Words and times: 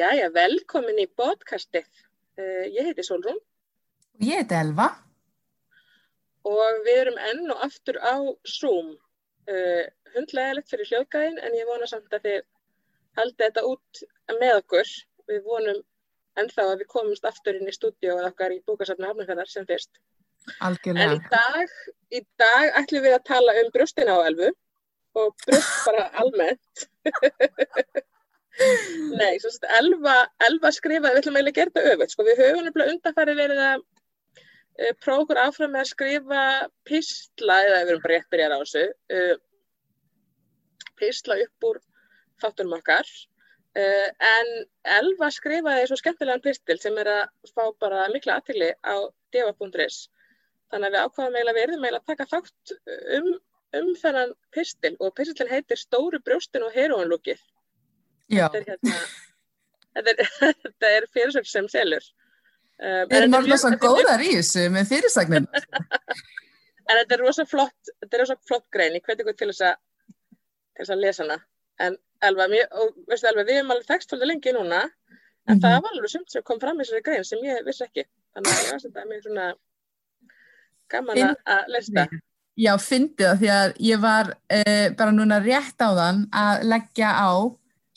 Jæja, 0.00 0.30
velkomin 0.32 0.96
í 1.02 1.04
podcastið. 1.18 1.88
Uh, 2.38 2.64
ég 2.72 2.86
heiti 2.88 3.04
Solrún. 3.04 3.36
Og 4.16 4.22
ég 4.24 4.40
heiti 4.40 4.56
Elva. 4.56 4.86
Og 6.48 6.78
við 6.86 7.00
erum 7.02 7.18
enn 7.28 7.52
og 7.52 7.64
aftur 7.66 7.98
á 8.00 8.16
Zoom. 8.48 8.94
Uh, 9.50 9.84
hundlegilegt 10.14 10.72
fyrir 10.72 10.88
hljóðgæðin 10.88 11.36
en 11.44 11.58
ég 11.58 11.68
vona 11.68 11.88
samt 11.90 12.16
að 12.16 12.24
þið 12.28 12.40
haldi 13.20 13.44
þetta 13.44 13.66
út 13.68 14.02
með 14.40 14.54
okkur. 14.62 14.94
Við 15.28 15.44
vonum 15.50 15.82
ennþá 16.40 16.68
að 16.70 16.76
við 16.84 16.92
komumst 16.94 17.28
aftur 17.28 17.58
inn 17.60 17.68
í 17.68 17.76
stúdíu 17.76 18.14
og 18.14 18.30
okkar 18.30 18.56
í 18.56 18.62
búkarsafna 18.64 19.10
hafnarferðar 19.10 19.52
sem 19.52 19.68
fyrst. 19.68 20.00
Algjörlega. 20.64 21.10
En 21.10 21.18
í 21.18 21.34
dag, 21.34 21.80
í 22.08 22.22
dag 22.40 22.78
ætlum 22.80 23.04
við 23.04 23.18
að 23.18 23.26
tala 23.34 23.58
um 23.60 23.74
brjóstina 23.74 24.16
á 24.16 24.24
Elvu 24.30 24.54
og 25.20 25.34
brjóst 25.44 25.90
bara 25.90 26.08
almennt. 26.24 26.88
Nei, 28.60 29.38
svo 29.40 29.50
að 29.54 29.72
Elva, 29.78 30.16
Elva 30.44 30.70
skrifaði, 30.74 31.14
við 31.14 31.22
ætlum 31.22 31.38
eiginlega 31.38 31.54
að 31.54 31.58
gera 31.58 31.72
þetta 31.74 31.94
öfut, 31.94 32.12
sko, 32.12 32.26
við 32.26 32.40
höfum 32.42 32.66
nefnilega 32.66 32.94
undanfæri 32.94 33.34
verið 33.38 33.60
að 33.64 33.82
uh, 33.84 34.92
prófa 35.00 35.24
okkur 35.24 35.40
áfram 35.44 35.72
með 35.74 35.84
að 35.84 35.90
skrifa 35.90 36.42
písla, 36.88 37.56
eða 37.66 37.78
við 37.78 37.92
erum 37.94 38.02
bara 38.04 38.16
rétt 38.18 38.30
byrjað 38.34 38.52
á 38.52 38.58
þessu, 38.60 38.84
uh, 39.16 39.36
písla 41.00 41.38
upp 41.46 41.68
úr 41.70 41.80
þáttunum 42.44 42.76
okkar, 42.76 43.12
uh, 43.80 44.08
en 44.32 44.52
Elva 44.98 45.30
skrifaði 45.32 45.86
svo 45.88 46.00
skemmtilegan 46.00 46.44
pistil 46.44 46.76
sem 46.82 46.98
er 47.00 47.12
að 47.14 47.52
fá 47.54 47.62
bara 47.80 48.08
mikla 48.12 48.40
aðtili 48.40 48.74
á 48.84 48.96
deva.is, 49.32 50.02
þannig 50.68 50.90
að 50.90 50.98
við 50.98 51.06
ákvaðum 51.06 51.38
eiginlega 51.38 51.60
verðum 51.62 51.86
eiginlega 51.86 52.02
að 52.04 52.12
taka 52.12 52.28
þátt 52.34 52.76
um, 53.16 53.32
um 53.80 53.94
þennan 54.02 54.36
pistil 54.52 54.92
og 55.00 55.16
pistilin 55.16 55.54
heitir 55.54 55.80
Stóru 55.80 56.20
brjóstin 56.20 56.68
og 56.68 56.76
heroinlúkið. 56.76 57.40
Þetta 58.30 58.60
er, 58.60 58.66
hérna, 58.68 58.98
þetta 59.98 60.14
er, 60.14 60.32
þetta 60.64 60.90
er 60.96 61.06
fyrirsögn 61.14 61.50
sem 61.50 61.70
selur. 61.72 62.10
Um, 62.80 63.06
Við 63.10 63.16
erum 63.18 63.36
alveg 63.36 63.60
svo 63.60 63.72
góðar 63.82 64.22
í 64.24 64.30
þessu 64.38 64.68
með 64.72 64.92
fyrirsögnin. 64.94 65.48
en 66.88 66.94
þetta 66.94 67.16
er 67.16 67.24
rosa 67.24 67.46
flott, 67.48 67.92
þetta 67.98 68.16
er 68.16 68.24
rosa 68.24 68.38
flott 68.48 68.68
grein, 68.72 68.96
ég 68.96 69.04
hveti 69.04 69.26
ykkur 69.26 69.36
til 69.36 69.50
þess 69.50 69.66
að, 69.70 69.82
til 70.76 70.84
þess 70.84 70.94
að 70.94 71.04
lesa 71.04 71.26
hana. 71.26 71.40
En 71.80 71.98
Elva, 72.30 72.46
mér, 72.52 72.70
og 72.76 72.96
veistu 73.08 73.28
Elva, 73.30 73.44
við 73.48 73.60
erum 73.60 73.74
alveg 73.74 74.06
svolítið 74.06 74.28
lengi 74.28 74.54
núna, 74.56 74.80
en 74.84 74.90
mm 74.90 75.52
-hmm. 75.52 75.60
það 75.64 75.76
var 75.84 75.94
alveg 75.94 76.14
sumt 76.14 76.32
sem 76.32 76.42
kom 76.44 76.60
fram 76.60 76.80
í 76.80 76.84
þessari 76.84 77.04
grein 77.04 77.24
sem 77.24 77.44
ég 77.44 77.62
vissi 77.66 77.84
ekki. 77.84 78.04
Þannig 78.34 78.50
að 78.52 78.64
ég 78.64 78.72
var 78.72 78.82
þetta 78.84 79.06
mjög 79.10 79.22
svona 79.26 79.46
gaman 80.90 81.22
að 81.54 81.72
lesta. 81.74 82.08
Já, 82.60 82.72
fyndi 82.82 83.24
það 83.24 83.38
því 83.40 83.50
að 83.54 83.72
ég 83.86 84.00
var 84.02 84.30
uh, 84.34 84.88
bara 84.98 85.14
núna 85.14 85.38
rétt 85.40 85.80
á 85.80 85.88
þann 85.96 86.26
að 86.32 86.64
leggja 86.72 87.10
á 87.16 87.30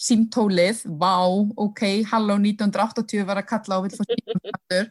símtólið, 0.04 0.86
vá, 1.00 1.18
ok, 1.66 1.84
halló 2.12 2.38
1980 2.42 3.28
var 3.28 3.42
að 3.42 3.52
kalla 3.54 3.80
og 3.80 3.88
vill 3.88 3.98
fá 3.98 4.08
símtólið 4.08 4.90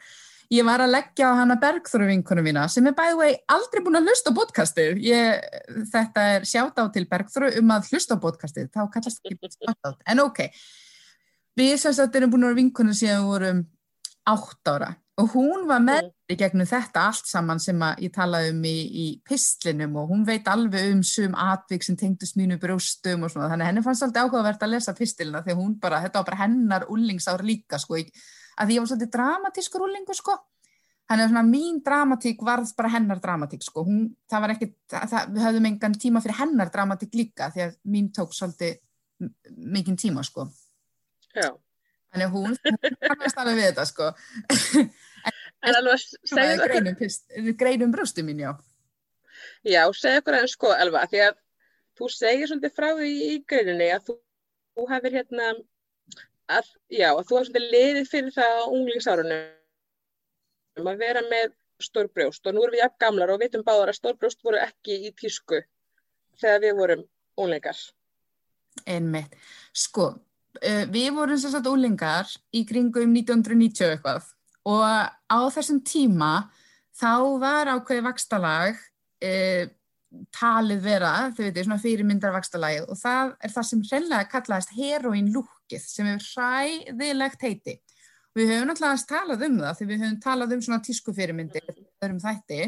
ég 0.52 0.66
var 0.66 0.82
að 0.84 0.92
leggja 0.92 1.30
á 1.32 1.38
hana 1.40 1.56
Bergþóru 1.60 2.08
vinkunum 2.10 2.44
mína 2.44 2.66
sem 2.70 2.86
er 2.88 2.96
bæði 2.96 3.18
vei 3.20 3.32
aldrei 3.54 3.80
búin 3.84 3.98
að 4.00 4.10
hlusta 4.10 4.32
á 4.32 4.36
podcastið. 4.36 4.98
Ég, 5.06 5.46
þetta 5.92 6.24
er 6.34 6.46
sjátt 6.48 6.80
á 6.80 6.84
til 6.92 7.06
Bergþóru 7.08 7.52
um 7.60 7.72
að 7.72 7.92
hlusta 7.92 8.18
á 8.18 8.22
podcastið 8.22 8.68
þá 8.74 8.82
kallast 8.92 9.22
ekki 9.22 9.52
sjátt 9.54 9.88
á 9.88 9.90
en 10.12 10.24
ok 10.26 10.42
við 11.58 11.76
sem 11.80 11.96
sagt 11.96 12.18
erum 12.18 12.32
búin 12.32 12.44
að 12.44 12.52
vera 12.52 12.60
vinkunum 12.60 12.96
síðan 12.96 13.24
við 13.24 13.30
vorum 13.32 13.62
átt 14.32 14.72
ára 14.72 14.90
og 15.20 15.34
hún 15.34 15.66
var 15.68 15.82
með 15.84 16.08
í 16.32 16.36
gegnum 16.40 16.68
þetta 16.68 17.04
allt 17.10 17.28
saman 17.28 17.60
sem 17.60 17.78
ég 18.00 18.12
talaði 18.14 18.52
um 18.54 18.62
í, 18.64 18.76
í 19.04 19.06
pistlinum 19.28 19.98
og 20.00 20.12
hún 20.12 20.22
veit 20.28 20.46
alveg 20.48 20.94
um 20.94 21.02
sum 21.04 21.34
atvik 21.36 21.84
sem 21.84 21.98
tengdust 22.00 22.38
mínu 22.40 22.56
brjóstum 22.60 23.26
og 23.26 23.32
svona. 23.32 23.50
Þannig 23.52 23.68
henni 23.68 23.82
fannst 23.84 24.06
alltaf 24.06 24.30
áhugavert 24.30 24.64
að 24.64 24.72
lesa 24.72 24.94
pistilina 24.96 25.42
því 25.44 25.58
hún 25.58 25.74
bara, 25.82 26.00
þetta 26.06 26.22
var 26.22 26.30
bara 26.30 26.40
hennar 26.46 26.86
úllingsár 26.92 27.44
líka 27.44 27.80
sko, 27.82 28.00
að 28.00 28.70
því 28.70 28.78
ég 28.78 28.84
var 28.84 28.92
svolítið 28.92 29.12
dramatískur 29.18 29.84
úllingu 29.84 30.16
sko. 30.16 30.38
Þannig 31.10 31.26
að 31.26 31.32
svona 31.34 31.44
mín 31.44 31.82
dramatík 31.84 32.46
varð 32.46 32.70
bara 32.78 32.92
hennar 32.94 33.20
dramatík 33.20 33.66
sko, 33.66 33.84
hún, 33.84 34.06
það 34.30 34.44
var 34.44 34.54
ekki 34.54 34.70
það, 34.88 35.18
við 35.34 35.44
höfðum 35.44 35.68
engan 35.68 35.98
tíma 36.00 36.22
fyrir 36.24 36.38
hennar 36.38 36.70
dramatík 36.72 37.18
líka 37.18 37.50
því 37.52 37.66
að 37.66 37.76
mín 37.92 38.08
tók 38.16 38.32
svolítið 38.32 38.78
mikinn 39.74 39.98
tíma 40.00 40.24
sko. 40.24 40.46
Já 41.36 41.52
Þannig 42.12 42.34
hún, 42.34 42.56
hún 42.66 42.98
kannast 43.00 43.40
alveg 43.40 43.58
við 43.58 43.68
þetta 43.70 43.86
sko. 43.88 44.10
En 45.62 45.78
alveg, 45.78 46.04
segðu 46.26 46.56
okkur. 46.58 46.72
Greinum, 46.74 47.54
greinum 47.60 47.94
brústu 47.94 48.24
mín, 48.26 48.42
já. 48.42 48.50
Já, 49.62 49.84
segðu 49.94 50.20
okkur 50.20 50.36
aðeins 50.38 50.56
sko, 50.56 50.72
Elva, 50.74 51.04
því 51.10 51.22
að 51.28 51.36
þú 51.98 52.08
segir 52.10 52.50
svolítið 52.50 52.74
frá 52.76 52.88
því 52.98 53.12
í 53.28 53.32
greininni 53.48 53.88
að 53.94 54.08
þú, 54.08 54.16
þú 54.76 54.86
hefur 54.90 55.16
hérna, 55.16 55.48
að, 56.58 56.70
já, 56.90 57.08
að 57.12 57.24
þú 57.28 57.38
hefur 57.38 57.48
svolítið 57.48 57.68
liðið 57.76 58.10
fyrir 58.10 58.36
það 58.36 58.58
á 58.58 58.64
unglingsárunum 58.66 59.44
um 60.80 60.90
að 60.90 61.04
vera 61.04 61.22
með 61.28 61.54
stór 61.82 62.08
brjóst 62.14 62.46
og 62.46 62.54
nú 62.56 62.62
erum 62.64 62.76
við 62.76 62.82
jafn 62.84 63.00
gamlar 63.04 63.32
og 63.34 63.40
vitum 63.42 63.64
báðar 63.66 63.92
að 63.92 63.98
stór 63.98 64.18
brjóst 64.20 64.44
voru 64.46 64.60
ekki 64.62 64.98
í 65.08 65.12
tísku 65.18 65.62
þegar 66.40 66.62
við 66.64 66.76
vorum 66.78 67.02
unglingar. 67.38 67.78
Einmitt. 68.88 69.34
Sko, 69.76 70.12
við 70.92 71.12
vorum 71.16 71.38
sem 71.40 71.52
sagt 71.52 71.68
ólingar 71.70 72.28
í 72.52 72.64
kringum 72.68 73.14
1990 73.16 73.94
eitthvað 73.94 74.26
og 74.68 74.84
á 74.84 75.38
þessum 75.54 75.80
tíma 75.86 76.32
þá 76.98 77.38
var 77.40 77.70
ákveði 77.72 78.04
vakstalag 78.04 78.76
uh, 78.76 79.64
talið 80.34 80.82
vera, 80.84 81.12
þau 81.32 81.40
veitir, 81.46 81.64
svona 81.64 81.80
fyrirmyndar 81.80 82.34
vakstalagið 82.34 82.90
og 82.92 82.98
það 83.00 83.32
er 83.40 83.54
það 83.54 83.66
sem 83.68 83.82
hreinlega 83.88 84.28
kallaðist 84.32 84.74
heroinlúkið 84.76 85.86
sem 85.86 86.10
er 86.10 86.26
hræðilegt 86.26 87.46
heiti. 87.46 87.78
Við 88.36 88.52
höfum 88.52 88.68
náttúrulega 88.68 89.08
talað 89.08 89.46
um 89.48 89.58
það 89.60 89.78
því 89.78 89.86
við 89.88 90.02
höfum 90.04 90.18
talað 90.24 90.54
um 90.56 90.64
svona 90.64 90.84
tísku 90.84 91.14
fyrirmyndir 91.16 91.72
um 92.08 92.20
þætti 92.20 92.60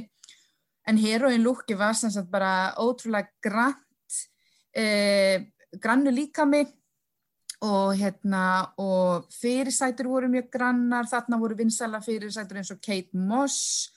en 0.88 1.00
heroinlúkið 1.00 1.80
var 1.80 1.96
sem 1.96 2.12
sagt 2.12 2.32
bara 2.32 2.72
ótrúlega 2.80 3.32
grannt 3.44 4.18
uh, 4.80 5.36
grannu 5.80 6.12
líkami 6.14 6.64
og 7.64 7.97
hérna 7.97 8.44
og 8.80 9.28
fyrirsætur 9.32 10.08
voru 10.10 10.28
mjög 10.32 10.50
grannar, 10.52 11.08
þarna 11.08 11.38
voru 11.41 11.56
vinsala 11.56 12.00
fyrirsætur 12.04 12.60
eins 12.60 12.72
og 12.75 12.80
Kate 12.84 13.16
Moss. 13.16 13.91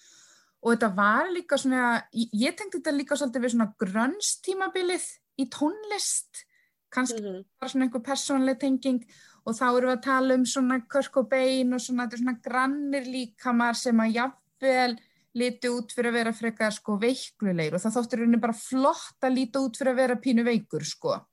Og 0.64 0.74
þetta 0.74 0.90
var 0.96 1.32
líka 1.34 1.60
svona, 1.60 2.02
ég, 2.14 2.56
tengdi 2.58 2.80
þetta 2.80 2.96
líka 2.96 3.18
svolítið 3.20 3.44
við 3.44 3.54
svona 3.54 3.70
grönnstímabilið 3.84 5.08
í 5.38 5.48
tónlist, 5.54 6.46
kannski 6.90 7.22
mm 7.22 7.28
-hmm. 7.28 7.44
bara 7.60 7.70
svona 7.70 7.86
einhver 7.86 8.04
persónleg 8.08 8.60
tenging. 8.60 9.04
Og 9.46 9.54
þá 9.56 9.78
eru 9.78 9.88
við 9.88 9.98
að 9.98 10.04
tala 10.04 10.34
um 10.34 10.46
svona 10.46 10.82
Kurt 10.88 11.12
Cobain 11.12 11.74
og 11.74 11.82
svona, 11.82 12.10
svona 12.10 12.40
grannir 12.44 13.06
líkamar 13.06 13.76
sem 13.76 14.00
að 14.00 14.14
jafnvel 14.14 14.98
líti 15.36 15.70
út 15.70 15.94
fyrir 15.94 16.10
að 16.10 16.14
vera 16.14 16.34
frekar 16.34 16.72
sko 16.72 16.98
veiklulegur 16.98 17.76
og 17.76 17.82
það 17.82 17.96
þóttur 17.96 18.20
henni 18.20 18.38
bara 18.38 18.54
flott 18.54 19.20
að 19.22 19.36
líti 19.38 19.60
út 19.60 19.78
fyrir 19.78 19.92
að 19.92 19.96
vera 19.96 20.16
pínu 20.16 20.44
veikur 20.44 20.84
sko 20.84 21.28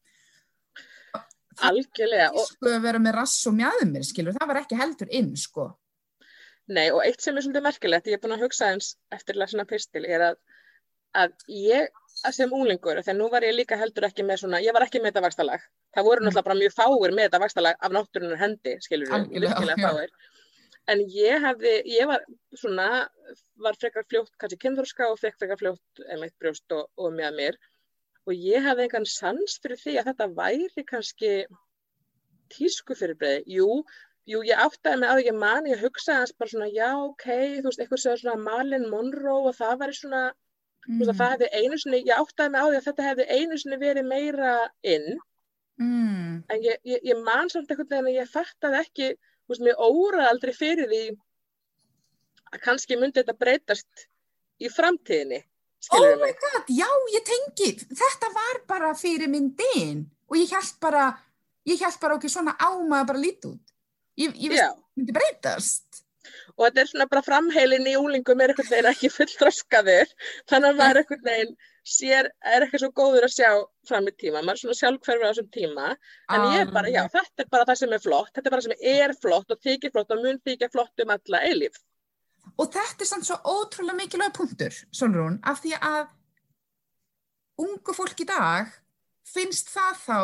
Algjörlega. 1.69 2.31
Og 2.35 2.47
sko 2.49 2.71
að 2.73 2.85
vera 2.87 3.01
með 3.03 3.17
rass 3.19 3.47
og 3.49 3.57
mjæðumir, 3.59 4.07
skilur, 4.09 4.37
það 4.37 4.51
var 4.51 4.61
ekki 4.63 4.79
heldur 4.81 5.13
inn, 5.21 5.33
sko. 5.39 5.69
Nei, 6.75 6.87
og 6.91 7.03
eitt 7.05 7.21
sem 7.21 7.37
er 7.37 7.45
svolítið 7.45 7.67
merkilegt, 7.67 8.09
ég 8.09 8.17
er 8.17 8.23
búin 8.23 8.37
að 8.39 8.47
hugsa 8.47 8.71
eins 8.73 8.95
eftir 9.13 9.37
lasina 9.37 9.67
pistil, 9.69 10.05
er 10.09 10.31
að, 10.31 10.39
að 11.21 11.35
ég, 11.53 11.91
sem 12.33 12.53
úlingur, 12.57 13.03
þegar 13.03 13.19
nú 13.19 13.29
var 13.33 13.45
ég 13.45 13.57
líka 13.59 13.79
heldur 13.81 14.09
ekki 14.09 14.25
með 14.25 14.45
svona, 14.45 14.63
ég 14.65 14.77
var 14.77 14.87
ekki 14.87 15.03
með 15.03 15.13
þetta 15.13 15.25
vakstalag. 15.27 15.67
Það 15.95 16.09
voru 16.09 16.25
náttúrulega 16.25 16.49
bara 16.49 16.61
mjög 16.63 16.77
fáir 16.79 17.17
með 17.17 17.29
þetta 17.29 17.43
vakstalag 17.45 17.85
af 17.85 17.99
náttúrunar 17.99 18.41
hendi, 18.41 18.79
skilur 18.85 19.13
við. 19.13 20.15
En 20.93 21.01
ég 21.09 21.41
hefði, 21.41 21.75
ég 21.89 22.09
var 22.09 22.25
svona, 22.61 22.89
var 23.61 23.77
frekar 23.81 24.05
fljótt, 24.09 24.35
kannski 24.41 24.59
kynþorska 24.65 25.07
og 25.13 25.21
fekk 25.21 25.39
frekar 25.41 25.61
fljótt 25.61 26.03
einmitt 26.13 26.35
brjóst 26.41 26.75
og, 26.77 26.91
og 27.01 27.15
með 27.17 27.39
mér 27.39 27.61
og 28.25 28.47
ég 28.49 28.65
hafði 28.65 28.89
engan 28.89 29.07
sans 29.09 29.59
fyrir 29.63 29.81
því 29.81 29.95
að 30.01 30.11
þetta 30.11 30.29
væri 30.39 30.85
kannski 30.89 31.33
tísku 32.53 32.97
fyrirbreið. 32.99 33.49
Jú, 33.57 33.69
jú, 34.31 34.41
ég 34.49 34.63
áttaði 34.65 35.01
mig 35.03 35.13
á 35.13 35.15
því 35.19 35.29
að 35.33 35.41
mann, 35.43 35.69
ég 35.69 35.83
hugsaði 35.83 36.23
hans 36.23 36.35
bara 36.39 36.53
svona, 36.53 36.71
já, 36.73 36.89
ok, 37.03 37.27
þú 37.59 37.69
veist, 37.69 37.83
eitthvað 37.83 38.03
segði 38.05 38.23
svona 38.23 38.47
Marlon 38.47 38.89
Monroe 38.93 39.51
og 39.51 39.59
það 39.59 39.77
væri 39.83 39.99
svona, 39.99 40.23
mm. 40.31 40.97
þú 40.97 40.99
veist, 41.03 41.13
að 41.13 41.21
það 41.21 41.35
hefði 41.35 41.51
einu 41.61 41.81
sinni, 41.83 42.03
ég 42.09 42.25
áttaði 42.25 42.55
mig 42.55 42.65
á 42.65 42.67
því 42.69 42.81
að 42.81 42.89
þetta 42.89 43.09
hefði 43.09 43.29
einu 43.39 43.61
sinni 43.61 43.81
verið 43.83 44.11
meira 44.11 44.55
inn, 44.95 45.11
mm. 45.83 46.33
en 46.49 46.67
ég, 46.69 46.83
ég, 46.95 47.07
ég 47.11 47.23
man 47.27 47.53
samt 47.53 47.71
eitthvað 47.71 47.93
þegar 47.93 48.17
ég 48.17 48.33
fattaði 48.33 48.81
ekki, 48.81 49.13
þú 49.45 49.55
veist, 49.55 49.67
mér 49.69 49.85
óraði 49.85 50.31
aldrei 50.31 50.55
fyrir 50.57 50.91
því 50.93 51.05
að 52.55 52.63
kannski 52.65 53.01
myndi 53.01 53.21
þetta 53.21 53.37
breytast 53.37 54.09
í 54.63 54.71
framtíðinni. 54.71 55.43
Oh 55.93 56.17
my 56.21 56.33
god, 56.41 56.71
já, 56.73 56.89
ég 57.15 57.25
tengi, 57.29 57.71
þetta 57.91 58.31
var 58.35 58.61
bara 58.71 58.95
fyrir 58.99 59.29
myndin 59.31 60.07
og 60.31 60.39
ég 60.39 60.55
held 60.55 60.79
bara, 60.81 61.11
ég 61.69 61.83
held 61.85 62.01
bara 62.01 62.17
okkur 62.19 62.33
svona 62.33 62.55
á 62.57 62.71
maður 62.81 63.11
bara 63.13 63.23
lítið 63.25 63.51
út. 63.53 63.75
Ég, 64.21 64.35
ég 64.39 64.55
veist, 64.55 64.65
það 64.65 64.81
myndi 65.01 65.17
breytast. 65.19 66.01
og 66.57 66.65
þetta 66.67 66.81
er 66.81 66.91
svona 66.91 67.07
bara 67.11 67.23
framheilin 67.27 67.89
í 67.91 67.95
úlingum 68.01 68.41
er 68.41 68.53
einhvern 68.55 68.71
veginn 68.71 68.91
ekki 68.91 69.11
fullþroskaður 69.13 70.13
þannig 70.51 70.69
að 70.71 70.79
maður 70.81 71.01
einhvern 71.03 71.25
veginn 71.29 71.57
sér, 71.85 72.31
er 72.49 72.65
ekki 72.65 72.81
svo 72.81 72.89
góður 72.97 73.27
að 73.27 73.35
sjá 73.35 73.51
fram 73.89 74.07
í 74.09 74.15
tíma, 74.17 74.41
maður 74.41 74.55
er 74.55 74.61
svona 74.63 74.79
sjálfhverfur 74.79 75.27
á 75.27 75.31
þessum 75.35 75.51
tíma. 75.53 75.91
En 76.33 76.47
ég 76.55 76.63
er 76.65 76.71
bara, 76.73 76.89
já, 76.89 77.03
þetta 77.13 77.45
er 77.45 77.51
bara 77.53 77.69
það 77.69 77.81
sem 77.83 77.97
er 77.99 78.05
flott, 78.07 78.31
þetta 78.33 78.49
er 78.49 78.55
bara 78.55 78.65
það 78.65 78.71
sem 78.71 78.95
er 78.95 79.17
flott 79.21 79.53
og 79.53 79.67
þykir 79.67 79.93
flott 79.93 80.15
og 80.15 80.23
mun 80.25 80.41
þykja 80.49 80.71
flott 80.73 81.05
um 81.05 81.13
alla 81.19 81.43
eilíf 81.51 81.83
Og 82.55 82.71
þetta 82.71 83.03
er 83.03 83.09
samt 83.09 83.27
svo 83.27 83.39
ótrúlega 83.43 83.99
mikilvæg 83.99 84.35
punktur, 84.37 84.75
Solrún, 84.95 85.41
af 85.43 85.63
því 85.65 85.75
að 85.81 86.05
ungu 87.65 87.95
fólk 87.95 88.21
í 88.23 88.29
dag 88.29 88.71
finnst 89.27 89.71
það 89.75 89.97
þá 90.05 90.21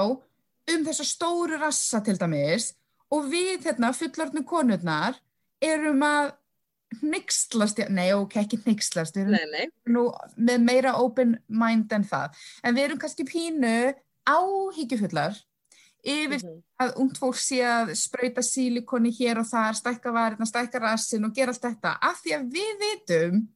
um 0.75 0.85
þessa 0.87 1.07
stóru 1.07 1.59
rassa 1.59 2.01
til 2.05 2.19
dæmis 2.21 2.73
og 3.11 3.27
við 3.31 3.67
hérna 3.67 3.91
fullortnu 3.97 4.45
konurnar 4.47 5.19
erum 5.63 6.03
að 6.07 6.33
nixlast, 7.07 7.79
nei 7.91 8.11
ok, 8.17 8.37
ekki 8.43 8.59
nixlast, 8.65 9.15
við 9.15 9.29
erum 9.29 9.37
nei, 9.37 9.51
nei. 9.55 9.67
nú 9.95 10.09
með 10.37 10.65
meira 10.67 10.97
open 10.99 11.37
mind 11.47 11.93
en 11.95 12.07
það, 12.07 12.35
en 12.67 12.75
við 12.77 12.89
erum 12.89 13.03
kannski 13.03 13.27
pínu 13.29 13.75
áhyggjufullar 14.27 15.39
yfir 16.05 16.41
mm 16.43 16.49
-hmm. 16.49 16.63
að 16.83 16.95
ungd 17.03 17.19
fólk 17.19 17.37
sé 17.37 17.61
að 17.65 17.95
spröyta 17.95 18.43
sílikoni 18.43 19.11
hér 19.11 19.39
og 19.39 19.47
þar, 19.47 19.75
stækka 19.75 20.13
varina, 20.13 20.47
stækka 20.47 20.79
rassin 20.79 21.25
og 21.25 21.35
gera 21.35 21.53
allt 21.53 21.63
þetta, 21.63 21.99
af 22.03 22.21
því 22.23 22.31
að 22.37 22.45
við 22.57 22.73
vitum 22.85 23.49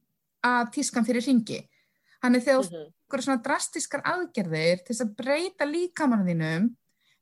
að 0.45 0.71
tískan 0.71 1.05
fyrir 1.05 1.25
ringi. 1.25 1.59
Þannig 2.21 2.43
þegar 2.43 2.63
þú 2.63 2.71
mm 2.71 2.85
-hmm. 2.85 3.21
svona 3.21 3.43
drastískar 3.45 4.01
aðgerðir 4.03 4.83
til 4.85 4.95
að 4.95 5.15
breyta 5.15 5.65
líkamann 5.65 6.27
þínum 6.27 6.75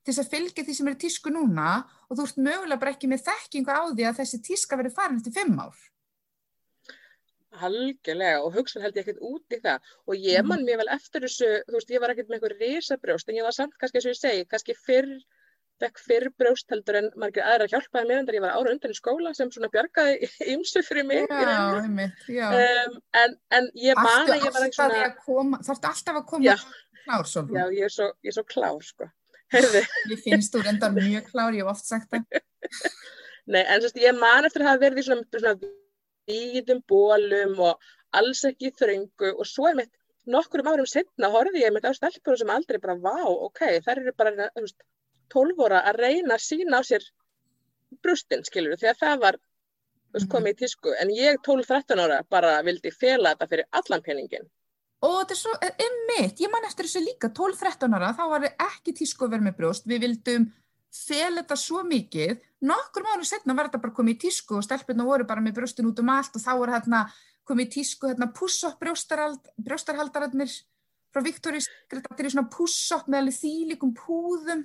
til 0.03 0.13
þess 0.13 0.23
að 0.25 0.31
fylgja 0.33 0.63
því 0.63 0.73
sem 0.75 0.87
er 0.87 0.95
tísku 0.99 1.29
núna 1.31 1.69
og 2.09 2.17
þú 2.17 2.23
ert 2.23 2.37
mögulega 2.37 2.79
bara 2.79 2.91
ekki 2.91 3.07
með 3.07 3.25
þekkingu 3.29 3.71
á 3.71 3.81
því 3.87 4.03
að 4.07 4.17
þessi 4.19 4.41
tíska 4.43 4.77
verið 4.79 4.95
farin 4.97 5.17
eftir 5.17 5.35
fimm 5.37 5.59
ár. 5.59 5.77
Halgelega 7.61 8.41
og 8.43 8.57
hugsun 8.57 8.83
held 8.83 8.97
ég 8.97 9.05
ekkert 9.05 9.23
út 9.23 9.55
í 9.55 9.61
það 9.61 9.93
og 10.07 10.17
ég 10.17 10.41
mhm. 10.41 10.49
man 10.51 10.65
mér 10.67 10.81
vel 10.81 10.91
eftir 10.95 11.25
þessu, 11.27 11.53
þú 11.69 11.79
veist 11.79 11.93
ég 11.93 12.03
var 12.03 12.13
ekkert 12.13 12.31
með 12.31 12.39
eitthvað 12.39 12.59
risabrjóst 12.65 13.29
en 13.29 13.39
ég 13.39 13.47
var 13.47 13.55
samt 13.55 13.79
kannski 13.79 13.99
eins 13.99 14.09
og 14.09 14.13
ég 14.13 14.19
segi, 14.19 14.45
kannski 14.51 14.77
fyrr, 14.77 15.09
fekk 15.81 16.03
fyrr 16.07 16.29
brjóst 16.39 16.73
heldur 16.73 16.99
en 17.01 17.09
margir 17.19 17.45
aðra 17.45 17.69
hjálpaði 17.71 18.09
mér 18.09 18.21
en 18.21 18.29
þar 18.29 18.39
ég 18.39 18.45
var 18.45 18.57
ára 18.57 18.75
undan 18.75 18.93
í 18.93 18.99
skóla 18.99 19.33
sem 19.37 19.51
svona 19.53 19.71
bjargaði 19.73 20.29
ymsu 20.53 20.83
fyrir 20.85 21.07
mig. 21.09 21.25
Já, 21.29 21.81
einmitt, 21.81 22.23
já. 22.29 22.47
Um, 22.53 23.01
en, 23.23 23.35
en 23.59 23.69
ég 23.81 23.99
man 23.99 24.29
að 24.29 24.47
ég 24.47 24.55
var 24.55 24.67
ekki 24.69 24.79
svona... 24.79 25.11
Það 25.25 25.75
ert 25.75 25.91
alltaf 25.91 26.21
að 26.21 26.25
koma 26.29 26.55
klár 27.03 27.27
svolítið. 27.27 27.59
Já, 27.59 27.65
ég 27.77 27.89
er 27.89 27.93
svo, 27.93 28.09
ég 28.23 28.31
er 28.31 28.37
svo 28.37 28.45
klár 28.47 28.87
sko. 28.87 29.09
Ég 30.09 30.21
finnst 30.23 30.55
þú 30.55 30.63
reyndar 30.65 30.93
mjög 30.95 31.27
klár, 31.29 31.53
ég 31.53 31.61
hef 31.61 31.75
oft 31.75 31.85
sagt 31.85 32.09
það. 32.09 32.41
Nei, 33.53 33.61
en 33.61 33.83
sérst, 33.83 33.99
ég 34.01 34.15
man 34.17 34.47
eftir 34.47 34.63
að 34.63 34.71
hafa 34.71 34.81
verið 34.81 35.01
í 35.01 35.05
svona, 35.05 35.25
svona 35.35 35.53
víðum 36.29 36.81
bólum 36.89 37.59
og 37.69 37.91
alls 38.15 38.43
ekki 38.49 38.73
þröngu. 38.79 39.33
Og 39.33 39.45
svo 39.49 39.69
er 39.69 39.79
mitt 39.81 39.93
nokkurum 40.29 40.71
árum 40.71 40.89
setna 40.89 41.29
horfið 41.33 41.65
ég 41.65 41.75
mitt 41.75 41.87
á 41.87 41.91
stelpur 41.95 42.39
sem 42.39 42.51
aldrei 42.53 42.79
bara 42.79 42.95
vá, 42.95 43.17
ok, 43.27 43.63
þær 43.85 44.01
eru 44.03 44.13
bara 44.17 44.49
veist, 44.55 44.77
12 45.33 45.63
óra 45.65 45.83
að 45.89 45.99
reyna 46.05 46.37
að 46.37 46.45
sína 46.45 46.79
á 46.79 46.81
sér 46.87 47.05
brústinn, 48.03 48.45
skilur 48.47 48.79
því 48.79 48.93
að 48.93 49.01
það 49.03 49.23
var 49.25 49.39
veist, 50.15 50.29
komið 50.31 50.55
í 50.55 50.59
tísku, 50.63 50.93
en 51.01 51.11
ég 51.13 51.41
12-13 51.43 52.03
ára 52.05 52.21
bara 52.29 52.55
vildi 52.65 52.93
fela 52.95 53.33
þetta 53.33 53.49
fyrir 53.51 53.71
allan 53.81 54.05
peningin 54.05 54.47
og 55.03 55.17
þetta 55.19 55.35
er 55.35 55.39
svo, 55.41 55.53
emmitt, 55.83 56.39
ég 56.39 56.51
man 56.51 56.63
eftir 56.67 56.87
þessu 56.87 57.01
líka. 57.03 57.27
12-13 57.35 57.95
ára, 57.97 58.13
þá 58.15 58.23
var 58.31 58.45
ekki 58.51 58.93
tísku 58.95 59.25
að 59.25 59.35
vera 59.35 59.47
með 59.49 59.57
brúst, 59.57 59.87
við 59.89 60.05
vildum 60.05 60.45
fel 60.93 61.33
þetta 61.39 61.57
svo 61.57 61.81
mikið, 61.87 62.41
nokkur 62.69 63.05
mánu 63.05 63.25
setna 63.25 63.55
var 63.57 63.69
þetta 63.69 63.81
bara 63.83 63.95
komið 63.97 64.15
í 64.15 64.19
tísku 64.27 64.59
og 64.59 64.65
stelpurna 64.65 65.07
voru 65.07 65.25
bara 65.29 65.41
með 65.41 65.57
brjóstin 65.57 65.89
út 65.89 66.01
um 66.03 66.11
allt 66.13 66.37
og 66.37 66.43
þá 66.43 66.51
voru 66.59 66.75
hérna 66.75 67.01
komið 67.49 67.65
í 67.65 67.73
tísku 67.79 68.11
hérna 68.11 68.29
puss-up 68.37 68.77
brjóstarhaldararnir 68.83 70.53
frá 71.13 71.21
Secret, 71.25 71.67
þetta 71.89 72.23
er 72.23 72.31
svona 72.33 72.49
puss-up 72.49 73.09
með 73.09 73.19
alveg 73.19 73.35
þýlikum 73.37 73.91
púðum. 73.97 74.63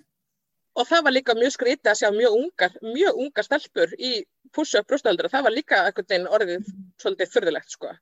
Og 0.78 0.86
það 0.88 1.02
var 1.04 1.12
líka 1.12 1.34
mjög 1.36 1.52
skrítið 1.56 1.90
að 1.90 1.98
sjá 2.00 2.08
mjög 2.14 2.36
ungar, 2.38 2.76
mjög 2.84 3.18
ungar 3.24 3.44
stelpur 3.44 3.92
í 3.98 4.12
puss-up 4.54 4.86
brjóstarhaldara, 4.88 5.32
það 5.32 5.48
var 5.48 5.56
líka 5.56 5.82
eitthvað 5.88 6.28
orðið 6.38 6.70
svolítið 7.02 7.34
förðulegt 7.34 7.74
sko. 7.74 7.92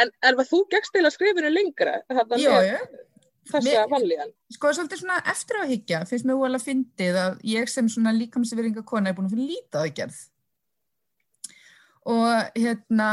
En, 0.00 0.10
en 0.24 0.36
var 0.36 0.48
þú 0.48 0.66
gegst 0.72 0.92
til 0.92 1.04
að 1.04 1.14
skrifinu 1.14 1.52
lengra? 1.52 2.00
Jú, 2.40 2.48
jú 2.48 3.08
þessa 3.50 3.84
vanlíðan. 3.90 4.32
Sko 4.52 4.72
svolítið 4.76 5.02
svona 5.02 5.18
eftir 5.32 5.60
að 5.60 5.72
higgja 5.72 6.02
finnst 6.08 6.28
mér 6.28 6.40
óalega 6.40 6.66
fyndið 6.66 7.18
að 7.22 7.40
ég 7.52 7.70
sem 7.72 7.88
svona 7.90 8.14
líkamsveringa 8.16 8.84
kona 8.86 9.10
er 9.10 9.16
búin 9.16 9.28
að 9.28 9.36
finna 9.36 9.48
lítið 9.50 9.80
aðgerð. 9.82 10.20
Og 12.12 12.58
hérna 12.58 13.08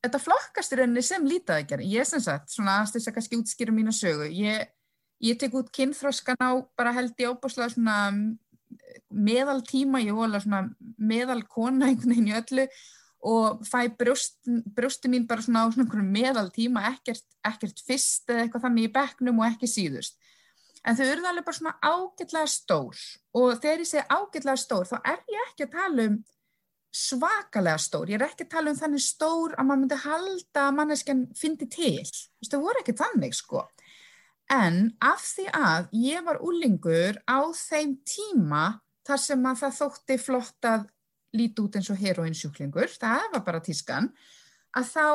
þetta 0.00 0.22
flokkast 0.24 0.74
í 0.74 0.80
rauninni 0.80 1.04
sem 1.04 1.26
lítið 1.28 1.56
aðgerð. 1.56 1.88
Ég 1.94 2.08
sem 2.08 2.22
sagt, 2.24 2.52
svona 2.52 2.80
aðstæðis 2.80 3.10
að 3.10 3.16
kannski 3.18 3.40
útskýra 3.40 3.74
mína 3.76 3.94
sögu, 3.96 4.28
ég, 4.32 4.70
ég 5.24 5.40
tek 5.40 5.56
út 5.56 5.72
kynþróskan 5.76 6.40
á 6.40 6.50
bara 6.78 6.94
held 6.96 7.16
ég 7.20 7.32
óbúslega 7.32 7.72
svona 7.74 7.98
meðal 9.10 9.60
tíma, 9.66 10.00
ég 10.04 10.16
vola 10.16 10.40
svona 10.40 10.70
meðal 10.96 11.42
kona 11.50 11.90
einhvern 11.90 12.14
veginn 12.14 12.30
í 12.30 12.36
öllu 12.38 12.66
og 13.20 13.60
fæ 13.68 13.84
brjóst, 14.00 14.38
brjósti 14.74 15.10
mín 15.12 15.26
bara 15.28 15.44
svona 15.44 15.66
á 15.66 15.72
svona 15.72 16.04
meðal 16.04 16.48
tíma 16.54 16.86
ekkert, 16.94 17.26
ekkert 17.44 17.82
fyrst 17.84 18.30
eða 18.32 18.46
eitthvað 18.46 18.66
þannig 18.66 18.88
í 18.88 18.92
bekknum 18.94 19.42
og 19.42 19.48
ekki 19.50 19.68
síðust. 19.68 20.16
En 20.80 20.96
þau 20.96 21.04
eru 21.04 21.26
alveg 21.28 21.44
bara 21.44 21.58
svona 21.58 21.76
ágætlega 21.84 22.48
stór. 22.48 23.00
Og 23.36 23.58
þegar 23.60 23.82
ég 23.82 23.90
segi 23.90 24.06
ágætlega 24.08 24.60
stór 24.62 24.88
þá 24.88 24.96
er 25.02 25.20
ég 25.28 25.48
ekki 25.50 25.66
að 25.66 25.74
tala 25.74 26.06
um 26.08 26.20
svakalega 26.90 27.78
stór, 27.78 28.10
ég 28.10 28.18
er 28.18 28.26
ekki 28.26 28.46
að 28.48 28.54
tala 28.56 28.72
um 28.72 28.78
þannig 28.80 29.04
stór 29.04 29.52
að 29.54 29.66
maður 29.68 29.82
myndi 29.84 29.98
halda 30.04 30.64
að 30.64 30.76
manneskjan 30.78 31.20
fyndi 31.38 31.68
til, 31.70 32.00
þú 32.02 32.42
veist 32.42 32.54
það 32.54 32.64
voru 32.64 32.82
ekki 32.82 32.96
þannig 32.98 33.36
sko. 33.38 33.66
En 34.50 34.80
af 34.98 35.22
því 35.22 35.44
að 35.54 35.92
ég 35.94 36.24
var 36.26 36.40
úlingur 36.42 37.20
á 37.30 37.38
þeim 37.54 37.94
tíma 38.02 38.64
þar 39.06 39.22
sem 39.22 39.46
að 39.46 39.60
það 39.62 39.76
þótti 39.76 40.16
flott 40.18 40.66
að 40.66 40.88
líti 41.36 41.62
út 41.62 41.78
eins 41.78 41.90
og 41.92 42.00
heroinsjúklingur, 42.00 42.90
það 43.00 43.26
var 43.34 43.44
bara 43.46 43.62
tískan, 43.64 44.10
að 44.76 44.92
þá 44.94 45.06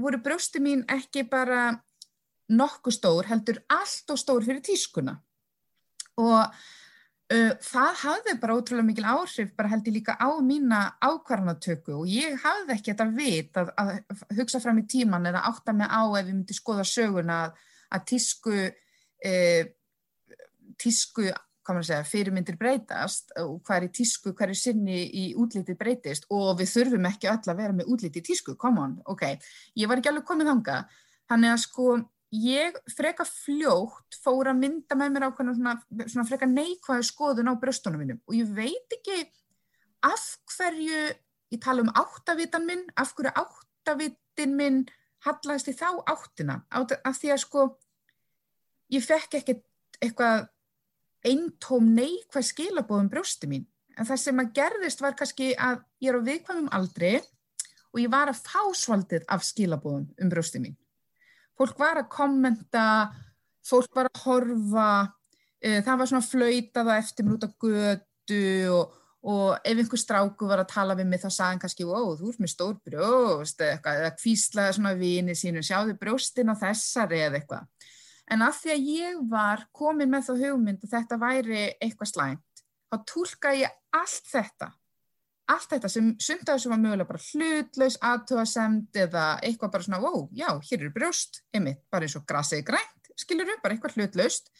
voru 0.00 0.20
brjósti 0.24 0.60
mín 0.62 0.84
ekki 0.88 1.26
bara 1.28 1.70
nokkuð 2.50 2.96
stór, 2.96 3.28
heldur 3.30 3.60
allt 3.70 4.12
og 4.12 4.20
stór 4.20 4.44
fyrir 4.46 4.62
tískuna. 4.64 5.14
Og 6.20 6.40
uh, 6.40 7.52
það 7.62 8.00
hafði 8.04 8.36
bara 8.42 8.56
ótrúlega 8.58 8.88
mikil 8.88 9.08
áhrif, 9.08 9.52
bara 9.56 9.70
held 9.72 9.90
ég 9.90 9.98
líka 10.00 10.16
á 10.18 10.28
mína 10.44 10.80
ákvarðanatöku 10.98 12.00
og 12.00 12.08
ég 12.10 12.38
hafði 12.42 12.76
ekki 12.76 12.92
þetta 12.92 13.08
vit 13.16 13.60
að, 13.60 13.74
að 13.80 14.24
hugsa 14.40 14.62
fram 14.62 14.80
í 14.82 14.86
tíman 14.90 15.30
eða 15.30 15.44
átta 15.50 15.76
mig 15.76 15.90
á 15.90 16.02
ef 16.08 16.24
ég 16.24 16.32
myndi 16.32 16.56
skoða 16.56 16.86
söguna 16.88 17.38
að, 17.44 17.62
að 17.94 18.08
tísku, 18.14 18.56
uh, 19.30 19.62
tísku 20.80 21.30
segja, 21.78 22.04
fyrirmyndir 22.06 22.56
breytast 22.60 23.34
og 23.40 23.60
hvað 23.66 23.86
er 23.86 23.92
tísku, 23.94 24.32
hvað 24.36 24.52
er 24.52 24.58
sinni 24.58 25.00
í 25.06 25.24
útliti 25.38 25.76
breytist 25.78 26.26
og 26.34 26.58
við 26.58 26.72
þurfum 26.74 27.08
ekki 27.10 27.30
öll 27.30 27.52
að 27.52 27.60
vera 27.62 27.76
með 27.76 27.92
útliti 27.94 28.22
tísku, 28.26 28.56
come 28.60 28.82
on, 28.82 28.96
ok, 29.10 29.26
ég 29.78 29.90
var 29.90 30.00
ekki 30.00 30.10
alveg 30.10 30.26
komið 30.28 30.50
þanga, 30.50 30.78
þannig 31.30 31.52
að 31.54 31.62
sko 31.64 31.86
ég 32.40 32.78
freka 32.94 33.26
fljótt 33.26 34.18
fór 34.22 34.52
að 34.52 34.60
mynda 34.60 34.98
með 34.98 35.14
mér 35.14 35.26
á 35.26 35.30
svona, 35.34 35.74
svona 36.04 36.26
freka 36.28 36.46
neikvæðu 36.50 37.06
skoðun 37.08 37.50
á 37.50 37.54
bröstunum 37.62 38.02
minnum 38.02 38.20
og 38.26 38.38
ég 38.38 38.52
veit 38.54 38.98
ekki 38.98 39.18
af 40.06 40.26
hverju, 40.54 41.02
ég 41.54 41.62
tala 41.62 41.84
um 41.84 41.92
áttavitan 41.94 42.66
minn, 42.66 42.86
af 42.96 43.14
hverju 43.16 43.34
áttavitin 43.34 44.56
minn 44.56 44.84
hallaðist 45.26 45.68
í 45.68 45.76
þá 45.76 46.00
áttina, 46.08 46.62
af 46.70 47.18
því 47.18 47.34
að 47.34 47.42
sko 47.42 47.66
ég 48.94 49.04
fekk 49.04 49.40
ekkert 49.40 49.66
eitthvað 50.00 50.48
eintóm 51.26 51.92
neikvæð 51.96 52.46
skilabóðum 52.48 53.10
brjósti 53.12 53.48
mín. 53.50 53.66
En 53.98 54.08
það 54.08 54.22
sem 54.22 54.40
að 54.40 54.52
gerðist 54.56 55.02
var 55.04 55.16
kannski 55.18 55.50
að 55.60 55.82
ég 56.00 56.12
er 56.12 56.20
á 56.20 56.26
viðkvæmum 56.28 56.70
aldri 56.72 57.16
og 57.90 58.00
ég 58.00 58.12
var 58.12 58.30
að 58.30 58.40
fá 58.44 58.62
svaldið 58.76 59.26
af 59.28 59.44
skilabóðum 59.44 60.06
um 60.16 60.30
brjósti 60.32 60.62
mín. 60.62 60.76
Fólk 61.58 61.76
var 61.80 62.00
að 62.00 62.08
kommenta, 62.12 62.84
fólk 63.66 63.92
var 63.96 64.08
að 64.08 64.22
horfa, 64.22 64.92
uh, 65.10 65.80
það 65.84 66.00
var 66.00 66.08
svona 66.08 66.24
flöytaða 66.24 66.96
eftir 67.02 67.26
mér 67.26 67.36
út 67.36 67.44
á 67.44 67.50
götu 67.60 68.40
og, 68.72 68.94
og 69.20 69.58
ef 69.58 69.82
einhver 69.82 70.00
stráku 70.00 70.48
var 70.48 70.62
að 70.62 70.70
tala 70.72 70.96
við 70.96 71.10
mig 71.10 71.20
þá 71.20 71.28
sagði 71.28 71.50
hann 71.50 71.62
kannski, 71.66 71.84
ó 71.84 72.00
þú 72.16 72.30
ert 72.30 72.40
með 72.40 72.52
stór 72.54 72.78
brjóst 72.86 73.60
eða 73.66 74.14
kvíslaði 74.16 74.78
svona 74.78 74.94
vini 74.96 75.36
sínu, 75.36 75.60
sjáðu 75.66 75.98
brjóstin 76.00 76.54
á 76.54 76.56
þessari 76.62 77.20
eða 77.26 77.42
eitthvað. 77.42 77.68
En 78.30 78.44
af 78.46 78.60
því 78.62 78.74
að 78.74 78.90
ég 78.94 79.22
var 79.30 79.64
komin 79.74 80.10
með 80.10 80.28
þá 80.28 80.34
hugmynd 80.44 80.84
að 80.86 80.92
þetta 80.92 81.18
væri 81.18 81.62
eitthvað 81.82 82.10
slæmt, 82.12 82.62
þá 82.90 82.96
tólka 83.10 83.54
ég 83.58 83.74
allt 83.96 84.30
þetta, 84.30 84.68
allt 85.50 85.72
þetta 85.72 85.90
sem 85.90 86.12
sundaði 86.22 86.62
sem 86.62 86.74
var 86.74 86.82
mögulega 86.84 87.08
bara 87.10 87.24
hlutlaus, 87.24 87.98
aðtöðasemd 88.06 89.00
eða 89.02 89.24
eitthvað 89.42 89.74
bara 89.74 89.88
svona, 89.88 90.02
wow, 90.04 90.28
já, 90.30 90.48
hér 90.68 90.84
eru 90.84 90.92
brjóst, 90.94 91.42
einmitt, 91.50 91.82
bara 91.90 92.06
eins 92.06 92.14
og 92.20 92.26
grasið 92.30 92.62
grænt, 92.70 93.10
skilur 93.18 93.50
upp, 93.50 93.64
bara 93.64 93.74
eitthvað 93.74 93.98
hlutlaust. 93.98 94.52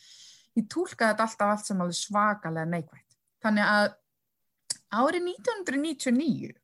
Ég 0.58 0.66
tólkaði 0.66 1.12
þetta 1.12 1.26
alltaf 1.28 1.54
allt 1.54 1.70
sem 1.70 1.82
alveg 1.84 1.98
svakalega 2.00 2.66
neikvægt. 2.72 3.18
Þannig 3.40 3.70
að 3.70 3.92
árið 4.90 5.28
1999 5.30 6.56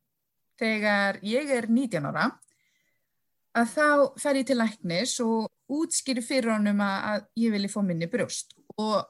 þegar 0.59 1.21
ég 1.23 1.53
er 1.55 1.69
19 1.71 2.09
ára 2.09 2.27
að 3.57 3.71
þá 3.71 4.19
fer 4.19 4.41
ég 4.41 4.49
til 4.49 4.57
læknis 4.59 5.15
og 5.23 5.47
útskýri 5.71 6.23
fyrir 6.23 6.53
honum 6.55 6.81
að, 6.83 6.97
að 7.11 7.27
ég 7.43 7.53
vilji 7.55 7.71
fá 7.71 7.81
minni 7.85 8.09
brjóst. 8.11 8.55
Og 8.79 9.01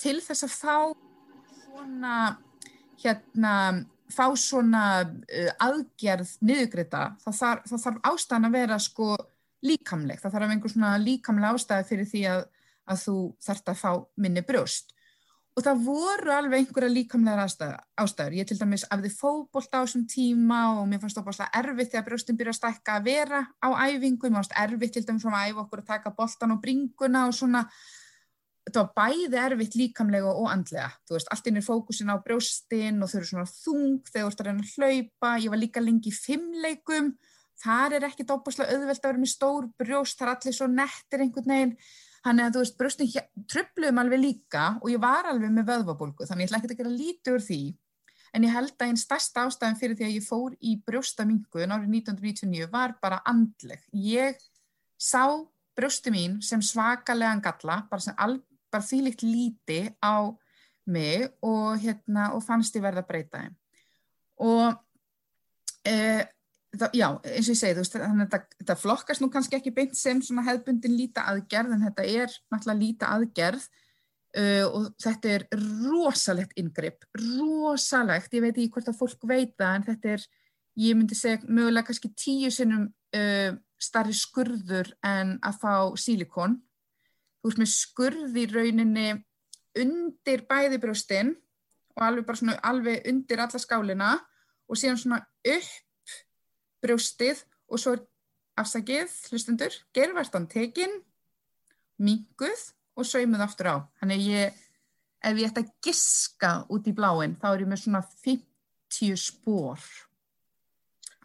til 0.00 0.18
þess 0.24 0.46
að 0.46 0.56
fá 0.56 0.76
svona 1.66 2.16
hérna 3.02 3.54
fá 4.12 4.26
svona 4.38 4.82
uh, 5.02 5.52
aðgerð 5.66 6.36
niðugreita 6.46 7.08
þá 7.22 7.30
þarf, 7.40 7.64
þá 7.66 7.76
þarf 7.82 8.04
ástæðan 8.12 8.48
að 8.48 8.58
vera 8.60 8.78
sko 8.82 9.08
líkamleg, 9.66 10.20
það 10.22 10.36
þarf 10.36 10.52
einhver 10.54 10.72
svona 10.72 10.92
líkamlega 11.02 11.56
ástæði 11.56 11.88
fyrir 11.88 12.10
því 12.12 12.22
að, 12.30 12.44
að 12.86 13.00
þú 13.02 13.16
þarft 13.48 13.72
að 13.72 13.80
fá 13.80 13.90
minni 14.22 14.44
brjóst 14.46 14.95
og 15.56 15.64
það 15.64 15.84
voru 15.86 16.32
alveg 16.36 16.66
einhverja 16.66 16.92
líkamlega 16.92 17.44
ástæður. 17.96 18.34
Ég 18.36 18.48
til 18.48 18.58
dæmis 18.60 18.84
afði 18.92 19.08
fókbólt 19.08 19.72
á 19.72 19.80
þessum 19.80 20.04
tíma 20.10 20.58
og 20.76 20.84
mér 20.90 21.00
fannst 21.00 21.16
það 21.16 21.28
báðslega 21.30 21.60
erfitt 21.62 21.92
þegar 21.94 22.04
brjóstin 22.08 22.36
byrja 22.36 22.52
að 22.52 22.58
stækka 22.58 22.96
að 22.98 23.06
vera 23.06 23.40
á 23.64 23.68
æfingu. 23.88 24.28
Mér 24.28 24.42
fannst 24.42 24.58
erfitt 24.60 24.92
til 24.96 25.06
dæmis 25.08 25.24
að 25.24 25.38
æfa 25.48 25.62
okkur 25.64 25.80
að 25.80 25.88
taka 25.94 26.12
bóltan 26.18 26.52
og 26.52 26.60
bringuna 26.60 27.24
og 27.30 27.34
svona. 27.38 27.62
Þetta 28.66 28.82
var 28.82 28.92
bæði 28.98 29.38
erfitt 29.46 29.78
líkamlega 29.80 30.28
og 30.28 30.50
andlega. 30.52 30.90
Þú 31.08 31.16
veist, 31.16 31.30
allt 31.32 31.48
inn 31.48 31.56
er 31.56 31.64
fókusin 31.64 32.12
á 32.12 32.16
brjóstin 32.20 33.00
og 33.00 33.08
þau 33.08 33.18
eru 33.22 33.28
svona 33.30 33.48
þung 33.48 34.00
þegar 34.10 34.26
þú 34.26 34.28
ert 34.28 34.42
að 34.42 34.46
reyna 34.50 34.66
að 34.66 34.72
hlaupa. 34.74 35.30
Ég 35.40 35.52
var 35.54 35.62
líka 35.62 35.80
lengi 35.80 36.12
í 36.12 36.18
fimmleikum. 36.18 37.14
Þar 37.62 37.96
er 37.96 38.04
ekki 38.10 38.26
dópaslega 38.28 38.74
auðvelt 38.74 39.00
að 39.00 39.08
vera 39.08 39.22
með 39.22 39.32
stór 39.32 39.72
brjóst. 39.80 40.20
Þannig 42.26 42.42
að 42.42 42.54
þú 42.56 42.62
veist, 42.64 42.76
bröstin 42.80 43.10
tröfluðum 43.46 44.00
alveg 44.02 44.22
líka 44.22 44.62
og 44.80 44.88
ég 44.90 45.02
var 45.02 45.28
alveg 45.30 45.52
með 45.54 45.68
vöðvabólgu 45.68 46.26
þannig 46.26 46.46
ég 46.46 46.50
ætla 46.50 46.58
ekki 46.58 46.72
að 46.74 46.80
gera 46.80 46.94
lítið 46.94 47.36
úr 47.36 47.44
því 47.46 47.58
en 48.34 48.46
ég 48.46 48.52
held 48.52 48.72
að 48.74 48.88
einn 48.88 48.98
stærsta 48.98 49.44
ástæðin 49.46 49.78
fyrir 49.78 49.98
því 49.98 50.06
að 50.08 50.16
ég 50.16 50.26
fór 50.26 50.56
í 50.58 50.72
brjóstamingun 50.88 51.74
árið 51.76 51.92
1999 52.02 52.66
var 52.72 52.96
bara 53.02 53.20
andleg. 53.30 53.84
Ég 53.94 54.40
sá 54.98 55.22
brjósti 55.76 56.12
mín 56.12 56.40
sem 56.42 56.62
svakalega 56.64 57.38
galla, 57.44 57.78
bara, 57.90 58.16
al, 58.18 58.40
bara 58.72 58.84
þýlikt 58.84 59.22
líti 59.22 59.80
á 60.02 60.26
mig 60.86 61.28
og, 61.46 61.78
hérna, 61.82 62.32
og 62.34 62.42
fannst 62.46 62.76
ég 62.78 62.84
verða 62.84 63.04
að 63.04 63.10
breyta 63.10 63.44
þeim. 63.44 63.56
Og 64.46 65.86
e, 65.86 65.96
það, 66.80 66.94
já, 66.96 67.06
eins 67.30 67.48
og 67.48 67.54
ég 67.54 67.58
segi, 67.60 67.76
veist, 67.78 67.96
þannig 67.96 68.28
að 68.28 68.46
þetta, 68.60 68.76
flokkast 68.80 69.22
nú 69.22 69.28
kannski 69.32 69.58
ekki 69.58 69.72
beint 69.74 69.96
sem 69.98 70.22
hefðbundin 70.22 70.96
líta 70.96 71.26
aðgerð 71.30 71.76
en 71.76 71.84
þetta 71.86 72.06
er 72.06 72.32
náttúrulega 72.52 72.80
líta 72.80 73.10
aðgerð 73.14 73.66
uh, 73.66 74.66
og 74.70 74.88
þetta 75.02 75.32
er 75.34 75.46
rosalegt 75.84 76.56
yngripp, 76.60 77.06
rosalegt, 77.20 78.34
ég 78.34 78.44
veit 78.44 78.54
ekki 78.54 78.72
hvort 78.74 78.90
að 78.92 78.98
fólk 79.00 79.28
veita 79.28 79.72
en 79.76 79.86
þetta 79.86 80.16
er, 80.16 80.26
ég 80.82 80.98
myndi 80.98 81.18
segja 81.18 81.42
mögulega 81.46 81.90
kannski 81.90 82.12
tíu 82.18 82.52
sinnum 82.54 82.88
uh, 82.90 83.56
starri 83.80 84.16
skurður 84.16 84.92
en 85.04 85.36
að 85.44 85.58
fá 85.60 85.74
sílikon. 86.00 86.60
Þú 87.40 87.50
veist 87.50 87.60
með 87.60 87.72
skurð 87.72 88.38
í 88.40 88.46
rauninni 88.50 89.08
undir 89.76 90.46
bæðibrjóstinn 90.48 91.34
og 91.96 92.04
alveg 92.04 92.38
svona 92.38 92.56
alveg 92.64 93.04
undir 93.08 93.42
alla 93.44 93.60
skálina 93.60 94.14
og 94.66 94.78
síðan 94.80 95.00
svona 95.00 95.20
upp 95.22 95.74
brjóstið 96.84 97.42
og 97.70 97.82
svo 97.82 97.96
er 97.96 98.04
afsakið, 98.60 99.12
hlustundur, 99.30 99.74
gervertan 99.96 100.48
tekin, 100.48 101.00
minguð 102.00 102.70
og 102.96 103.08
saumuð 103.08 103.44
aftur 103.44 103.72
á. 103.72 103.76
Þannig 104.00 104.28
ég, 104.30 104.62
ef 105.20 105.40
ég 105.40 105.50
ætti 105.50 105.64
að 105.64 105.72
giska 105.84 106.52
út 106.72 106.88
í 106.88 106.94
bláinn, 106.96 107.36
þá 107.40 107.48
er 107.52 107.64
ég 107.66 107.70
með 107.72 107.82
svona 107.84 108.02
50 108.24 109.20
spór 109.20 109.82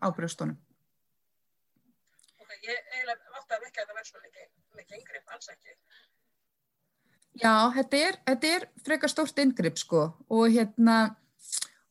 á 0.01 0.07
brjóstunum. 0.11 0.57
Ok, 2.41 2.51
ég 2.67 2.77
eiginlega 2.91 3.31
að 3.55 3.65
vekja 3.65 3.83
að 3.83 3.89
það 3.91 3.97
verður 3.99 4.25
mikið, 4.25 4.47
mikið 4.79 4.99
yngripp, 4.99 5.33
alls 5.35 5.51
ekki. 5.51 5.75
Já, 7.41 7.53
þetta 7.77 7.99
er, 8.05 8.17
þetta 8.27 8.53
er 8.57 8.65
frekar 8.85 9.11
stórt 9.11 9.39
yngripp 9.39 9.79
sko 9.79 10.03
og 10.35 10.45
hérna 10.51 10.97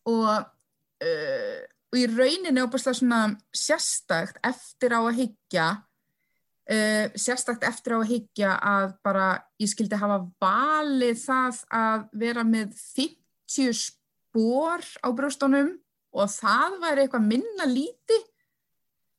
og 0.09 0.29
uh, 0.29 1.61
og 1.91 1.99
í 1.99 2.07
rauninni 2.11 2.63
óbúslega 2.63 2.99
svona 2.99 3.21
sérstakt 3.57 4.39
eftir 4.47 4.95
á 4.95 5.01
að 5.01 5.17
higgja 5.25 5.67
uh, 5.75 6.75
eh, 6.75 7.07
sérstakt 7.19 7.67
eftir 7.67 7.97
á 7.97 7.99
að 7.99 8.11
higgja 8.13 8.55
að 8.57 8.95
bara 9.05 9.29
ég 9.61 9.73
skildi 9.73 9.99
hafa 9.99 10.23
valið 10.43 11.19
það 11.25 11.63
að 11.81 12.09
vera 12.23 12.47
með 12.47 12.75
50 12.95 13.75
spór 13.83 14.87
á 15.03 15.09
brjóstónum 15.11 15.75
og 16.15 16.33
það 16.33 16.81
væri 16.85 17.05
eitthvað 17.05 17.31
minna 17.31 17.67
líti 17.71 18.19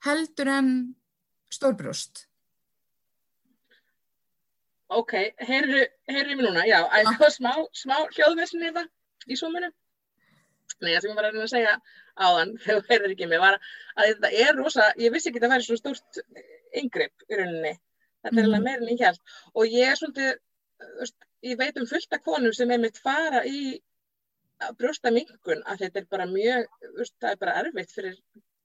heldur 0.08 0.52
en 0.58 0.76
stórbrjóst 1.52 2.28
Ok, 4.92 5.14
heyrðu 5.40 5.86
mér 6.12 6.32
núna, 6.36 6.66
já, 6.68 6.82
að 6.84 7.06
það 7.08 7.22
var 7.22 7.32
smá, 7.32 7.52
smá 7.72 7.94
hljóðvesin 8.12 8.66
í 8.68 8.72
það 8.76 8.90
í 9.32 9.38
súmunum 9.40 9.72
Nei, 10.80 10.94
það 10.94 11.04
sem 11.04 11.12
ég 11.12 11.20
var 11.20 11.28
að 11.28 11.36
reyna 11.36 11.46
að 11.48 11.54
segja 11.54 11.76
áðan, 12.16 12.56
þegar 12.64 12.82
þú 12.82 12.94
heyrðir 12.94 13.16
ekki 13.16 13.30
mig, 13.32 13.44
var 13.44 13.58
að 13.60 14.12
þetta 14.12 14.32
er 14.46 14.60
rosa, 14.60 14.88
ég 15.02 15.14
vissi 15.16 15.32
ekki 15.32 15.42
að 15.42 15.48
það 15.48 15.54
væri 15.56 15.68
svo 15.68 15.80
stort 15.80 16.22
yngripp 16.82 17.28
í 17.28 17.40
rauninni. 17.40 17.74
Þetta 18.22 18.38
er 18.38 18.48
alveg 18.48 18.60
mhm. 18.60 18.68
meirinn 18.70 18.94
í 18.94 19.00
hjálp. 19.02 19.38
Og 19.58 19.76
ég 19.76 19.92
er 19.92 20.00
svolítið, 20.00 20.42
ég 21.50 21.62
veit 21.62 21.80
um 21.82 21.90
fullta 21.90 22.22
konum 22.22 22.56
sem 22.56 22.74
er 22.74 22.82
mitt 22.82 23.00
fara 23.02 23.44
í 23.50 23.62
brjósta 24.78 25.12
mingun, 25.14 25.64
að 25.66 25.86
þetta 25.86 26.02
er 26.02 26.10
bara 26.16 26.28
mjög, 26.30 26.68
það 27.18 27.32
er 27.32 27.40
bara 27.42 27.56
erfitt 27.64 27.96
fyrir, 27.96 28.18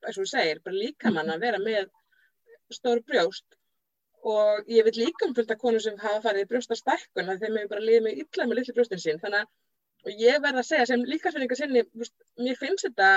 eins 0.04 0.18
og 0.18 0.24
þú 0.24 0.26
segir, 0.32 0.64
bara 0.64 0.76
líka 0.82 1.12
mann 1.12 1.32
að 1.32 1.46
vera 1.46 1.60
með 1.62 1.88
stór 2.74 3.00
brjóst. 3.06 3.46
Og 4.26 4.68
ég 4.72 4.84
veit 4.84 4.98
líka 4.98 5.28
um 5.28 5.34
fullta 5.36 5.56
konum 5.60 5.80
sem 5.82 5.96
hafa 6.02 6.20
farið 6.24 6.44
í 6.44 6.50
brjóstastækkun, 6.50 7.30
að 7.30 7.44
þeim 7.44 7.58
hefur 7.60 7.72
bara 7.72 7.86
liðið 7.86 8.04
með 8.06 8.22
illa 8.24 8.46
með 8.46 8.60
litlu 8.60 8.74
brjóstin 8.76 9.02
sín. 9.02 9.20
Þannig 9.22 9.44
að 9.44 9.52
og 10.06 10.20
ég 10.22 10.42
verð 10.42 10.62
að 10.62 10.68
segja 10.68 10.86
sem 10.90 11.02
líkasverðingar 11.06 11.58
sinni, 11.58 11.82
mér 12.38 12.58
finnst 12.60 12.86
þetta 12.86 13.10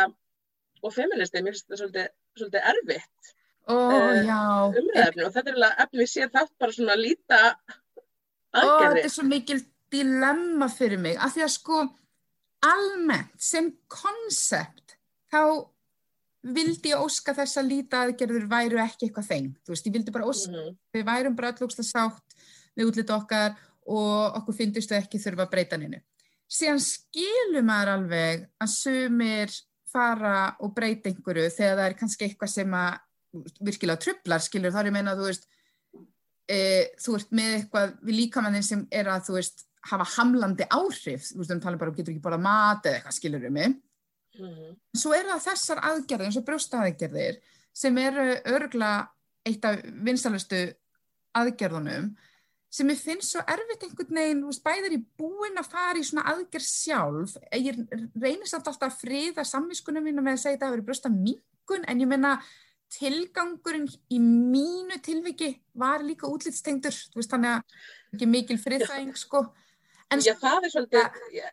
og 0.81 0.95
feministi, 0.95 1.43
mér 1.43 1.53
finnst 1.53 1.67
þetta 1.67 1.81
svolítið, 1.83 2.11
svolítið 2.39 2.69
erfitt 2.71 3.33
oh, 3.69 3.93
uh, 3.93 4.77
umræðafni 4.81 5.25
og 5.27 5.33
þetta 5.35 5.51
er 5.51 5.57
alveg 5.59 5.83
efni 5.85 6.07
séð 6.09 6.31
þátt 6.35 6.53
bara 6.63 6.75
svona 6.75 6.99
líta 6.99 7.41
aðgerði. 7.45 8.69
Og 8.69 8.85
þetta 8.85 9.03
er 9.05 9.15
svo 9.15 9.27
mikil 9.29 9.59
dilemma 9.93 10.69
fyrir 10.71 11.01
mig, 11.01 11.17
af 11.17 11.35
því 11.35 11.45
að 11.45 11.53
sko 11.55 11.81
almennt 12.69 13.35
sem 13.41 13.69
konsept 13.91 14.97
þá 15.31 15.41
vildi 16.55 16.93
ég 16.93 17.01
óska 17.03 17.35
þess 17.35 17.59
að 17.59 17.71
líta 17.73 18.03
aðgerður 18.05 18.45
væru 18.49 18.79
ekki 18.81 19.09
eitthvað 19.09 19.29
þeng, 19.29 19.49
þú 19.63 19.73
veist, 19.73 19.87
ég 19.87 19.95
vildi 19.97 20.13
bara 20.15 20.29
óska, 20.29 20.53
mm 20.53 20.59
-hmm. 20.59 20.77
við 20.95 21.05
værum 21.09 21.35
bara 21.35 21.51
allúkslega 21.53 21.87
sátt 21.87 22.37
við 22.75 22.87
útlita 22.87 23.17
okkar 23.17 23.57
og 23.89 24.37
okkur 24.39 24.55
finnstu 24.55 24.95
ekki 24.95 25.19
þurfa 25.19 25.45
að 25.45 25.51
breyta 25.51 25.75
hennu 25.75 25.99
síðan 26.49 26.81
skilur 26.81 27.65
maður 27.65 27.93
alveg 27.95 28.47
að 28.61 28.73
sumir 28.73 29.53
fara 29.89 30.55
og 30.61 30.73
breyta 30.75 31.09
einhverju 31.09 31.49
þegar 31.53 31.77
það 31.77 31.85
er 31.85 31.97
kannski 31.99 32.27
eitthvað 32.27 32.53
sem 32.53 32.75
að 32.77 32.97
virkilega 33.61 34.01
trublar, 34.01 34.41
skilur, 34.41 34.73
þá 34.73 34.81
er 34.81 34.89
ég 34.89 34.95
meina 34.95 35.13
að 35.13 35.21
þú 35.21 35.27
veist 35.29 35.47
e, 36.49 36.59
þú 37.01 37.17
ert 37.19 37.35
með 37.37 37.51
eitthvað 37.57 37.91
við 38.01 38.17
líkamannin 38.23 38.65
sem 38.65 38.85
er 38.89 39.11
að 39.13 39.27
þú 39.27 39.37
veist 39.37 39.65
hafa 39.89 40.07
hamlandi 40.17 40.65
áhrif, 40.73 41.29
þú 41.29 41.39
veist, 41.41 41.53
við 41.53 41.61
talum 41.63 41.81
bara 41.81 41.93
um 41.93 41.99
getur 41.99 42.13
ekki 42.13 42.25
bara 42.25 42.41
mat 42.41 42.89
eða 42.89 42.99
eitthvað, 42.99 43.17
skilur 43.19 43.45
við 43.45 43.55
mig. 43.55 43.77
Mm 44.39 44.49
-hmm. 44.49 44.75
svo 44.95 45.13
er 45.13 45.25
það 45.25 45.45
þessar 45.47 45.79
aðgerðir 45.83 46.25
eins 46.25 46.37
og 46.37 46.45
brjóstaðgerðir 46.47 47.39
sem 47.73 47.97
eru 47.97 48.27
örgla 48.45 49.09
eitt 49.45 49.65
af 49.65 49.81
vinstalustu 49.83 50.59
aðgerðunum 51.35 52.15
sem 52.69 52.89
ég 52.93 53.01
finnst 53.01 53.33
svo 53.33 53.41
erfitt 53.49 53.83
einhvern 53.85 54.19
veginn, 54.19 54.41
þú 54.43 54.51
veist, 54.51 54.63
bæðir 54.65 54.95
í 54.95 55.01
búin 55.17 55.57
að 55.57 55.69
fara 55.71 55.97
í 55.97 56.05
svona 56.05 56.27
aðgerð 56.29 56.67
sjálf, 56.69 57.35
ég 57.57 57.79
reynist 58.21 58.57
alltaf 58.57 58.77
að 58.85 58.99
friða 59.01 59.45
samviskunum 59.47 60.05
mínu 60.05 60.21
með 60.21 60.37
að 60.37 60.43
segja 60.43 60.57
þetta 60.57 60.67
að 60.69 60.75
vera 60.75 60.87
brösta 60.89 61.11
mingun, 61.13 61.87
en 61.89 62.03
ég 62.03 62.11
menna 62.11 62.35
tilgangurinn 62.93 63.89
í 64.13 64.19
mínu 64.21 64.99
tilviki 65.05 65.51
var 65.77 66.05
líka 66.05 66.29
útlýtstengdur, 66.29 66.93
þú 67.09 67.21
veist, 67.21 67.33
þannig 67.33 67.57
að 67.57 68.13
ekki 68.13 68.29
mikil 68.29 68.59
friðfæðing, 68.61 69.17
sko. 69.17 69.43
En 70.13 70.21
Já, 70.25 70.33
það 70.37 70.69
er 70.69 70.73
svolítið, 70.73 71.19
ja. 71.37 71.51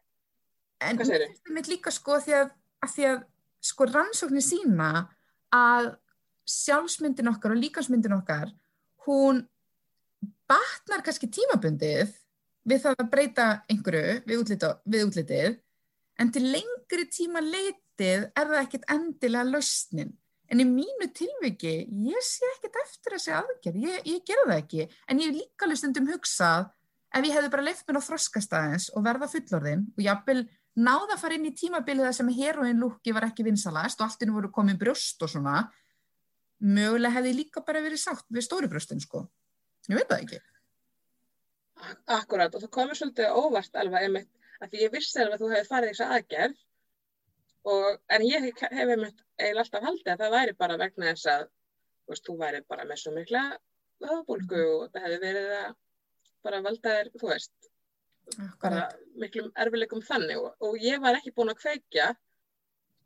en 0.85 1.00
þið? 1.00 1.26
En 1.28 1.56
mér 1.56 1.73
líka, 1.73 1.92
sko, 1.92 2.20
því 2.25 2.38
að, 2.42 2.54
að 2.85 2.94
því 2.94 3.11
að, 3.11 3.26
sko, 3.73 3.88
rannsóknir 3.92 4.44
sína 4.44 4.92
að 5.56 5.94
sjálfsmyndin 6.46 7.32
okkar 7.32 7.56
og 7.56 7.61
líkansmyndin 7.64 8.16
okkar, 8.20 8.52
hún 9.08 9.44
batnar 10.50 11.02
kannski 11.06 11.28
tímabundið 11.32 12.12
við 12.66 12.82
það 12.82 13.00
að 13.02 13.10
breyta 13.12 13.46
einhverju 13.70 14.20
við, 14.26 14.38
útlita, 14.42 14.70
við 14.84 15.08
útlitið 15.08 15.58
en 16.22 16.30
til 16.34 16.44
lengri 16.48 17.08
tíma 17.12 17.42
leitið 17.44 18.28
er 18.30 18.48
það 18.52 18.62
ekkert 18.62 18.88
endilega 18.92 19.50
lausnin. 19.50 20.14
En 20.46 20.62
í 20.62 20.66
mínu 20.68 21.08
tilviki 21.14 21.74
ég 22.06 22.22
sé 22.22 22.46
ekkert 22.54 22.78
eftir 22.84 23.16
þessi 23.16 23.32
aðgerð. 23.34 23.80
Ég, 23.82 24.02
ég 24.06 24.26
gera 24.26 24.44
það 24.46 24.60
ekki, 24.60 24.84
en 25.10 25.22
ég 25.22 25.32
hef 25.32 25.40
líka 25.40 25.68
lustundum 25.68 26.06
hugsað 26.12 26.68
ef 27.16 27.26
ég 27.26 27.34
hefði 27.34 27.50
bara 27.52 27.66
leitt 27.66 27.82
mér 27.86 27.98
á 27.98 28.06
þroskastæðins 28.06 28.90
og 28.94 29.06
verða 29.06 29.30
fullorðin 29.32 29.86
og 29.96 30.04
jápil 30.04 30.44
náða 30.76 31.16
að 31.16 31.22
fara 31.22 31.38
inn 31.38 31.48
í 31.48 31.54
tímabiliða 31.56 32.12
sem 32.14 32.30
heroin 32.36 32.80
lúki 32.80 33.14
var 33.16 33.28
ekki 33.30 33.46
vinsalast 33.46 34.00
og 34.00 34.10
alltinu 34.10 34.36
voru 34.36 34.52
komið 34.52 34.80
brjóst 34.82 35.22
og 35.24 35.32
svona 35.32 35.64
mögulega 36.60 37.16
hefði 37.16 37.34
líka 37.40 37.62
bara 37.64 37.82
verið 37.84 38.02
sátt 38.02 38.26
við 38.32 38.46
stóri 38.46 38.68
brjóstin 38.70 39.00
sko 39.02 39.24
ég 39.90 39.99
veit 39.99 40.11
það 40.11 40.23
ekki. 40.25 40.40
Akkurat 42.16 42.55
og 42.57 42.64
það 42.64 42.75
komið 42.78 43.00
svolítið 43.00 43.40
óvart 43.43 43.78
alveg 43.83 44.07
einmitt 44.07 44.33
að 44.62 44.73
því 44.73 44.83
ég 44.83 44.95
vissi 44.95 45.21
alveg 45.21 45.37
að 45.37 45.45
þú 45.45 45.52
hefði 45.52 45.71
farið 45.71 45.93
þessu 45.93 46.09
aðgerð 46.16 46.59
og, 47.73 47.88
en 48.16 48.26
ég 48.26 48.47
hef 48.47 48.64
einmitt 48.73 49.23
eiginlega 49.37 49.64
alltaf 49.64 49.87
haldið 49.87 50.12
að 50.14 50.23
það 50.25 50.37
væri 50.37 50.59
bara 50.62 50.81
vegna 50.81 51.12
þess 51.12 51.31
að 51.33 51.47
veist, 52.11 52.26
þú 52.26 52.37
væri 52.40 52.62
bara 52.71 52.87
með 52.88 53.02
svo 53.02 53.14
mikla 53.16 53.47
höfubólgu 54.05 54.62
og 54.76 54.85
það 54.93 55.07
hefði 55.07 55.23
verið 55.25 55.57
að 55.61 55.73
bara 56.47 56.62
valda 56.64 56.95
þér, 56.97 57.11
þú 57.21 57.33
veist 57.33 57.73
miklum 59.23 59.50
erfileikum 59.55 60.02
þannig 60.02 60.40
og, 60.40 60.55
og 60.64 60.78
ég 60.83 61.02
var 61.02 61.19
ekki 61.19 61.35
búin 61.37 61.52
að 61.52 61.61
kveikja 61.62 62.09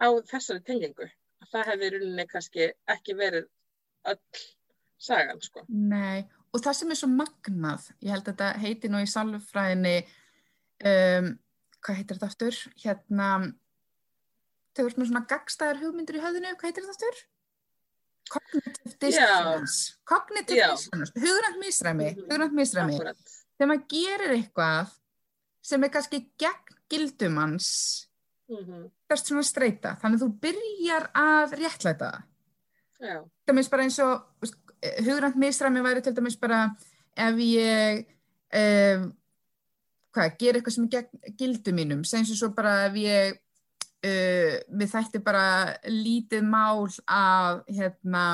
á 0.00 0.08
þessari 0.30 0.62
tengingu. 0.64 1.08
Það 1.50 1.70
hefði 1.72 1.90
rauninni 1.94 2.26
kannski 2.30 2.68
ekki 2.94 3.16
verið 3.18 3.48
öll 4.08 4.44
sagan 5.00 5.40
sko. 5.44 5.64
Nei, 5.68 6.24
og 6.50 6.62
það 6.64 6.76
sem 6.78 6.92
er 6.92 6.98
svo 6.98 7.08
magnað, 7.12 7.88
ég 8.02 8.14
held 8.14 8.26
að 8.26 8.32
þetta 8.32 8.50
heiti 8.62 8.90
nú 8.90 9.00
í 9.02 9.08
salfræðinni 9.10 9.96
um, 10.90 11.32
hvað 11.80 11.98
heitir 12.00 12.18
þetta 12.18 12.30
aftur? 12.30 12.60
Hérna 12.82 13.28
þau 14.74 14.82
voru 14.84 15.08
svona 15.10 15.26
gagstæðar 15.30 15.82
hugmyndir 15.82 16.18
í 16.18 16.24
höfðinu, 16.24 16.54
hvað 16.58 16.70
heitir 16.70 16.86
þetta 16.86 16.96
aftur? 16.96 17.20
Cognitive 18.30 18.96
dissonance. 19.02 19.78
Cognitive 20.06 20.66
dissonance, 20.74 21.14
hugrænt 21.18 21.60
misræmi 21.62 22.10
mhm. 22.12 22.26
hugrænt 22.28 22.58
misræmi, 22.58 22.98
þegar 23.00 23.72
maður 23.72 23.86
gerir 23.94 24.36
eitthvað 24.36 24.94
sem 25.70 25.84
er 25.84 25.92
kannski 25.94 26.22
gegn 26.40 26.78
gildumans 26.90 27.68
mm 28.50 28.56
-hmm. 28.56 28.86
þess 29.08 29.28
svona 29.28 29.46
streyta 29.46 29.94
þannig 30.02 30.20
að 30.20 30.24
þú 30.24 30.30
byrjar 30.44 31.10
að 31.14 31.56
réttlæta 31.60 32.10
það. 33.00 33.28
Það 33.46 33.54
minnst 33.56 33.70
bara 33.72 33.84
eins 33.86 33.98
og 34.04 34.48
hugrænt 34.80 35.36
misræmi 35.36 35.82
væri 35.84 36.02
til 36.04 36.16
dæmis 36.16 36.38
bara 36.40 36.62
ef 37.16 37.40
ég 37.44 38.04
um, 38.56 39.06
hvað, 40.14 40.34
ger 40.38 40.56
eitthvað 40.56 40.74
sem 40.74 40.88
er 40.88 40.92
gegn 40.96 41.36
gildum 41.38 41.78
mínum, 41.78 42.02
segjum 42.04 42.38
svo 42.38 42.50
bara 42.56 42.74
ef 42.88 42.98
ég 43.00 43.36
uh, 43.36 44.56
við 44.80 44.92
þætti 44.94 45.22
bara 45.24 45.46
lítið 45.86 46.46
mál 46.48 46.88
að 47.06 47.62
hérna 47.68 48.26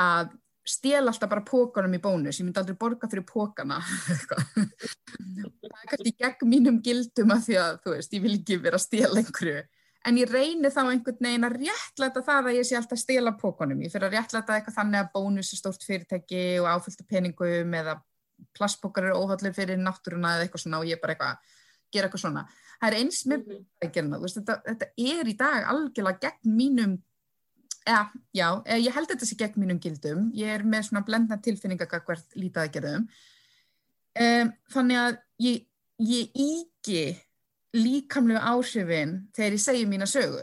að 0.00 0.36
stél 0.70 1.02
alltaf 1.02 1.30
bara 1.30 1.46
pókanum 1.46 1.96
í 1.96 2.02
bónus, 2.02 2.38
ég 2.38 2.46
myndi 2.46 2.60
aldrei 2.60 2.78
borga 2.78 3.08
fyrir 3.10 3.26
pókana 3.26 3.80
það 4.30 4.42
er 5.42 5.90
kannski 5.90 6.14
gegn 6.18 6.50
mínum 6.50 6.80
gildum 6.84 7.34
að 7.34 7.46
því 7.48 7.60
að 7.64 7.78
þú 7.84 7.94
veist, 7.96 8.16
ég 8.16 8.24
vil 8.24 8.36
ekki 8.36 8.60
vera 8.62 8.80
að 8.80 8.86
stéla 8.86 9.22
einhverju 9.22 9.62
en 10.08 10.18
ég 10.20 10.30
reynir 10.32 10.72
þá 10.72 10.82
einhvern 10.86 11.26
veginn 11.26 11.46
að 11.48 11.58
réttlæta 11.60 12.22
það 12.24 12.50
að 12.50 12.58
ég 12.58 12.68
sé 12.68 12.78
alltaf 12.78 12.96
að 12.96 13.02
stéla 13.02 13.34
pókanum 13.40 13.82
ég 13.84 13.92
fyrir 13.92 14.08
að 14.08 14.16
réttlæta 14.16 14.56
eitthvað 14.56 14.78
þannig 14.78 15.02
að 15.02 15.10
bónus 15.16 15.52
er 15.52 15.60
stórt 15.60 15.84
fyrirtæki 15.84 16.44
og 16.62 16.70
áfylgta 16.70 17.06
peningum 17.10 17.76
eða 17.80 17.98
plastpókar 18.56 19.10
eru 19.10 19.20
óhallir 19.20 19.54
fyrir 19.56 19.80
náttúruna 19.80 20.36
eða 20.36 20.46
eitthvað 20.46 20.64
svona 20.64 20.80
og 20.80 20.88
ég 20.88 21.02
bara 21.02 21.16
eitthvað 21.16 21.58
gera 21.90 22.08
eitthvað 22.08 22.24
svona, 22.24 22.46
það 22.80 22.88
er 22.88 22.98
eins 23.00 23.20
með 23.26 23.46
mm 23.46 23.62
-hmm. 23.84 24.26
þetta, 24.34 24.58
þetta 24.66 24.90
er 24.96 25.28
í 25.28 25.36
dag 25.36 25.70
algjörlega 25.74 26.28
gegn 26.28 26.56
mínum 26.56 26.98
Ja, 27.88 28.10
já, 28.32 28.62
eh, 28.66 28.78
ég 28.78 28.94
held 28.94 29.08
þetta 29.08 29.26
sér 29.26 29.38
gegn 29.38 29.60
mínum 29.62 29.80
gildum. 29.80 30.30
Ég 30.36 30.52
er 30.52 30.62
með 30.62 30.90
svona 30.90 31.04
blendna 31.04 31.38
tilfinningagakvært 31.40 32.36
lítaðgerðum. 32.36 33.08
Um, 34.20 34.52
þannig 34.74 34.98
að 35.00 35.18
ég, 35.38 35.66
ég 35.98 36.30
íki 36.34 37.16
líkamlega 37.76 38.42
áhrifin 38.52 39.14
þegar 39.36 39.56
ég 39.56 39.62
segja 39.62 39.90
mína 39.90 40.08
sögu. 40.10 40.42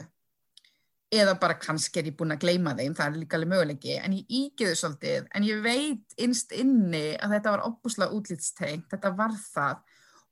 Eða 1.14 1.38
bara 1.40 1.56
kannski 1.56 2.02
er 2.02 2.10
ég 2.10 2.18
búin 2.20 2.36
að 2.36 2.42
gleima 2.44 2.74
þeim, 2.76 2.96
það 2.96 3.06
er 3.06 3.20
líka 3.22 3.38
alveg 3.38 3.52
möguleiki, 3.54 3.94
en 4.04 4.18
ég 4.18 4.58
þau 4.60 4.74
svolítið. 4.76 5.30
En 5.36 5.46
ég 5.48 5.62
veit 5.64 6.18
innst 6.20 6.52
inni 6.52 7.06
að 7.16 7.38
þetta 7.38 7.54
var 7.54 7.64
opbúslega 7.70 8.18
útlýtstengt, 8.18 8.90
þetta 8.92 9.14
var 9.16 9.38
það. 9.40 9.86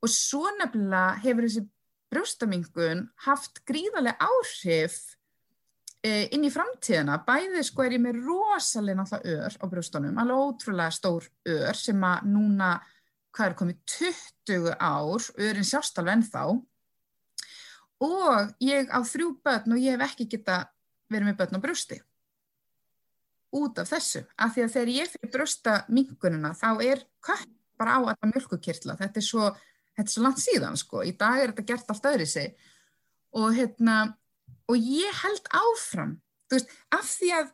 Og 0.04 0.12
svo 0.12 0.50
nefnilega 0.60 1.22
hefur 1.24 1.48
þessi 1.48 1.64
brjóstamingun 2.12 3.06
haft 3.24 3.64
gríðarlega 3.68 4.20
áhrif 4.20 5.00
Eh, 6.06 6.28
inn 6.36 6.44
í 6.46 6.52
framtíðina, 6.54 7.16
bæði 7.26 7.64
sko 7.66 7.86
er 7.86 7.96
ég 7.96 8.02
með 8.04 8.20
rosalega 8.28 9.00
náttúrulega 9.00 9.48
ör 9.48 9.56
á 9.58 9.66
brjóstunum, 9.72 10.20
alveg 10.22 10.42
ótrúlega 10.44 10.94
stór 10.94 11.26
ör 11.50 11.80
sem 11.80 12.04
að 12.06 12.28
núna, 12.30 12.68
hvað 13.34 13.48
er 13.48 13.56
komið, 13.58 13.80
20 13.96 14.76
ár, 14.78 15.26
örin 15.48 15.66
sjást 15.66 15.98
alveg 15.98 16.20
ennþá 16.20 16.44
og 18.04 18.52
ég 18.64 18.92
á 18.92 19.00
þrjú 19.06 19.36
börn 19.46 19.76
og 19.76 19.82
ég 19.82 19.96
hef 19.96 20.12
ekki 20.12 20.28
geta 20.36 20.66
verið 21.12 21.30
með 21.30 21.40
börn 21.42 21.60
á 21.60 21.64
brjósti. 21.64 22.00
Út 23.56 23.80
af 23.80 23.88
þessu, 23.94 24.26
af 24.36 24.56
því 24.56 24.66
að 24.66 24.74
þegar 24.74 24.92
ég 24.96 25.12
fyrir 25.14 25.32
brjósta 25.32 25.76
mingununa 25.88 26.52
þá 26.58 26.70
er 26.84 27.06
kött 27.24 27.52
bara 27.80 27.96
á 27.96 28.00
alla 28.00 28.32
mjölkukirtla, 28.32 28.98
þetta 29.00 29.22
er 29.22 29.26
svo, 29.26 29.50
þetta 29.96 30.08
er 30.08 30.14
svo 30.14 30.24
langt 30.24 30.42
síðan 30.44 30.80
sko, 30.80 31.04
í 31.04 31.12
dag 31.16 31.42
er 31.42 31.54
þetta 31.54 31.68
gert 31.72 31.92
allt 31.92 32.10
öðri 32.12 32.28
sig 32.28 32.56
og 33.36 33.52
hérna 33.56 33.98
og 34.72 34.80
ég 34.80 35.22
held 35.24 35.50
áfram 35.52 36.16
þú 36.50 36.58
veist, 36.58 36.76
af 36.96 37.08
því 37.10 37.32
að 37.40 37.52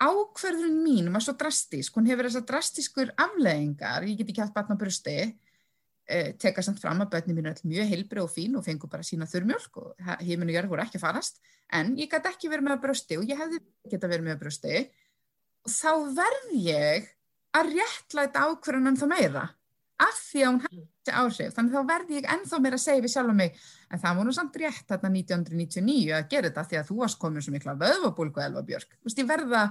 ákverðun 0.00 0.80
mín 0.84 1.10
var 1.12 1.24
svo 1.24 1.34
drastísk 1.40 1.96
hún 1.96 2.08
hefur 2.08 2.28
þessar 2.28 2.46
drastískur 2.48 3.12
afleðingar 3.20 4.06
ég 4.08 4.20
get 4.20 4.32
ekki 4.32 4.44
haft 4.44 4.56
batna 4.56 4.78
brusti 4.80 5.16
eh, 6.10 6.32
teka 6.40 6.64
samt 6.66 6.80
fram 6.82 7.00
að 7.04 7.12
börnum 7.14 7.38
mín 7.38 7.50
er 7.50 7.60
mjög 7.62 7.92
heilbrið 7.92 8.24
og 8.24 8.32
fín 8.34 8.56
og 8.58 8.66
fengur 8.66 8.90
bara 8.92 9.06
sína 9.06 9.28
þurrmjölk 9.30 9.78
og 9.82 10.10
heiminu 10.24 10.54
gjörður 10.54 10.74
voru 10.74 10.84
ekki 10.84 10.98
að 10.98 11.06
farast. 11.06 11.40
En 11.72 11.94
ég 12.00 12.10
gæti 12.10 12.32
ekki 12.32 12.50
verið 12.50 12.66
með 12.66 12.76
að 12.76 12.84
brusti 12.88 13.18
og 13.20 13.30
ég 13.30 13.40
hefði 13.40 13.62
geta 13.92 14.10
verið 14.10 14.26
með 14.26 14.36
að 14.36 14.42
brusti 14.44 14.76
og 15.60 15.74
þá 15.74 15.92
verð 16.18 16.52
ég 16.64 17.08
að 17.56 17.72
réttlæta 17.74 18.46
ákverðunum 18.46 18.98
þá 19.00 19.06
meira 19.10 19.44
af 20.00 20.16
því 20.16 20.42
að 20.42 20.50
hún 20.50 20.62
hefði 20.64 20.80
þessi 20.80 21.14
áhrif. 21.20 21.54
Þannig 21.56 21.74
þá 21.74 21.90
verði 21.90 22.16
ég 22.16 22.28
ennþá 22.34 22.60
meira 22.64 22.78
að 22.78 22.84
segja 22.84 23.04
við 23.04 23.14
sjálf 23.14 23.32
um 23.32 23.40
mig 23.40 23.60
en 23.90 24.02
það 24.02 24.20
voru 24.20 24.34
samt 24.36 24.58
rétt 24.62 24.86
þarna 24.88 25.12
1999 25.12 26.16
að 26.16 26.28
gera 26.32 26.50
þetta 26.50 26.66
því 26.70 26.80
að 26.80 26.90
þú 26.90 26.98
varst 27.02 27.20
komið 27.20 27.46
svo 27.46 27.54
mikla 27.54 27.76
vöðvabúlgu 27.80 28.44
Elva 28.44 28.64
Björk. 28.66 28.96
Vist, 29.04 29.20
ég 29.20 29.28
verða 29.28 29.64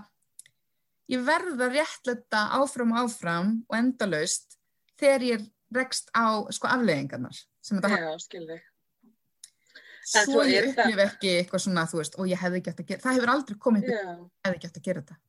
ég 1.10 1.24
verða 1.26 1.70
réttletta 1.74 2.44
áfram 2.60 2.94
og 2.94 3.08
áfram 3.08 3.54
og 3.66 3.80
endalaust 3.80 4.60
þegar 5.00 5.26
ég 5.26 5.48
rekst 5.76 6.12
á 6.16 6.46
sko 6.56 6.70
afleggingarnar 6.72 7.38
sem 7.62 7.80
þetta 7.80 8.02
Já, 8.02 8.12
skilði 8.26 8.60
Svo 10.10 10.42
ég 10.48 10.72
upplif 10.72 11.00
ekki 11.04 11.32
eitthvað 11.38 11.62
svona 11.62 11.86
þú 11.86 12.00
veist 12.00 12.16
og 12.18 12.30
ég 12.32 12.40
hefði 12.42 12.64
gett 12.66 12.80
að 12.82 12.88
gera 12.92 13.04
það 13.04 13.18
hefur 13.20 13.32
aldrei 13.36 13.58
komið 13.62 13.92
ég 13.92 14.08
hefði 14.48 14.62
gett 14.64 14.80
að 14.80 14.88
gera 14.88 15.04
þetta 15.04 15.20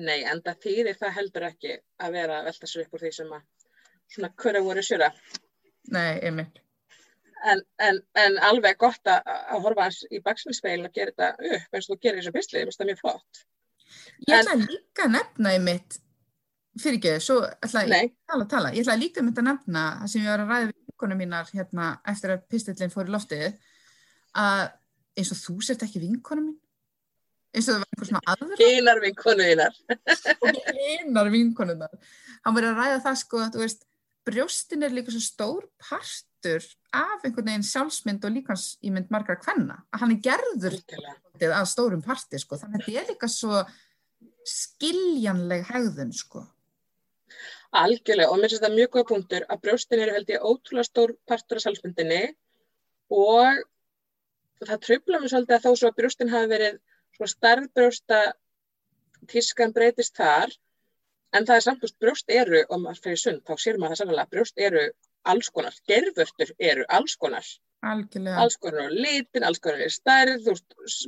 Nei, 0.00 0.22
en 0.24 0.40
það 0.40 0.60
þýðir 0.64 0.98
það 1.00 1.16
heldur 1.18 1.44
ekki 1.50 1.72
að 2.00 2.14
vera 2.16 2.38
að 2.38 2.46
velta 2.48 2.68
sér 2.68 2.84
upp 2.86 2.94
úr 2.96 3.02
því 3.02 3.10
sem 3.12 3.32
að 3.36 3.42
svona 4.12 4.30
hverju 4.42 4.62
voru 4.64 4.84
sjöra. 4.84 5.08
Nei, 5.92 6.20
einmitt. 6.24 6.60
En, 7.42 7.60
en, 7.82 7.98
en 8.16 8.38
alveg 8.46 8.78
gott 8.80 9.10
að, 9.10 9.26
að 9.26 9.64
horfa 9.66 9.88
í 10.14 10.20
baksmilspeilin 10.24 10.86
og 10.88 10.94
gera 10.94 11.12
þetta 11.12 11.56
upp 11.56 11.76
eins 11.76 11.88
og 11.88 11.96
þú 11.96 11.98
gerir 12.06 12.22
þessu 12.22 12.34
pislið, 12.36 12.72
það 12.76 12.90
mjög 12.92 13.02
flott. 13.02 13.42
Ég 14.28 14.36
ætla 14.38 14.56
líka 14.62 15.06
að 15.08 15.14
nefna 15.18 15.54
einmitt, 15.56 15.98
fyrir 16.80 16.98
ekki, 16.98 17.14
svo 17.20 17.40
ætla 17.44 17.84
ég 17.90 18.14
tala, 18.28 18.46
tala, 18.48 18.72
ég 18.72 18.84
ætla 18.84 18.98
líka 19.00 19.20
einmitt 19.20 19.40
að 19.40 19.48
nefna 19.50 19.84
það 20.00 20.12
sem 20.12 20.24
ég 20.24 20.32
var 20.32 20.44
að 20.44 20.52
ræða 20.52 20.68
við 20.70 20.74
vinkonum 20.78 21.22
mínar 21.22 21.52
hérna 21.52 21.88
eftir 22.12 22.34
að 22.34 22.44
pistillin 22.52 22.92
fór 22.92 23.10
í 23.10 23.14
loftið 23.14 23.46
að 24.42 24.62
eins 25.18 25.32
og 25.34 25.40
þú 25.42 25.56
sért 25.66 25.84
ekki 25.84 26.02
vinkonum 26.02 26.50
mín. 26.50 26.58
Eins 27.52 27.68
og 27.68 27.76
það 27.76 27.82
var 27.82 27.90
einhver 27.92 28.08
svona 28.08 28.22
aðra 28.32 28.56
Hinar 28.62 29.00
vinkonuðinar 29.02 29.74
Hinar 30.78 31.32
vinkonuðinar 31.34 32.12
Hann 32.46 32.56
verið 32.56 32.70
að 32.70 32.78
ræða 32.80 33.02
það 33.04 33.18
sko 33.20 33.42
að 33.44 33.58
veist 33.60 33.84
brjóstin 34.26 34.86
er 34.86 34.94
líka 34.94 35.12
svo 35.12 35.20
stór 35.20 35.66
partur 35.82 36.64
af 36.94 37.26
einhvern 37.26 37.50
veginn 37.50 37.66
sjálfsmynd 37.66 38.24
og 38.24 38.34
líkansýmynd 38.36 39.12
margar 39.12 39.40
hvenna 39.42 39.82
að 39.90 40.04
hann 40.04 40.14
er 40.14 40.22
gerður 40.24 40.78
að 41.50 41.68
stórum 41.70 42.04
parti 42.04 42.40
sko. 42.40 42.58
þannig 42.60 42.80
að 42.80 42.86
þetta 42.86 43.02
er 43.02 43.10
líka 43.12 43.30
svo 43.30 43.62
skiljanleg 44.48 45.66
hegðun 45.68 46.12
sko. 46.16 46.46
Algjörlega 47.72 48.30
og 48.30 48.40
mér 48.40 48.52
finnst 48.52 48.62
þetta 48.62 48.74
mjög 48.76 48.90
góða 48.94 49.08
punktur 49.10 49.46
að 49.48 49.62
brjóstin 49.66 50.02
eru 50.04 50.16
held 50.16 50.32
ég 50.34 50.48
ótrúlega 50.48 50.88
stór 50.88 51.14
partur 51.30 51.60
af 51.60 51.64
sjálfsmyndinni 51.64 52.22
og 53.16 53.62
það 54.66 54.82
tröfla 54.86 55.20
mér 55.22 55.32
svolítið 55.32 55.56
að 55.56 55.64
þó 55.66 55.70
svo 55.80 55.92
að 55.92 55.98
brjóstin 56.00 56.32
hafi 56.34 56.52
verið 56.52 56.82
starfbrjósta 57.32 58.20
tískan 59.30 59.72
breytist 59.76 60.18
þar 60.18 60.52
En 61.36 61.46
það 61.48 61.58
er 61.58 61.64
samt, 61.64 61.84
veist, 61.84 61.98
brjóst 62.02 62.32
eru, 62.32 62.60
og 62.68 62.80
maður 62.82 63.04
fyrir 63.06 63.20
sund, 63.20 63.42
þá 63.48 63.64
sér 63.64 63.78
maður 63.80 63.94
það 63.94 64.00
sannlega, 64.02 64.30
brjóst 64.34 64.58
eru 64.66 64.82
alls 65.32 65.48
konar, 65.56 65.76
gerfurtur 65.88 66.50
eru 66.70 66.84
alls 66.98 67.14
konar. 67.22 67.46
Algjörlega. 67.92 68.42
Alls 68.42 68.58
konar 68.64 68.92
litin, 68.92 69.46
alls 69.48 69.62
konar 69.64 69.94
stærð, 69.94 70.50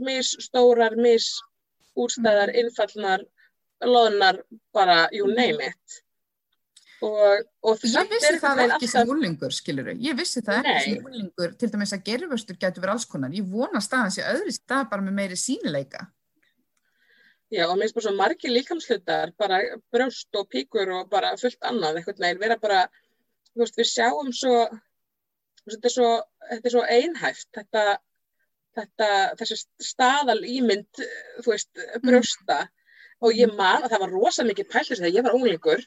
mis 0.06 0.30
stórar, 0.46 0.96
mis 0.96 1.28
úrstæðar, 2.00 2.54
mm. 2.54 2.60
innfallnar, 2.62 3.26
loðnar, 3.84 4.40
bara 4.72 4.96
you 5.12 5.28
name 5.28 5.68
it. 5.68 6.00
Og, 7.04 7.46
og 7.64 7.86
Ég 7.86 8.10
vissi 8.10 8.34
það 8.42 8.64
ekki 8.64 8.88
sem 8.90 9.10
úlingur, 9.14 9.54
skilur 9.54 9.92
Ég 9.92 10.16
vissi 10.18 10.42
það 10.44 10.60
ekki 10.60 10.74
Nei. 10.74 10.84
sem 10.84 11.08
úlingur, 11.10 11.54
til 11.60 11.70
dæmis 11.72 11.94
að 11.96 12.04
gerfustur 12.08 12.58
getur 12.58 12.84
verið 12.84 12.96
alls 12.96 13.08
konar. 13.10 13.34
Ég 13.36 13.48
vona 13.50 13.80
að 13.80 13.86
staðan 13.88 14.14
sé 14.14 14.26
öðru 14.28 14.54
stað 14.54 14.86
bara 14.92 15.04
með 15.06 15.18
meiri 15.20 15.38
sínileika. 15.40 16.06
Já, 17.52 17.66
og 17.68 17.76
mér 17.76 17.86
finnst 17.86 17.98
bara 17.98 18.06
svo 18.06 18.14
margir 18.18 18.50
líkamslutar, 18.50 19.32
bara 19.38 19.60
brjóst 19.94 20.38
og 20.40 20.48
píkur 20.50 20.90
og 20.96 21.10
bara 21.12 21.34
fullt 21.38 21.60
annað, 21.68 22.00
einhvern 22.00 22.22
veginn, 22.24 22.40
vera 22.40 22.56
bara, 22.58 22.80
veist, 23.60 23.76
við 23.78 23.90
sjáum 23.92 24.32
svo, 24.34 24.56
þetta 25.68 25.90
er 25.90 25.94
svo, 25.94 26.08
þetta 26.48 26.70
er 26.70 26.74
svo 26.74 26.84
einhæft, 26.96 27.48
þetta, 27.58 27.84
þetta, 28.78 29.10
þessi 29.38 29.60
staðal 29.90 30.40
ímynd, 30.40 31.04
þú 31.44 31.52
veist, 31.52 31.84
brjósta, 32.02 32.58
og 33.22 33.38
ég 33.38 33.52
man 33.54 33.84
að 33.84 33.92
það 33.92 34.06
var 34.06 34.16
rosa 34.16 34.48
mikið 34.48 34.70
pælis 34.72 34.96
þegar 34.96 35.18
ég 35.20 35.28
var 35.28 35.38
unglingur, 35.38 35.84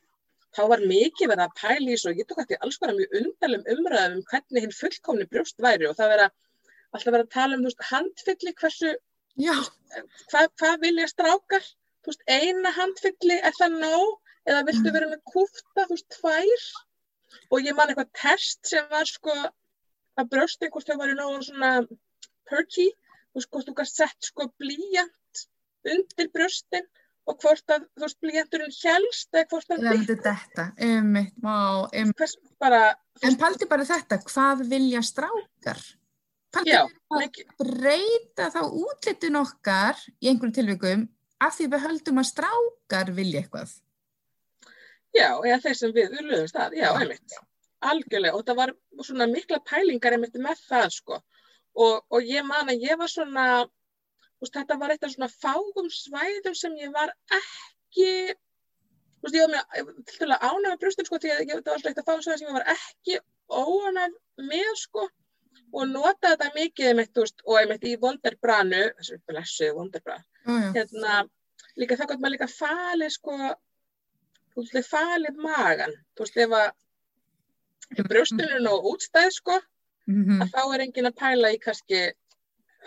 þá 0.58 0.62
var 0.72 0.84
mikið 0.90 1.32
verið 1.32 1.44
að 1.46 1.58
pæla 1.62 1.94
í 1.94 1.98
svo, 2.02 2.14
ég 2.18 2.28
tók 2.30 2.42
eftir 2.44 2.62
alls 2.66 2.80
konar 2.82 2.98
mjög 2.98 3.16
undalum 3.20 3.66
umræðum 3.74 4.16
um 4.18 4.24
hvernig 4.32 4.66
hinn 4.66 4.74
fullkomni 4.74 5.28
brjóst 5.30 5.62
væri 5.62 5.90
og 5.90 5.98
það 6.00 6.14
vera, 6.14 6.28
alltaf 6.92 7.14
verið 7.14 7.26
að 7.26 7.36
tala 7.36 7.58
um, 7.58 7.66
veist, 7.68 7.84
handfylli, 7.92 8.54
hversu, 8.62 8.94
hvað, 10.32 10.50
hvað 10.62 10.80
vilja 10.86 11.10
strákar? 11.12 11.70
Veist, 12.08 12.24
eina 12.32 12.74
handfylli, 12.74 13.38
er 13.38 13.56
það 13.60 13.78
nóg? 13.84 14.18
Eða 14.48 14.64
viltu 14.70 14.94
vera 14.96 15.10
með 15.12 15.24
kúfta, 15.28 15.84
þú 15.84 15.92
veist, 15.92 16.10
tvær? 16.18 16.68
Og 17.52 17.66
ég 17.68 17.76
man 17.76 17.92
eitthvað 17.92 18.14
test 18.16 18.70
sem 18.72 18.86
var 18.90 19.10
sko 19.10 19.36
að 19.38 20.30
brjóst 20.32 20.64
einhvers 20.64 20.88
þau 20.88 20.98
væri 21.02 21.18
nógu 21.18 21.42
svona 21.46 21.72
perky, 22.48 22.88
þú 22.96 23.42
veist, 23.42 23.52
hvort 23.52 23.68
þú 23.68 23.76
gæst 23.82 24.00
sett 24.00 24.32
sko 24.32 24.48
blíjant 24.62 25.44
undir 25.88 26.32
brjóstin 26.34 26.88
og 27.28 27.36
hvort 27.44 27.74
að, 27.76 27.86
þú 27.98 28.06
veist, 28.06 28.20
blíjanturinn 28.24 28.74
helst 28.74 29.36
eða 29.36 29.48
hvort 29.52 29.74
að 29.76 29.84
myndi 29.84 30.16
þetta, 30.24 30.66
einmitt, 30.80 31.34
má, 31.44 31.56
hvers 31.92 32.38
bara, 32.62 32.82
En 33.26 33.38
paldi 33.40 33.68
bara 33.70 33.88
þetta, 33.88 34.20
hvað 34.28 34.64
vilja 34.70 35.02
strákar? 35.06 35.82
Paldi 36.54 36.72
já, 36.72 36.84
að 36.86 37.24
mikið, 37.26 37.50
breyta 37.60 38.48
þá 38.54 38.62
útlitin 38.70 39.40
okkar 39.42 40.00
í 40.22 40.30
einhverjum 40.30 40.56
tilvikum 40.56 41.04
af 41.44 41.58
því 41.58 41.70
við 41.74 41.86
höldum 41.88 42.22
að 42.22 42.30
strákar 42.32 43.12
vilja 43.18 43.44
eitthvað. 43.44 43.76
já, 45.18 45.30
eða 45.34 45.60
þeir 45.66 45.78
sem 45.80 45.94
við 45.96 46.18
urluðum 46.22 46.52
stað, 46.52 46.78
já, 46.78 46.88
einmitt, 46.94 47.38
algjörlega, 47.92 48.38
og 48.38 48.46
það 48.46 48.60
var 48.62 48.74
svona 49.04 49.28
mikla 49.32 49.60
pælingar 49.66 50.16
einmitt 50.16 50.38
með 50.42 50.62
það, 50.70 50.88
sko, 50.94 51.20
og, 51.76 52.06
og 52.14 52.30
ég 52.30 52.46
man 52.46 52.70
að 52.70 52.86
ég 52.86 53.00
var 53.02 53.12
svona, 53.12 53.48
veist, 54.42 54.54
þetta 54.58 54.78
var 54.82 54.94
eitt 54.94 55.04
af 55.08 55.14
svona 55.14 55.30
fágum 55.34 55.88
svæðum 55.94 56.56
sem 56.56 56.76
ég 56.82 56.92
var 56.94 57.14
ekki, 57.38 58.10
veist, 59.24 59.36
ég 59.38 59.46
var 59.46 59.54
með, 59.54 59.94
til 60.14 60.28
að 60.32 60.44
ánæfa 60.52 60.80
brjóstin, 60.82 61.08
sko, 61.10 61.20
ég, 61.24 61.46
þetta 61.48 61.72
var 61.72 61.78
alltaf 61.78 61.92
eitt 61.94 62.02
af 62.04 62.10
fágum 62.12 62.26
svæðum 62.26 62.42
sem 62.44 62.52
ég 62.52 62.58
var 62.60 62.68
ekki 62.76 63.20
óanæf 63.50 64.18
með, 64.52 64.74
sko, 64.84 65.08
og 65.74 65.88
nota 65.92 66.34
þetta 66.36 66.52
mikið, 66.56 66.90
einmitt, 66.92 67.14
þú 67.16 67.24
veist, 67.26 67.42
og 67.46 67.58
einmitt 67.62 67.88
í 67.90 67.96
Wonderbranu, 68.02 68.84
þessu 69.00 69.18
blessuðu 69.28 69.78
Wonderbra, 69.80 70.20
Já, 70.48 70.52
já. 70.54 70.68
hérna, 70.78 71.16
líka 71.78 71.98
það 72.00 72.12
gott 72.14 72.22
maður 72.24 72.36
líka 72.38 72.50
falið, 72.54 73.16
sko, 73.18 73.40
falið 74.88 75.42
magan, 75.44 75.94
þú 76.18 76.24
veist, 76.26 76.38
ef 76.46 76.56
að 76.62 78.06
brjóstin 78.10 78.46
er 78.52 78.62
nóg 78.64 78.86
útstæð, 78.94 79.32
sko, 79.42 79.58
Mhm. 80.08 80.42
að 80.42 80.52
þá 80.54 80.62
er 80.76 80.82
enginn 80.86 81.08
að 81.10 81.16
pæla 81.20 81.50
í 81.52 81.58
kannski 81.60 81.98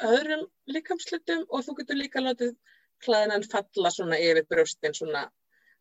öðrum 0.09 0.47
líkamslutum 0.75 1.45
og 1.49 1.67
þú 1.67 1.77
getur 1.81 1.99
líka 1.99 2.23
látið 2.23 2.57
klæðinan 3.05 3.47
falla 3.49 3.93
svona 3.93 4.19
yfir 4.21 4.47
brjóstin 4.51 4.97
svona, 4.97 5.27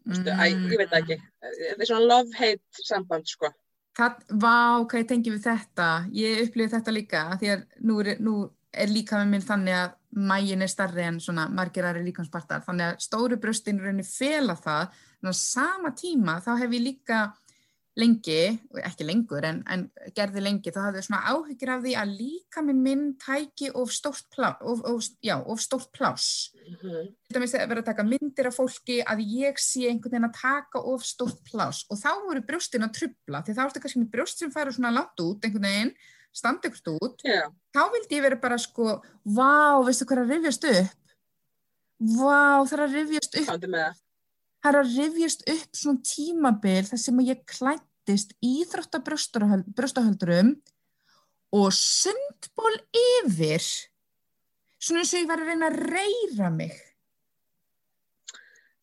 veistu, 0.08 0.32
æ, 0.32 0.44
ég 0.52 0.78
veit 0.80 0.96
ekki. 1.02 1.18
Þetta 1.42 1.84
er 1.84 1.90
svona 1.90 2.08
love-hate 2.08 2.86
samband 2.86 3.28
sko. 3.30 3.52
Það, 4.00 4.22
vá, 4.40 4.56
hvað 4.86 5.02
ég 5.02 5.10
tengi 5.10 5.34
við 5.34 5.44
þetta, 5.44 5.90
ég 6.16 6.44
upplifið 6.46 6.76
þetta 6.78 6.96
líka, 6.96 7.26
því 7.42 7.52
að 7.56 7.66
nú 7.90 8.00
er, 8.04 8.12
nú 8.24 8.36
er 8.70 8.94
líka 8.94 9.20
með 9.20 9.34
minn 9.34 9.44
þannig 9.44 9.76
að 9.76 9.96
mægin 10.30 10.64
er 10.64 10.72
starri 10.72 11.04
en 11.06 11.20
svona 11.22 11.48
margir 11.52 11.86
aðri 11.90 12.06
líkanspartar, 12.08 12.64
þannig 12.66 12.94
að 12.94 13.04
stóru 13.04 13.38
bröstin 13.42 13.82
raunin 13.84 14.08
fela 14.08 14.56
það, 14.58 14.96
en 15.20 15.32
á 15.32 15.34
sama 15.36 15.92
tíma 15.98 16.38
þá 16.46 16.54
hef 16.62 16.78
ég 16.78 16.86
líka 16.86 17.20
lengi, 18.00 18.38
ekki 18.88 19.06
lengur 19.08 19.44
en, 19.48 19.60
en 19.68 19.84
gerði 20.16 20.42
lengi, 20.46 20.72
þá 20.72 20.80
hafði 20.86 21.02
ég 21.02 21.06
svona 21.08 21.20
áhyggjur 21.34 21.72
af 21.74 21.82
því 21.84 21.94
að 22.02 22.14
líka 22.20 22.64
minn 22.66 22.80
minn 22.86 23.04
tæki 23.22 23.72
of 23.76 23.92
stórt 23.94 24.26
plás, 24.34 24.56
of, 24.62 24.82
of, 24.88 25.10
já, 25.26 25.36
of 25.46 25.60
stórt 25.64 25.92
plás 25.96 26.28
Mhm. 26.70 27.08
til 27.26 27.34
dæmis 27.34 27.54
að 27.58 27.68
vera 27.72 27.82
að 27.82 27.86
taka 27.90 28.04
myndir 28.06 28.48
af 28.48 28.56
fólki 28.56 29.00
að 29.04 29.24
ég 29.26 29.58
sé 29.58 29.88
einhvern 29.90 30.12
veginn 30.14 30.28
að 30.30 30.36
taka 30.38 30.80
of 30.80 31.02
stórt 31.04 31.40
pláss. 31.50 31.86
Og 31.90 31.98
þá 31.98 32.12
voru 32.28 32.44
brjóstin 32.46 32.86
að 32.86 32.94
trubla 32.94 33.42
því 33.42 33.56
þá 33.58 33.64
ertu 33.66 33.82
kannski 33.82 34.04
með 34.04 34.12
brjóst 34.14 34.38
sem 34.38 34.52
færu 34.54 34.72
svona 34.76 34.92
langt 34.94 35.18
út 35.20 35.42
einhvern 35.44 35.66
veginn, 35.66 35.94
standa 36.32 36.70
ykkur 36.70 37.00
út. 37.02 37.24
Já, 37.26 37.50
þá 37.74 37.82
vildi 37.96 38.16
ég 38.20 38.22
vera 38.22 38.36
bara 38.38 38.58
sko 38.62 39.02
vá, 39.26 39.82
veistu 39.84 40.06
hvað 40.06 40.20
er 40.20 40.24
að 40.24 40.34
rifjast 40.36 40.70
upp? 40.70 40.94
Vá, 42.00 42.64
það 42.70 42.78
er 42.78 42.84
að 42.86 42.94
rifjast 43.00 43.36
upp. 43.42 43.50
Komdu 43.50 43.68
með 43.74 43.84
það. 43.88 44.00
Það 44.60 44.70
er 44.76 44.78
að 44.80 44.94
rifjast 45.00 45.44
upp 45.56 45.78
svona 45.82 46.02
tímabil 46.04 46.82
þar 46.90 47.00
sem 47.00 47.20
ég 47.26 47.46
klættist 47.50 47.89
íþrótta 48.08 49.02
brjóstahöldurum 49.06 50.54
og 51.56 51.74
sundból 51.74 52.78
yfir 52.94 53.64
svona 54.80 55.02
eins 55.04 55.14
og 55.14 55.20
ég 55.20 55.28
var 55.30 55.42
að 55.42 55.50
reyna 55.52 55.70
að 55.70 55.80
reyra 55.92 56.50
mig. 56.54 56.78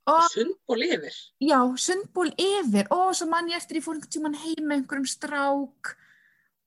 Og 0.06 0.22
sundból 0.30 0.84
yfir? 0.86 1.14
Já, 1.42 1.58
sundból 1.82 2.30
yfir. 2.38 2.86
Og 2.94 3.14
svo 3.16 3.26
mann 3.30 3.50
ég 3.50 3.58
eftir 3.58 3.80
ég 3.80 3.86
fór 3.86 3.96
einhvern 3.96 4.12
tíman 4.14 4.38
heim 4.38 4.62
með 4.62 4.76
einhverjum 4.80 5.08
strák 5.10 5.94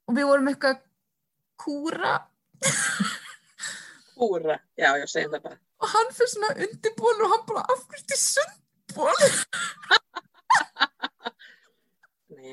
og 0.09 0.17
við 0.17 0.27
vorum 0.27 0.49
eitthvað 0.51 0.81
kúra. 1.59 2.17
Húra, 4.19 4.57
já, 4.75 4.89
já, 4.99 5.05
segjum 5.07 5.37
það 5.37 5.45
bara. 5.45 5.59
Og 5.79 5.91
hann 5.93 6.09
fyrir 6.17 6.31
svona 6.33 6.51
undirból 6.65 7.15
og 7.15 7.31
hann 7.31 7.45
bara 7.47 7.67
afhverjum 7.71 8.09
til 8.11 8.19
sundból 8.25 9.19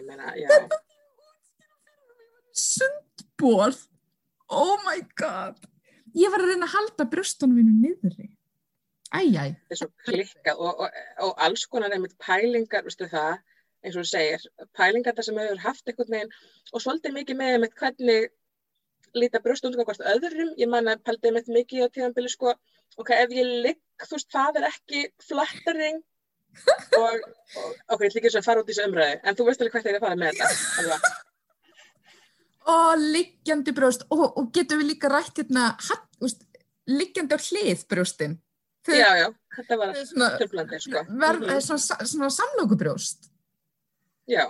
meina, 0.04 0.32
já, 0.36 0.48
sundból 2.56 3.74
oh 4.48 4.76
my 4.86 5.02
god. 5.18 5.58
Ég 6.16 6.32
var 6.32 6.42
að 6.42 6.52
reyna 6.52 6.68
að 6.68 6.74
halda 6.76 7.06
brjóstunum 7.12 7.58
mínu 7.58 7.74
þetta 9.58 9.74
er 9.76 9.80
svo 9.80 9.88
klikkað 10.06 10.62
og, 10.62 10.80
og, 10.86 10.96
og 11.26 11.44
alls 11.46 11.66
konar 11.70 11.94
einmitt 11.94 12.16
pælingar, 12.22 12.84
veistu 12.86 13.08
það 13.10 13.36
eins 13.84 13.94
og 13.94 14.02
þú 14.02 14.08
segir, 14.10 14.46
pælingar 14.76 15.14
það 15.14 15.28
sem 15.28 15.38
hefur 15.42 15.62
haft 15.62 15.90
einhvern 15.90 16.16
veginn 16.16 16.34
og 16.72 16.82
svolítið 16.82 17.14
mikið 17.14 17.38
með 17.38 17.52
einmitt 17.54 17.76
hvernig 17.78 18.26
líta 19.16 19.40
brjóstum 19.44 19.76
hvort 19.78 20.02
öðrum, 20.12 20.52
ég 20.58 20.70
man 20.72 20.90
að 20.90 21.04
pældi 21.06 21.30
einmitt 21.30 21.52
mikið 21.52 21.86
á 21.86 21.94
tíðanbili 21.94 22.32
sko, 22.32 22.56
ok, 22.98 23.12
ef 23.14 23.34
ég 23.36 23.52
ligg, 23.68 23.80
þú 24.02 24.18
veist, 24.18 24.32
það 24.32 24.60
er 24.60 24.68
ekki 24.72 25.04
flattering 25.28 26.02
og, 26.96 27.20
og 27.56 27.96
ok, 27.96 28.00
ég 28.06 28.16
eins 28.24 28.34
og 28.34 28.40
að 28.42 28.48
fara 28.48 28.62
út 28.62 28.70
í 28.70 28.74
þessu 28.74 28.88
umræðu 28.90 29.20
en 29.22 29.36
þú 29.38 29.46
veist 29.48 29.60
alveg 29.60 29.72
hvert 29.76 29.86
ég 29.86 29.94
er 29.94 30.00
að 30.00 30.06
fara 30.06 30.20
með 30.22 30.30
þetta 30.40 31.14
og 32.66 32.98
liggjandi 32.98 33.72
brjóst 33.76 34.02
og, 34.10 34.24
og 34.40 34.48
getum 34.54 34.80
við 34.82 34.88
líka 34.94 35.10
rætt 35.12 35.38
hérna 35.38 35.68
liggjandi 36.90 37.34
á 37.34 37.40
hlið 37.42 37.84
brjóstin? 37.90 38.34
Þau- 38.86 38.94
já, 38.98 39.08
já, 39.18 39.28
þetta 39.56 39.76
var 39.80 39.94
tröflandi 40.40 40.78
sko. 40.82 41.00
verð, 41.22 41.40
Mhm. 41.46 41.60
svona, 41.66 42.06
svona 42.06 42.30
samlokubrjóst. 42.30 43.30
Já, 44.30 44.44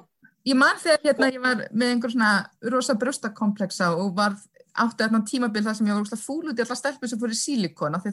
ég 0.46 0.54
man 0.56 0.76
þegar 0.76 1.00
hérna 1.04 1.30
ég 1.32 1.40
var 1.40 1.56
með 1.72 1.92
einhver 1.94 2.12
svona 2.12 2.50
rosa 2.72 2.94
brjóstakomplexa 2.94 3.90
og 3.96 4.14
var 4.16 4.36
átti 4.76 5.04
þarna 5.04 5.24
tímabil 5.24 5.62
þar 5.64 5.74
sem 5.76 5.86
ég 5.86 5.94
var 5.94 6.02
úrslega 6.04 6.24
fúl 6.26 6.50
út 6.50 6.58
í 6.58 6.64
alla 6.64 6.76
stelpur 6.76 7.08
sem 7.08 7.18
fór 7.18 7.32
í 7.32 7.40
sílikon 7.40 7.94
af 7.96 8.02
því 8.04 8.12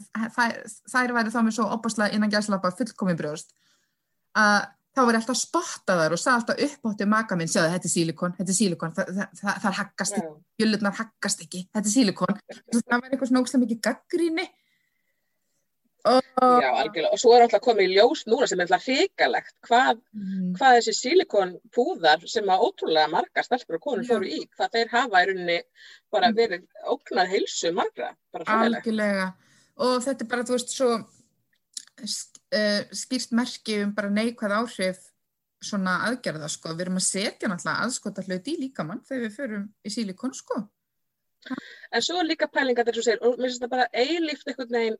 þær, 0.92 1.12
væri 1.12 1.32
þá 1.32 1.40
með 1.44 1.52
svo 1.58 1.64
opaslega 1.76 2.12
innan 2.16 2.30
gæslappa 2.32 2.70
fullkomi 2.76 3.14
brjóst 3.16 3.52
að 4.34 4.58
þá 4.94 5.00
var 5.02 5.16
alltaf 5.18 5.34
að 5.34 5.40
spotta 5.40 5.94
þar 5.98 6.14
og 6.14 6.20
sagði 6.22 6.36
alltaf 6.38 6.60
upp 6.66 6.90
átti 6.90 7.06
maka 7.10 7.38
minn, 7.38 7.50
sjáðu, 7.50 7.70
þetta 7.74 7.88
er 7.88 7.92
sílikon, 7.94 8.34
þetta 8.38 8.52
er 8.52 8.58
sílikon, 8.58 8.92
það, 8.94 9.08
það, 9.14 9.38
það, 9.40 9.56
það 9.64 9.78
haggast 9.78 10.18
ekki, 10.18 10.28
já, 10.28 10.60
jölurnar 10.62 10.98
haggast 11.00 11.40
ekki, 11.46 11.62
þetta 11.74 11.90
er 11.90 11.94
sílikon. 11.94 12.36
Það 12.74 12.92
var 12.92 13.08
eitthvað 13.08 13.30
svona 13.30 13.42
ógslag 13.42 13.64
mikið 13.64 13.80
gaggríni. 13.88 14.44
Og, 16.04 16.20
já, 16.60 16.68
algjörlega 16.68 17.16
og 17.16 17.20
svo 17.22 17.32
er 17.32 17.42
alltaf 17.46 17.62
komið 17.64 17.86
í 17.88 17.94
ljós 17.96 18.26
núna 18.28 18.46
sem 18.46 18.60
er 18.60 18.66
alltaf 18.66 18.84
hrikalegt 18.84 19.54
hvað, 19.64 20.02
Mm, 20.12 20.50
hvað 20.58 20.76
þessi 20.76 20.92
silikonpúðar 20.98 22.26
sem 22.28 22.50
að 22.52 22.66
ótrúlega 22.66 23.08
margar 23.08 23.46
stelpur 23.46 23.78
og 23.78 23.82
konur 23.86 24.04
fóru 24.04 24.28
í, 24.28 24.42
hvað 24.52 24.76
þeir 24.76 24.92
hafa 24.92 25.22
í 25.24 25.30
rauninni 25.30 25.56
bara 26.12 26.28
verið 26.36 26.66
óknar 26.92 27.30
heilsu 27.32 27.72
margra, 27.72 28.12
bara 28.30 28.44
fræðilegt. 28.44 28.84
algjörlega. 28.84 29.26
Og 29.80 29.96
þetta 30.04 30.26
er 30.26 30.30
bara, 30.34 30.44
þú 30.44 30.58
veist, 30.58 30.76
svo 30.76 30.90
uh, 32.54 32.80
skýrst 32.94 33.34
merki 33.36 33.80
um 33.84 33.94
bara 33.96 34.12
neikvæð 34.12 34.56
áhrif 34.60 35.02
svona 35.64 35.98
aðgerða, 36.08 36.48
sko. 36.52 36.74
Við 36.74 36.86
erum 36.86 37.00
að 37.00 37.06
setja 37.08 37.48
náttúrulega 37.48 37.86
aðskota 37.86 38.24
hluti 38.26 38.54
í 38.54 38.62
líkamann 38.66 39.02
þegar 39.08 39.22
við 39.24 39.36
förum 39.38 39.66
í 39.84 39.92
sílikon, 39.92 40.34
sko. 40.36 40.60
En 41.92 42.04
svo 42.04 42.20
er 42.20 42.28
líka 42.28 42.48
pælingar 42.52 42.86
þess 42.88 43.00
að 43.00 43.08
segir, 43.08 43.22
og 43.24 43.38
mér 43.38 43.50
finnst 43.50 43.64
það 43.64 43.74
bara 43.74 43.88
eilíft 43.92 44.48
einhvern 44.48 44.72
veginn 44.76 44.98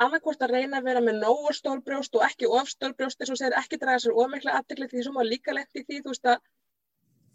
annarkvort 0.00 0.42
að 0.44 0.54
reyna 0.56 0.80
að 0.80 0.88
vera 0.88 1.02
með 1.04 1.20
nógu 1.22 1.52
stór 1.56 1.82
brjóst 1.84 2.16
og 2.16 2.24
ekki 2.26 2.48
of 2.48 2.70
stór 2.70 2.94
brjóst 2.98 3.20
eins 3.20 3.32
og 3.34 3.38
segir 3.40 3.56
ekki 3.58 3.78
draga 3.80 4.02
sér 4.02 4.16
ómikla 4.16 4.56
aðdegli 4.58 4.88
því 4.90 5.04
sem 5.06 5.18
var 5.18 5.28
líka 5.28 5.54
lett 5.56 5.78
í 5.78 5.84
því 5.84 6.00
þú 6.00 6.14
veist 6.14 6.30
að, 6.32 6.42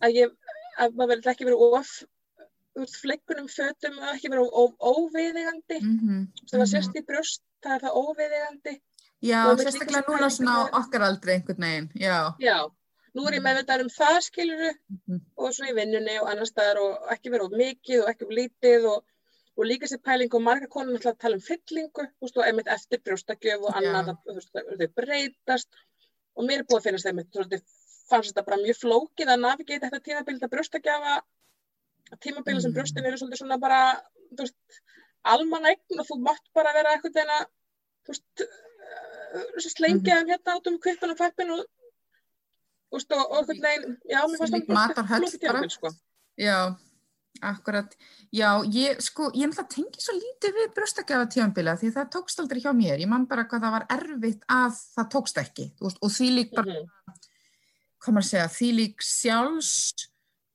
að 0.04 0.18
ég, 0.18 0.34
að 0.82 0.98
maður 0.98 1.12
verður 1.14 1.34
ekki 1.34 1.48
verið 1.50 1.78
of 1.80 1.94
fleikunum 2.98 3.48
fötum 3.50 4.02
og 4.02 4.10
ekki 4.14 4.32
verið 4.34 4.58
of 4.64 4.76
óviðigandi 4.82 5.80
mm 5.82 5.96
-hmm. 6.02 6.26
sem 6.50 6.62
að 6.62 6.72
sérst 6.74 6.98
í 6.98 7.06
brjóst, 7.06 7.42
það 7.64 7.76
er 7.76 7.86
það 7.86 8.00
óviðigandi 8.04 8.76
Já, 9.22 9.42
sérstaklega 9.58 10.06
núna 10.08 10.30
svo 10.30 10.38
svona 10.44 10.56
pæling 10.64 10.76
okkar 10.82 11.02
aldrei 11.08 11.34
einhvern 11.36 11.62
veginn, 11.64 11.88
já. 11.98 12.18
Já, 12.40 12.58
nú 13.16 13.26
er 13.28 13.34
ég 13.40 13.44
meðvitað 13.46 13.82
um 13.82 13.90
það 13.90 14.18
skiluru 14.28 14.72
Mhm. 14.90 15.22
og 15.38 15.54
svona 15.54 15.72
í 15.72 15.76
vinnunni 15.80 16.20
og 16.22 16.28
annar 16.30 16.46
staðar 16.46 16.78
og 16.84 17.08
ekki 17.16 17.32
vera 17.34 17.44
of 17.46 17.52
mikið 17.52 18.04
og 18.04 18.10
ekki 18.12 18.26
of 18.28 18.30
lítið 18.40 18.86
og, 18.92 19.04
og 19.58 19.66
líka 19.66 19.88
sér 19.90 20.02
pæling 20.06 20.34
og 20.34 20.42
marga 20.42 20.68
konur 20.68 20.94
náttúrulega 20.94 21.16
að 21.16 21.24
tala 21.24 21.36
um 21.36 21.42
fyllingu 21.42 22.04
þú 22.06 22.22
veist, 22.22 22.38
og 22.38 22.44
einmitt 22.46 22.68
eftir 22.68 23.00
brjóstakjöf 23.02 23.64
og 23.66 23.74
annað 23.74 24.14
þú 24.28 24.36
veist, 24.38 24.52
þau 24.54 24.88
breytast 25.02 25.70
og 26.38 26.46
mér 26.46 26.60
er 26.62 26.68
búið 26.70 26.78
að 26.78 26.84
finnast 26.86 27.06
þeim 27.10 27.24
svolítið 27.34 27.62
fannst 28.10 28.30
þetta 28.36 28.46
bara 28.46 28.62
mjög 28.62 28.78
flókið 28.84 29.28
að 29.34 29.42
navigata 29.42 29.90
þetta 29.90 30.06
tímabil 30.06 30.38
þetta 30.38 30.52
brjóstakjafa 30.54 31.22
tímabili 32.22 32.62
sem 32.62 32.72
Mm. 32.72 32.76
brjóstin 32.78 33.06
eru 33.06 33.18
svolítið 33.18 33.42
svona 33.42 33.58
bara 33.60 34.02
þú 34.32 34.46
veist, 34.46 34.56
almanægn 35.26 36.00
og 36.00 36.06
þú 36.06 36.16
mátt 36.22 36.46
bara 36.54 36.72
vera 36.74 36.94
eitthvað 36.96 37.18
þeirna 37.18 37.40
þú 38.06 38.14
veist 38.14 38.48
slengja 39.74 40.20
þeim 40.22 40.32
hérna 40.34 40.56
át 40.58 40.68
um 40.72 40.80
kvippan 40.80 41.13
og 41.13 41.20
kveppin 41.22 41.52
og 41.56 41.66
og, 42.88 43.02
og 43.12 43.40
eitthvað 43.42 43.63
neginn, 43.66 43.98
já, 44.08 44.20
mér 44.24 44.40
fannst 44.40 44.54
það 44.56 45.10
bara. 45.12 45.32
tímabil, 45.42 45.72
sko. 45.74 45.90
Já, 46.40 46.60
akkurat. 47.44 47.96
Já, 48.32 48.50
ég, 48.72 49.02
sko, 49.04 49.28
ég 49.36 49.50
náttúrulega 49.52 49.74
tengi 49.74 50.04
svo 50.04 50.16
lítið 50.16 50.56
við 50.56 50.70
brjóstakjafa 50.78 51.28
tímanbila 51.34 51.74
því 51.82 51.92
það 51.98 52.12
tókst 52.16 52.40
aldrei 52.44 52.62
hjá 52.63 52.72
mér. 52.78 53.02
Ég 53.04 53.10
man 53.12 53.26
bara 53.28 53.44
hvað 53.50 53.66
það 53.66 53.76
var 53.76 53.88
erfitt 53.98 54.46
að 54.48 54.80
það 54.96 55.10
tókst 55.18 55.42
ekki. 55.44 55.66
þú 55.78 55.90
Veist, 55.90 56.00
og 56.02 56.13
því 56.16 56.30
lík 56.38 56.54
bara, 56.56 56.78
Mhm. 56.78 56.88
hvað 58.02 58.13
maður 58.16 58.30
segja, 58.30 58.48
því 58.56 58.70
lík 58.80 59.02
sjálfs 59.02 60.08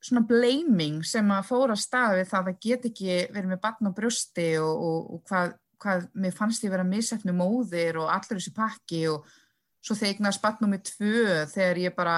svona 0.03 0.27
blaming 0.27 1.05
sem 1.05 1.29
að 1.29 1.47
fóra 1.47 1.77
staði 1.79 2.25
það 2.27 2.49
að 2.49 2.61
get 2.61 2.83
ekki 2.91 3.29
verið 3.31 3.53
með 3.53 3.61
barn 3.61 3.87
á 3.87 3.91
brjósti 3.95 4.49
og, 4.59 4.83
og, 4.83 5.15
og 5.15 5.25
hvað, 5.29 5.55
hvað 5.83 6.09
mér 6.15 6.35
fannst 6.37 6.65
ég 6.65 6.73
vera 6.73 6.87
missefnu 6.87 7.35
móðir 7.37 7.99
og 8.01 8.11
allur 8.13 8.39
þessi 8.39 8.55
pakki 8.57 9.07
og 9.13 9.27
svo 9.83 9.97
þegar 9.99 10.15
eignast 10.15 10.43
barn 10.43 10.61
nummið 10.63 10.83
tvö 10.93 11.23
þegar 11.51 11.81
ég 11.83 11.95
bara 11.97 12.17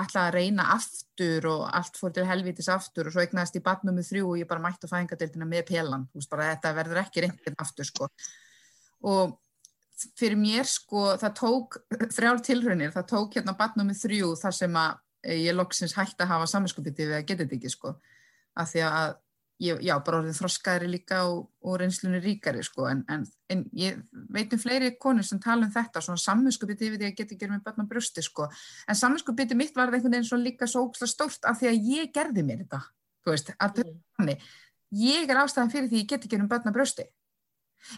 ætlaði 0.00 0.24
að 0.24 0.34
reyna 0.34 0.66
aftur 0.74 1.46
og 1.52 1.62
allt 1.70 2.00
fór 2.00 2.14
til 2.14 2.26
helvitis 2.26 2.70
aftur 2.74 3.08
og 3.08 3.14
svo 3.14 3.22
eignast 3.22 3.54
ég 3.54 3.62
barn 3.66 3.86
nummið 3.86 4.08
þrjú 4.10 4.32
og 4.32 4.40
ég 4.40 4.50
bara 4.50 4.64
mætti 4.64 4.90
á 4.90 4.92
fæðingadeildina 4.92 5.46
með 5.46 5.68
pelan, 5.68 6.08
þú 6.10 6.20
veist 6.20 6.32
bara 6.32 6.48
þetta 6.50 6.74
verður 6.80 7.02
ekki 7.04 7.24
reyndin 7.24 7.58
aftur 7.62 7.86
sko. 7.86 8.10
Og 9.06 9.36
fyrir 10.18 10.38
mér 10.40 10.66
sko 10.66 11.12
það 11.22 11.36
tók 11.38 11.78
þrjár 12.16 12.42
tilhörnir, 12.48 12.94
það 12.96 13.10
tók 13.14 13.38
hérna 13.38 13.54
barn 13.60 13.78
nummið 13.78 14.02
þrjú 14.02 14.34
þar 14.42 14.58
sem 14.58 14.80
að 14.82 15.00
ég 15.38 15.54
loksins 15.54 15.94
hætti 15.96 16.26
að 16.26 16.34
hafa 16.34 16.50
saminskupiti 16.50 17.06
við 17.06 17.20
að 17.20 17.28
geta 17.28 17.44
þetta 17.44 17.58
ekki 17.60 17.72
sko. 17.72 17.94
Af 18.58 18.74
því 18.74 18.82
að 18.90 19.14
ég, 19.62 19.78
já, 19.86 19.94
bara 20.04 20.18
orðin 20.18 20.34
þroskaðri 20.34 20.88
líka 20.90 21.20
og, 21.30 21.44
og 21.62 21.76
reynslunni 21.80 22.18
ríkari 22.24 22.62
sko 22.66 22.88
en, 22.90 23.04
en, 23.08 23.22
en 23.52 23.64
ég 23.78 24.00
veit 24.34 24.52
um 24.52 24.58
fleiri 24.58 24.90
konur 25.00 25.22
sem 25.24 25.38
tala 25.40 25.66
um 25.68 25.72
þetta, 25.72 26.02
svona 26.02 26.18
saminskupiti 26.18 26.90
við 26.90 26.98
því 27.04 27.10
að 27.10 27.16
geta 27.20 27.34
ekki 27.36 27.50
með 27.52 27.62
barn 27.64 27.86
á 27.86 27.90
brjósti 27.92 28.22
sko 28.26 28.48
en 28.88 28.98
saminskupiti 28.98 29.54
mitt 29.54 29.76
var 29.76 29.92
einhvern 29.94 30.10
veginn 30.16 30.26
svo 30.26 30.40
líka 30.42 30.66
svo 30.66 30.88
ógslag 30.88 31.08
stórt 31.12 31.44
af 31.46 31.60
því 31.60 31.70
að 31.70 31.90
ég 31.94 32.12
gerði 32.14 32.42
mér 32.44 32.64
þetta 32.64 32.80
þú 33.24 33.30
veist, 33.36 33.52
að 33.62 33.82
þannig 34.18 34.48
ég 35.04 35.30
er 35.30 35.42
ástæðan 35.44 35.70
fyrir 35.72 35.88
því 35.92 36.02
ég 36.02 36.08
get 36.14 36.26
ekki 36.26 36.40
um 36.42 36.48
barn 36.50 36.68
á 36.68 36.74
brjósti 36.74 37.06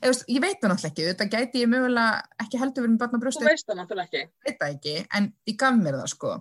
Eða, 0.02 0.10
veist, 0.10 0.24
ég 0.26 0.40
veit 0.42 0.56
það 0.58 0.70
náttúrulega 0.72 0.90
ekki, 0.90 1.04
þetta 1.12 1.26
gæti 1.30 1.60
ég 1.62 1.68
mögulega 1.70 2.22
ekki 2.42 2.58
heldur 2.58 2.82
verið 2.82 2.94
með 2.96 3.02
barn 3.04 3.12
á 3.14 3.16
Þú 3.16 3.20
brjósti 3.22 3.44
veist 3.46 3.66
það 3.68 3.76
náttúrulega 3.78 4.22
ekki. 4.22 4.54
ekki, 4.66 4.94
en 5.14 5.28
ég 5.46 5.56
gaf 5.60 5.76
mér 5.78 5.98
það 6.00 6.08
sko. 6.10 6.32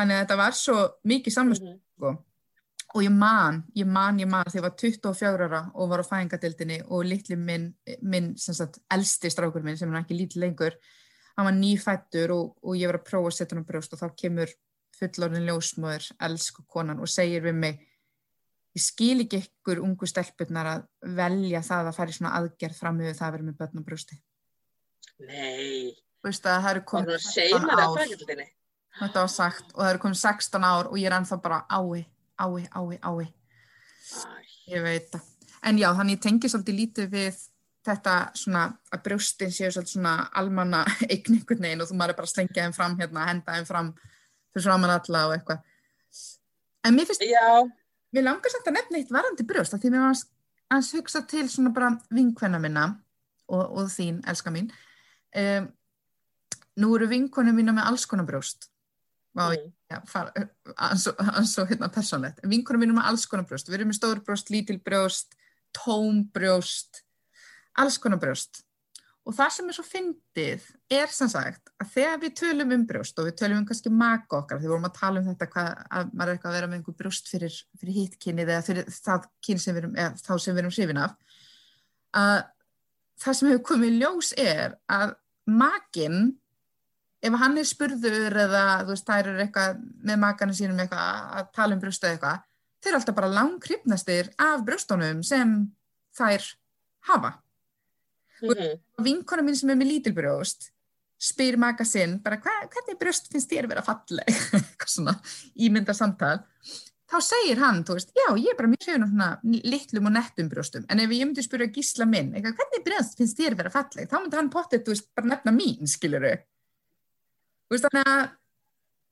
Þannig 0.00 0.14
að 0.16 0.22
þetta 0.24 0.38
var 0.40 0.56
svo 0.56 0.76
mikið 1.12 1.34
samvinsku 1.36 1.66
Mhm. 1.68 1.76
sko. 1.98 2.12
Og 2.94 3.02
ég 3.02 3.14
man, 3.14 3.62
ég 3.74 3.88
man, 3.90 4.18
ég 4.22 4.28
man 4.30 4.46
þegar 4.46 4.60
ég 4.60 4.66
var 4.66 4.76
24 4.80 5.46
ára 5.48 5.62
og 5.74 5.88
var 5.90 6.04
á 6.04 6.10
fæðingadeildinni 6.10 6.82
og 6.94 7.06
litli 7.08 7.36
minn, 7.36 7.72
minn 8.02 8.34
sem 8.38 8.54
sagt, 8.54 8.78
elsti 8.94 9.32
strákur 9.32 9.64
minn 9.66 9.78
sem 9.78 9.90
er 9.90 10.02
ekki 10.02 10.18
lítið 10.18 10.44
lengur 10.44 10.76
hann 11.34 11.48
var 11.48 11.56
nýfættur 11.56 12.34
og, 12.34 12.52
og 12.62 12.78
ég 12.78 12.90
var 12.90 13.00
að 13.00 13.08
prófa 13.08 13.32
að 13.32 13.36
setja 13.38 13.56
hann 13.56 13.66
á 13.66 13.70
brjóst 13.70 13.96
og 13.96 14.02
þá 14.02 14.06
kemur 14.20 14.54
fullorðin 14.94 15.48
ljósmöður, 15.48 16.06
elsku 16.22 16.62
konan 16.70 17.02
og 17.02 17.10
segir 17.10 17.42
við 17.42 17.58
mig 17.58 17.82
ég 18.74 18.82
skil 18.82 19.24
ekki 19.24 19.42
ykkur 19.42 19.82
ungu 19.82 20.06
stelpurnar 20.10 20.70
að 20.70 20.86
velja 21.18 21.62
það 21.66 21.90
að 21.90 21.98
fara 21.98 22.14
í 22.14 22.16
svona 22.18 22.34
aðgerð 22.38 22.78
fram 22.78 23.02
yfir 23.02 23.18
það 23.18 23.26
að 23.26 23.36
vera 23.36 23.48
með 23.48 23.58
börn 23.60 23.82
á 23.82 23.86
brjósti. 23.88 24.18
Nei, 25.24 25.94
Þú 26.24 26.30
veist 26.30 26.46
að 26.48 26.62
það 26.64 26.70
eru 26.70 26.80
komið 26.88 27.10
var 27.12 27.22
16 27.22 27.34
seimar 27.36 27.80
að 27.82 27.98
ár. 28.00 28.44
þetta 28.96 29.20
var 29.20 29.32
sagt 29.34 29.72
og 29.74 29.80
það 29.82 29.90
eru 29.90 30.02
komið 30.04 30.20
16 30.22 30.64
ár 30.64 30.88
og 30.88 30.94
ég 30.96 31.08
er 31.10 31.16
ennþá 31.18 31.36
bara 31.44 31.58
ái, 31.68 32.04
ái, 32.40 32.66
ái, 32.70 32.98
ái. 33.02 33.26
Ég 34.70 34.82
veit 34.84 35.10
það. 35.12 35.28
En 35.64 35.78
já, 35.80 35.88
þannig 35.96 36.18
ég 36.18 36.22
tengi 36.24 36.50
svolítið 36.52 36.78
lítið 36.80 37.12
við 37.12 37.38
þetta 37.84 38.14
svona 38.36 38.64
að 38.92 39.02
brjóstin 39.04 39.52
séu 39.52 39.70
svolítið 39.72 39.96
svona 39.96 40.14
almanna 40.40 40.82
eign 41.12 41.38
einhvern 41.38 41.64
veginn 41.66 41.84
og 41.84 41.90
þú 41.90 41.98
maður 42.00 42.14
er 42.14 42.18
bara 42.18 42.28
að 42.30 42.34
slengja 42.34 42.66
þeim 42.66 42.76
fram 42.76 42.98
hérna, 43.00 43.28
henda 43.30 43.56
þeim 43.56 43.68
fram 43.68 43.92
fyrir 44.52 44.66
framan 44.66 44.94
alla 44.96 45.24
og 45.28 45.36
eitthvað. 45.36 45.62
En 46.84 46.96
mér 46.96 47.08
finnst, 47.08 47.24
Já, 47.24 47.64
mér 48.14 48.26
langar 48.28 48.52
samt 48.52 48.68
að 48.68 48.78
nefna 48.78 49.00
eitt 49.00 49.14
varandi 49.14 49.48
brjóst 49.48 49.78
því 49.78 49.94
mér 49.94 50.06
var 50.08 50.20
að 50.74 50.92
hugsa 50.98 51.24
til 51.28 51.46
svona 51.52 51.72
bara 51.76 51.94
vinkvenna 52.12 52.60
minna 52.60 52.84
og, 53.48 53.64
og 53.64 53.88
þín, 53.92 54.20
elska 54.28 54.52
mín. 54.52 54.70
Um, 55.34 55.68
nú 56.80 56.92
eru 56.96 57.08
vinkvenna 57.10 57.54
mína 57.56 57.74
með 57.76 57.90
alls 57.90 58.06
konar 58.10 58.28
brjóst 58.28 58.68
Vá, 59.34 59.48
mm. 59.50 59.72
Fara, 60.10 60.44
ans 60.88 61.08
og, 61.10 61.18
og 61.18 61.70
hérna 61.70 61.88
persónlegt. 61.92 62.42
Vinkunum 62.46 62.84
mínum 62.84 63.00
er 63.02 63.10
alls 63.10 63.26
konar 63.30 63.46
brjóst. 63.48 63.70
Við 63.70 63.80
erum 63.80 63.90
með 63.90 63.98
stór 63.98 64.20
brjóst, 64.26 64.52
lítil 64.54 64.78
brjóst, 64.82 65.34
tóm 65.74 66.22
brjóst, 66.34 67.02
alls 67.82 67.98
konar 68.02 68.22
brjóst. 68.22 68.62
Og 69.24 69.32
það 69.32 69.52
sem 69.54 69.68
er 69.70 69.76
svo 69.78 69.84
fyndið 69.88 70.64
er 70.92 71.12
sem 71.14 71.30
sagt 71.32 71.70
að 71.80 71.92
þegar 71.94 72.18
við 72.20 72.34
tölum 72.42 72.74
um 72.76 72.82
brjóst 72.88 73.18
og 73.18 73.28
við 73.30 73.38
tölum 73.40 73.62
um 73.62 73.66
kannski 73.68 73.92
maka 73.92 74.42
okkar, 74.42 74.58
þegar 74.58 74.66
við 74.66 74.74
vorum 74.74 74.88
að 74.90 74.98
tala 74.98 75.22
um 75.22 75.28
þetta 75.30 75.48
hvað, 75.54 75.70
að 75.88 76.10
maður 76.12 76.32
er 76.32 76.36
eitthvað 76.36 76.50
að 76.50 76.58
vera 76.58 76.68
með 76.68 76.78
einhver 76.78 76.96
brjóst 76.98 77.30
fyrir, 77.32 77.56
fyrir 77.80 77.98
hittkynnið 78.00 78.52
eða 78.52 78.66
fyrir 78.66 78.90
það 78.98 79.28
kyn 79.48 79.62
sem 79.62 79.74
við 79.74 79.80
erum, 79.82 79.96
eða 79.96 80.20
þá 80.20 80.32
sem 80.34 80.52
við 80.52 80.62
erum 80.62 80.74
hrifin 80.76 81.00
af, 81.00 81.16
að 82.20 82.34
það 83.24 83.38
sem 83.38 83.50
hefur 83.50 83.64
komið 83.70 83.98
ljós 84.02 84.32
er 84.44 84.76
að 84.92 85.16
makinn 85.48 86.20
ef 87.24 87.38
hann 87.40 87.56
er 87.60 87.68
spurður 87.68 88.36
eða 88.46 88.64
þú 88.82 88.92
veist, 88.92 89.06
þær 89.08 89.30
eru 89.30 89.44
eitthvað 89.44 89.80
með 90.10 90.20
makarnir 90.24 90.58
sínum 90.58 90.82
eitthvað 90.84 91.38
að 91.40 91.48
tala 91.56 91.76
um 91.76 91.80
brjósta 91.82 92.10
eða 92.10 92.18
eitthvað, 92.18 92.44
þeir 92.80 92.92
eru 92.92 93.00
alltaf 93.00 93.18
bara 93.20 93.32
langkripnastir 93.38 94.30
af 94.48 94.66
brjóstunum 94.66 95.24
sem 95.24 95.56
þær 96.18 96.50
hafa. 97.08 97.32
Mm 98.42 98.50
-hmm. 98.50 98.80
Vinkona 99.04 99.42
mín 99.42 99.56
sem 99.56 99.70
er 99.70 99.76
með 99.76 99.92
lítil 99.92 100.14
brjóst 100.14 100.74
spyr 101.24 101.58
maka 101.60 101.84
sinn 101.88 102.18
bara 102.24 102.38
hva, 102.42 102.54
hvernig 102.70 102.98
brjóst 103.00 103.30
finnst 103.32 103.52
þér 103.52 103.68
vera 103.70 103.84
falleg 103.84 104.28
eitthvað 104.58 104.90
svona 104.90 105.14
ímynda 105.54 105.94
samtal 105.96 106.40
þá 107.10 107.18
segir 107.22 107.60
hann, 107.60 107.82
þú 107.86 107.98
veist, 107.98 108.10
já 108.16 108.26
ég 108.40 108.50
er 108.50 108.58
bara 108.58 108.70
mjög 108.72 108.86
segjum 108.86 109.06
svona 109.10 109.28
litlum 109.44 110.08
og 110.10 110.14
nettum 110.16 110.48
brjóstum 110.50 110.86
en 110.88 111.02
ef 111.04 111.14
ég 111.14 111.28
myndi 111.28 111.44
spyrja 111.44 111.70
gísla 111.72 112.08
minn, 112.08 112.32
eitthvað, 112.34 112.56
hvernig 112.60 112.86
brjóst 112.88 113.16
finnst 113.20 113.38
þér 113.38 113.58
vera 113.60 113.72
falleg, 113.74 114.08
þá 114.10 114.16
myndi 114.18 114.40
hann 114.40 114.50
pottið, 114.52 114.84
þú 114.86 114.94
veist, 114.94 115.08
bara 115.16 115.30
nefna 115.32 115.54
mín, 115.54 115.90
skiluru 115.90 116.34
þú 117.66 117.76
veist, 117.76 117.88
þannig 117.88 118.10
að 118.12 118.24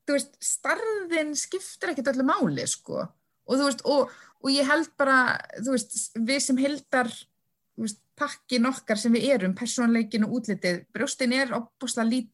þú 0.03 0.17
veist, 0.17 0.37
starðin 0.43 1.35
skiptir 1.39 1.93
ekkert 1.93 2.13
öllu 2.13 2.27
máli, 2.27 2.67
sko. 2.71 3.07
Og 3.49 3.59
þú 3.59 3.67
veist, 3.69 3.83
og, 3.89 4.13
og 4.43 4.53
ég 4.53 4.69
held 4.69 4.93
bara 5.01 5.19
þú 5.59 5.77
veist, 5.77 5.97
við 6.19 6.45
sem 6.45 6.61
heldar 6.61 7.11
þú 7.13 7.87
veist, 7.87 8.01
pakkin 8.19 8.69
okkar 8.69 9.01
sem 9.01 9.15
við 9.15 9.29
erum 9.37 9.57
persónleikin 9.59 10.27
og 10.27 10.39
útlitið, 10.39 10.85
brjóstin 10.95 11.35
er 11.37 11.55
opbúslega 11.57 12.09
lít, 12.09 12.31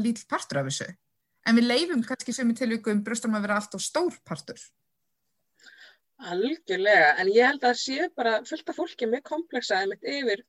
lítill 0.00 0.28
partur 0.30 0.62
af 0.62 0.70
þessu, 0.70 0.88
en 1.46 1.58
við 1.58 1.68
leifum 1.68 2.04
kannski 2.06 2.34
sem 2.34 2.50
í 2.50 2.56
tilvíkum 2.56 3.02
brjóstum 3.04 3.36
að 3.36 3.46
vera 3.46 3.58
alltaf 3.60 3.84
stór 3.84 4.16
partur. 4.26 4.60
Algjörlega, 6.30 7.14
en 7.20 7.30
ég 7.32 7.46
held 7.48 7.62
að 7.62 7.70
það 7.70 7.78
séu 7.80 8.08
bara 8.16 8.32
fullt 8.48 8.72
af 8.72 8.76
fólki 8.76 9.08
með 9.08 9.22
kompleksaði 9.28 9.92
mitt 9.92 10.02
yfir 10.04 10.42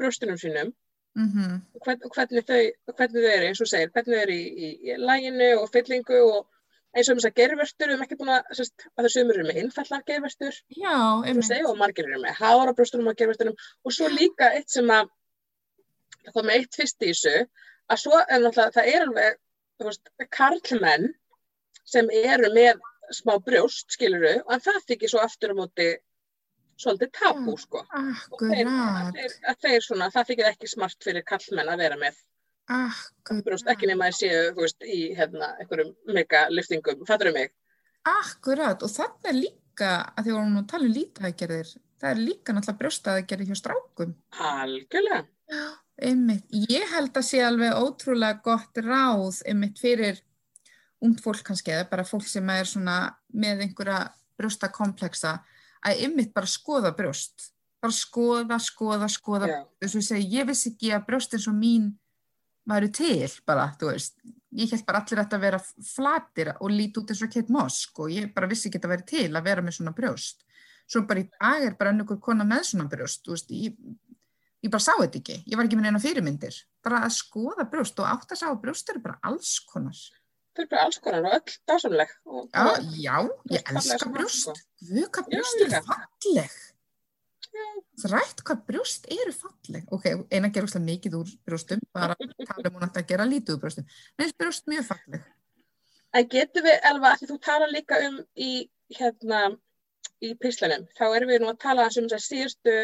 brjóstunum 0.00 0.40
sínum 0.40 0.72
mm 1.18 1.28
-hmm. 1.28 1.60
og 1.74 1.84
hvern, 1.84 2.00
hvernig, 2.14 2.44
þau, 2.48 2.96
þau 2.96 3.22
eru, 3.22 3.46
eins 3.48 3.60
og 3.60 3.70
segir, 3.70 3.92
hvernig 3.94 4.16
þau 4.16 4.22
eru 4.22 4.34
í, 4.34 4.44
í, 4.66 4.68
í 4.88 4.98
læginu 4.98 5.50
og 5.60 5.70
fyllingu 5.72 6.20
og 6.36 6.48
eins 6.92 7.08
og 7.08 7.14
um 7.14 7.20
þess 7.20 7.30
að 7.30 7.38
gerverstur, 7.40 7.88
við 7.88 7.94
erum 7.94 8.04
ekki 8.04 8.18
búin 8.20 8.34
að, 8.34 8.52
sérst, 8.58 8.86
að 8.96 9.06
þau 9.06 9.12
sömur 9.14 9.38
eru 9.38 9.48
með 9.48 9.60
innfallar 9.62 10.04
gerverstur, 10.08 10.58
Já, 10.76 10.96
segja, 11.48 11.68
og 11.70 11.78
margir 11.80 12.08
eru 12.08 12.20
með 12.20 12.38
hára 12.40 12.74
brjóstunum 12.76 13.08
og 13.12 13.16
gerverstunum 13.16 13.56
og 13.84 13.96
svo 13.96 14.10
líka 14.12 14.52
eitt 14.52 14.70
sem 14.70 14.90
að, 14.92 15.08
það 16.24 16.36
kom 16.36 16.52
eitt 16.52 16.76
fyrst 16.76 17.00
í 17.00 17.10
þessu, 17.12 17.46
að 17.88 18.02
svo, 18.04 18.20
en 18.28 18.44
náttúrulega 18.44 18.76
það 18.76 18.90
er 18.92 19.06
alveg, 19.06 19.40
veist, 19.82 20.12
karlmenn 20.36 21.08
sem 21.94 22.10
eru 22.12 22.52
með 22.54 22.84
smá 23.12 23.38
brjóst, 23.44 23.88
skiluru, 23.96 24.36
en 24.48 24.60
það 24.60 24.84
þykir 24.90 25.12
svo 25.12 25.24
aftur 25.24 25.56
á 25.56 25.60
móti 25.62 25.88
svolítið 26.82 27.14
tabú 27.18 27.56
sko. 27.60 27.84
Svona, 29.86 30.10
það 30.12 30.28
þykir 30.32 30.50
ekki 30.52 30.70
smart 30.70 31.08
fyrir 31.08 31.26
kallmenn 31.26 31.72
að 31.72 31.86
vera 31.86 31.98
með 32.00 32.20
brjóst, 33.42 33.66
ekki 33.68 33.88
nema 33.90 34.06
að 34.08 34.20
séu, 34.20 34.44
veist, 34.56 34.84
í 34.86 35.12
hérna, 35.18 35.54
einhverjum 35.60 35.90
mega 36.14 36.46
liftingum, 36.52 37.02
fattur 37.08 37.32
um 37.32 37.40
mig? 37.40 37.50
akkurat 38.08 38.82
og 38.82 38.90
þannig 38.90 39.28
er 39.30 39.38
líka 39.38 39.92
að 40.16 40.26
því 40.26 40.34
að 40.36 40.66
tala 40.70 40.88
um 40.88 40.94
lítæðgerðir, 40.96 41.70
það 42.02 42.10
er 42.10 42.20
líka 42.20 42.54
náttúrulega 42.54 42.80
brjóstaðgerði 42.80 43.48
hjá 43.48 43.58
strákum. 43.60 44.16
Algjörlega. 44.50 45.24
Einmitt, 46.02 46.46
ég 46.50 46.90
held 46.94 47.16
að 47.18 47.26
sé 47.28 47.42
alveg 47.44 47.78
ótrúlega 47.78 48.40
gott 48.42 48.80
ráð 48.82 49.42
einmitt 49.46 49.78
fyrir 49.78 50.18
ungt 51.02 51.22
fólk 51.22 51.44
kannski 51.46 51.74
eða 51.74 51.90
bara 51.90 52.06
fólk 52.06 52.26
sem 52.26 52.48
er 52.50 52.68
svona 52.68 52.96
með 53.34 53.66
einhverja 53.66 54.00
brjóstakompleksa 54.40 55.36
að 55.86 56.04
einmitt 56.06 56.32
bara 56.34 56.50
skoða 56.50 56.92
brjóst. 56.96 57.48
Bara 57.82 57.96
skoða, 57.96 58.58
skoða, 58.62 59.08
skoða. 59.10 59.48
Já. 59.50 59.58
Þess 59.82 59.94
að 59.94 60.00
ég 60.00 60.06
segi, 60.08 60.28
ég 60.36 60.48
vissi 60.48 60.70
ekki 60.70 60.92
að 60.94 61.08
brjóst 61.08 61.34
eins 61.34 61.48
og 61.50 61.58
mín 61.58 61.90
væru 62.70 62.92
til 62.94 63.32
bara, 63.48 63.72
þú 63.80 63.90
veist. 63.90 64.16
Ég 64.52 64.70
held 64.70 64.86
bara 64.86 65.00
allir 65.02 65.22
að 65.24 65.42
vera 65.42 65.60
flatir 65.88 66.52
og 66.58 66.70
líti 66.70 67.00
út 67.00 67.10
eins 67.10 67.22
og 67.24 67.32
Kate 67.32 67.52
Moss 67.52 67.86
og 67.96 68.12
ég 68.12 68.30
bara 68.34 68.50
vissi 68.50 68.68
ekki 68.68 68.78
að 68.78 68.86
það 68.86 68.94
væri 68.94 69.08
til 69.10 69.28
að 69.32 69.46
vera 69.48 69.64
með 69.64 69.78
svona 69.78 69.94
brjóst. 69.96 70.44
Svo 70.86 71.04
bara 71.08 71.22
í 71.22 71.28
dag 71.30 71.66
er 71.66 71.76
bara 71.78 71.94
einhver 71.94 72.20
kona 72.20 72.44
með 72.44 72.66
svona 72.68 72.90
brjóst, 72.92 73.22
þú 73.24 73.32
veist, 73.32 73.52
ég, 73.56 73.78
ég 74.62 74.70
bara 74.70 74.84
sá 74.84 74.92
þetta 74.98 75.22
ekki, 75.22 75.38
ég 75.46 75.58
var 75.58 75.66
ekki 75.66 75.78
með 75.78 75.88
neina 75.88 76.02
fyrirmyndir 76.02 76.58
bara 76.84 77.04
að 77.06 77.14
skoða 77.16 77.66
brjóst 77.70 78.02
og 78.02 78.10
átt 78.10 78.34
að 78.34 78.42
sá 78.42 78.50
brjóst 78.58 78.90
eru 78.92 79.02
bara 79.04 79.18
alls 79.30 79.54
konar 79.70 79.98
Þau 80.52 80.64
eru 80.66 80.80
alls 80.82 81.00
konar 81.00 81.28
og 81.28 81.38
öll 81.38 81.54
dásamleg. 81.70 82.10
Og, 82.28 82.48
já, 82.52 82.66
já, 83.00 83.16
ég 83.54 83.72
elska 83.72 83.98
sem 84.02 84.12
brjóst 84.12 84.42
sko. 84.44 84.56
vöka 84.90 85.24
Já, 85.24 85.28
brjóst 85.32 85.64
eru 85.66 85.82
falleg 85.88 86.58
Já. 87.52 87.64
þrætt 88.00 88.42
hvað 88.48 88.64
brjóst 88.68 89.06
eru 89.12 89.32
falleg 89.36 89.92
ok, 89.92 90.06
eina 90.32 90.48
gerur 90.48 90.70
svolítið 90.72 90.88
mikið 90.88 91.16
úr 91.18 91.32
brjóstum 91.44 91.82
bara 91.92 92.16
tala 92.16 92.70
um 92.70 92.78
hún 92.78 92.88
að 92.88 93.08
gera 93.10 93.28
lítið 93.28 93.56
úr 93.56 93.62
brjóstum 93.64 93.88
neins 94.20 94.32
brjóst 94.40 94.70
mjög 94.72 94.86
falleg 94.88 95.26
En 96.12 96.28
getum 96.28 96.66
við, 96.66 96.74
Elva, 96.88 97.14
því 97.16 97.28
þú 97.30 97.36
tala 97.46 97.68
líka 97.70 97.98
um 98.06 98.18
í, 98.36 98.50
hérna, 98.98 99.38
í 100.20 100.34
pislunum, 100.40 100.84
þá 100.98 101.04
erum 101.08 101.30
við 101.32 101.40
nú 101.40 101.48
að 101.52 101.62
tala 101.62 101.86
um 101.88 102.08
síðustu 102.12 102.74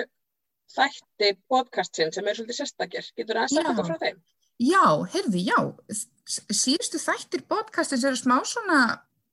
þætti 0.72 1.34
podcastin 1.52 2.12
sem 2.14 2.28
er 2.28 2.38
svolítið 2.38 2.58
sérstakir. 2.62 3.10
Getur 3.16 3.40
það 3.40 3.44
að 3.44 3.52
segja 3.54 3.72
okkur 3.74 3.90
frá 3.90 3.98
þeim? 4.04 4.22
Já, 4.58 5.06
heyrði, 5.14 5.44
já. 5.46 5.58
Síðustu 6.26 6.98
þættir 6.98 7.44
podcastins 7.48 8.04
eru 8.04 8.18
smá 8.18 8.40
svona, 8.46 8.80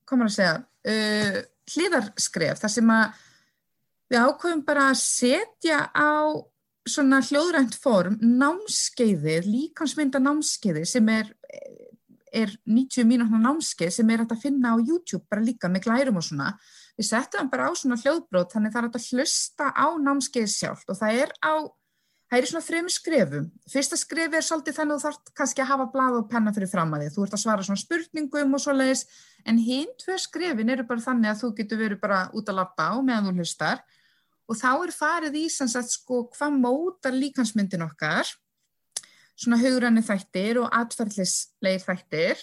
komur 0.05 0.29
að 0.29 0.35
segja, 0.37 0.57
uh, 0.61 1.39
hliðarskref, 1.73 2.59
þar 2.61 2.73
sem 2.75 2.91
að 2.93 3.23
við 4.13 4.19
ákveðum 4.21 4.61
bara 4.67 4.89
að 4.91 4.99
setja 5.01 5.79
á 5.89 6.13
svona 6.85 7.23
hljóðrænt 7.25 7.73
form 7.81 8.19
námskeiðið, 8.21 9.47
líkansmynda 9.49 10.21
námskeiðið 10.21 10.85
sem 10.91 11.09
er, 11.09 11.31
er 12.29 12.53
90 12.69 13.07
mínútna 13.09 13.39
námskeið 13.41 13.95
sem 13.97 14.11
er 14.13 14.27
að 14.27 14.37
finna 14.43 14.75
á 14.75 14.83
YouTube 14.83 15.25
bara 15.25 15.41
líka 15.41 15.71
með 15.71 15.87
glærum 15.87 16.21
og 16.21 16.27
svona. 16.27 16.51
Við 16.95 17.09
settum 17.09 17.41
hann 17.41 17.49
bara 17.49 17.67
á 17.67 17.73
svona 17.73 17.97
hljóðbrót 17.97 18.53
þannig 18.53 18.75
það 18.75 18.83
er 18.83 18.91
að 18.91 19.09
hlusta 19.09 19.71
á 19.73 19.87
námskeiðið 20.05 20.53
sjálft 20.53 20.93
og 20.93 21.01
það 21.01 21.23
er 21.25 21.33
á 21.41 21.53
Það 22.25 22.39
er 22.39 22.45
í 22.45 22.49
svona 22.49 22.65
þrejum 22.65 22.87
skrefum. 22.89 23.49
Fyrsta 23.69 23.97
skrefi 24.01 24.37
er 24.39 24.45
svolítið 24.45 24.77
þannig 24.79 24.95
að 24.95 25.01
þú 25.01 25.05
þarf 25.05 25.33
kannski 25.37 25.61
að 25.61 25.67
hafa 25.69 25.85
blað 25.93 26.15
og 26.17 26.29
penna 26.31 26.53
fyrir 26.55 26.71
fram 26.71 26.95
að 26.97 27.03
því. 27.03 27.09
Þú 27.13 27.25
ert 27.25 27.35
að 27.37 27.41
svara 27.43 27.65
svona 27.67 27.81
spurningum 27.83 28.55
og 28.57 28.63
svo 28.63 28.73
leiðis, 28.73 29.03
en 29.45 29.59
hinn 29.61 29.91
tvö 30.01 30.17
skrefin 30.23 30.73
eru 30.73 30.87
bara 30.89 31.03
þannig 31.05 31.31
að 31.31 31.43
þú 31.43 31.49
getur 31.59 31.81
verið 31.83 32.01
bara 32.01 32.23
út 32.33 32.49
að 32.49 32.57
lappa 32.57 32.87
á 32.89 32.95
meðan 32.97 33.29
þú 33.29 33.35
hlustar. 33.43 33.83
Og 34.49 34.57
þá 34.57 34.71
er 34.73 34.95
farið 34.95 35.37
í 35.37 35.45
sagt 35.53 35.93
sko 35.93 36.23
hvað 36.33 36.57
mótar 36.65 37.13
líkansmyndin 37.13 37.85
okkar, 37.85 38.33
svona 39.37 39.61
hugranni 39.61 40.01
þættir 40.05 40.63
og 40.63 40.73
atferðlisleir 40.73 41.85
þættir. 41.85 42.41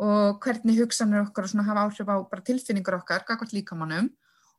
Og 0.00 0.40
hvernig 0.42 0.80
hugsanir 0.80 1.22
okkar 1.22 1.46
og 1.46 1.52
svona 1.52 1.68
hafa 1.68 1.86
áhrif 1.86 2.10
á 2.10 2.18
bara 2.26 2.42
tilfinningur 2.42 2.98
okkar, 2.98 3.22
gagvart 3.28 3.54
líkamannum 3.54 4.10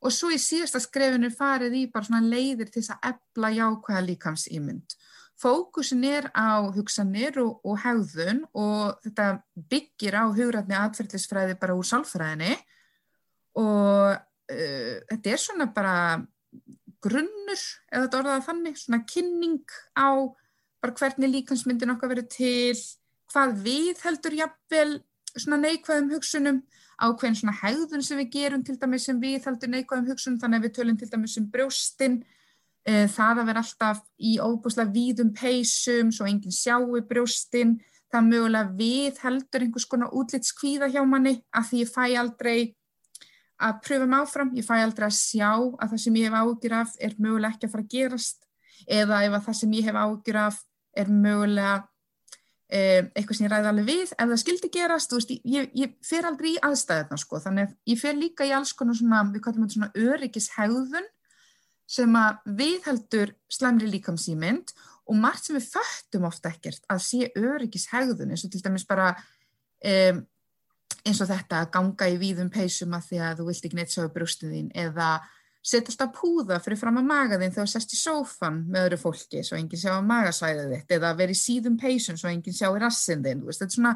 og 0.01 0.13
svo 0.13 0.31
í 0.33 0.39
síðasta 0.41 0.81
skrefinu 0.81 1.29
farið 1.33 1.77
í 1.77 1.85
bara 1.93 2.07
svona 2.07 2.25
leiðir 2.25 2.71
til 2.71 2.81
þess 2.81 2.95
að 2.95 3.11
ebla 3.11 3.51
jákvæða 3.57 4.03
líkamsýmynd. 4.07 4.95
Fókusin 5.41 6.03
er 6.05 6.27
á 6.37 6.61
hugsanir 6.73 7.39
og, 7.41 7.61
og 7.65 7.79
hegðun 7.81 8.43
og 8.53 8.99
þetta 9.05 9.27
byggir 9.71 10.17
á 10.17 10.25
hugrætni 10.29 10.77
atferðlisfræði 10.77 11.57
bara 11.61 11.77
úr 11.77 11.87
sálfræðinni 11.89 12.53
og 13.57 14.17
uh, 14.17 14.97
þetta 15.09 15.33
er 15.33 15.41
svona 15.41 15.69
bara 15.73 15.95
grunnur, 17.01 17.63
eða 17.89 18.03
þetta 18.05 18.19
orðaða 18.19 18.45
þannig, 18.45 18.77
svona 18.77 19.01
kynning 19.09 19.77
á 19.97 20.09
bara 20.81 20.97
hvernig 20.97 21.33
líkansmyndin 21.35 21.93
okkar 21.95 22.11
verið 22.13 22.27
til, 22.35 22.77
hvað 23.33 23.57
við 23.65 24.03
heldur 24.05 24.37
jafnvel 24.37 24.91
svona 25.31 25.61
neikvæðum 25.63 26.11
hugsunum, 26.13 26.61
ákveðin 27.01 27.37
svona 27.39 27.55
hegðun 27.59 28.05
sem 28.05 28.19
við 28.21 28.29
gerum 28.35 28.65
til 28.65 28.77
dæmis 28.79 29.07
sem 29.07 29.21
við 29.21 29.47
heldur 29.47 29.71
neikvæðum 29.73 30.11
hugsunum, 30.11 30.39
þannig 30.41 30.59
að 30.59 30.67
við 30.67 30.75
tölum 30.77 30.99
til 30.99 31.09
dæmis 31.11 31.37
um 31.41 31.47
brjóstin, 31.53 32.19
e, 32.85 33.07
það 33.11 33.41
að 33.41 33.49
vera 33.51 33.63
alltaf 33.65 34.03
í 34.17 34.35
óbúslega 34.41 34.93
víðum 34.93 35.31
peysum, 35.37 36.11
svo 36.13 36.27
enginn 36.29 36.55
sjáu 36.55 37.01
brjóstin, 37.09 37.79
það 38.11 38.27
mögulega 38.27 38.75
við 38.77 39.19
heldur 39.23 39.65
einhvers 39.65 39.87
konar 39.89 40.13
útlitskvíða 40.15 40.91
hjá 40.91 41.01
manni 41.07 41.37
að 41.55 41.69
því 41.69 41.83
ég 41.83 41.91
fæ 41.91 42.05
aldrei 42.19 42.57
að 43.61 43.77
pröfa 43.85 44.07
mig 44.09 44.23
áfram, 44.25 44.53
ég 44.57 44.65
fæ 44.65 44.75
aldrei 44.81 45.07
að 45.07 45.17
sjá 45.19 45.51
að 45.53 45.93
það 45.93 46.01
sem 46.03 46.17
ég 46.19 46.27
hef 46.27 46.39
ágjur 46.41 46.75
af 46.79 46.95
er 46.99 47.15
mögulega 47.17 47.55
ekki 47.55 47.67
að 47.67 47.75
fara 47.75 47.85
að 47.85 47.93
gerast 47.95 48.47
eða 48.87 49.21
ef 49.27 49.37
að 49.37 49.45
það 49.47 49.57
sem 49.61 49.75
ég 49.77 49.87
hef 49.87 49.99
ágjur 50.01 50.39
af 50.41 50.59
er 50.97 51.11
mögulega 51.13 51.75
eh, 51.77 51.90
eitthvað 52.71 53.37
sem 53.37 53.45
ég 53.45 53.51
ræði 53.51 53.69
alveg 53.71 53.87
við, 53.89 54.11
ef 54.15 54.29
það 54.29 54.39
skildi 54.39 54.69
gerast, 54.71 55.15
veist, 55.15 55.33
ég, 55.43 55.71
ég 55.75 55.95
fer 56.07 56.27
aldrei 56.29 56.53
í 56.53 56.61
aðstæðuna 56.63 57.19
sko, 57.19 57.41
þannig 57.43 57.67
að 57.67 57.91
ég 57.91 57.99
fer 57.99 58.15
líka 58.15 58.47
í 58.47 58.53
alls 58.55 58.71
konar 58.77 58.95
svona, 58.95 59.25
við 59.33 59.43
kallum 59.43 59.65
þetta 59.65 59.75
svona 59.75 60.07
öryggishegðun 60.11 61.09
sem 61.91 62.15
að 62.15 62.55
viðheldur 62.61 63.33
slæmri 63.51 63.89
líkamsýmynd 63.91 64.71
og 65.11 65.19
margt 65.19 65.47
sem 65.47 65.57
við 65.57 65.67
föttum 65.73 66.27
ofta 66.29 66.53
ekkert 66.53 66.87
að 66.91 67.03
sé 67.03 67.31
öryggishegðun 67.35 68.31
eins 68.31 68.45
og 68.47 68.53
til 68.53 68.63
dæmis 68.63 68.87
bara 68.87 69.11
um, 69.17 70.23
eins 71.01 71.19
og 71.19 71.27
þetta 71.31 71.63
að 71.65 71.71
ganga 71.75 72.07
í 72.13 72.17
víðum 72.21 72.51
peysum 72.53 72.95
að 72.95 73.09
því 73.09 73.21
að 73.25 73.41
þú 73.41 73.47
vilt 73.49 73.67
ekki 73.67 73.79
neitt 73.79 73.93
sjá 73.93 74.07
brústið 74.13 74.55
þín 74.55 74.71
eða 74.85 75.11
setja 75.61 75.93
alltaf 75.93 76.15
púða 76.17 76.57
fyrir 76.63 76.79
fram 76.79 76.97
að 76.97 77.09
maga 77.09 77.37
þín 77.37 77.53
þegar 77.53 77.67
þú 77.67 77.73
sest 77.75 77.93
í 77.93 77.99
sófan 77.99 78.63
með 78.71 78.87
öðru 78.87 78.97
fólki 79.03 79.43
svo 79.45 79.59
enginn 79.59 79.81
sjá 79.81 79.91
að 79.93 80.07
magasvæðið 80.09 80.73
þitt 80.73 80.95
eða 80.97 81.11
vera 81.19 81.35
í 81.35 81.37
síðum 81.37 81.77
peysum 81.77 82.17
svo 82.17 82.31
enginn 82.31 82.57
sjá 82.57 82.67
í 82.71 82.81
rassin 82.81 83.21
þinn, 83.25 83.43
þetta 83.45 83.67
er 83.67 83.75
svona 83.75 83.93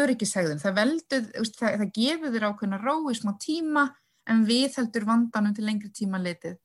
öryggishegðun, 0.00 0.60
það 0.62 0.76
veldur, 0.78 1.24
það, 1.58 1.76
það 1.80 1.92
gefur 1.96 2.34
þér 2.34 2.46
ákveðna 2.50 2.80
ró 2.82 2.94
í 3.10 3.16
smá 3.18 3.32
tíma 3.42 3.86
en 4.30 4.44
við 4.46 4.76
heldur 4.78 5.06
vandanum 5.08 5.56
til 5.56 5.66
lengri 5.66 5.90
tíma 5.94 6.20
litið. 6.22 6.58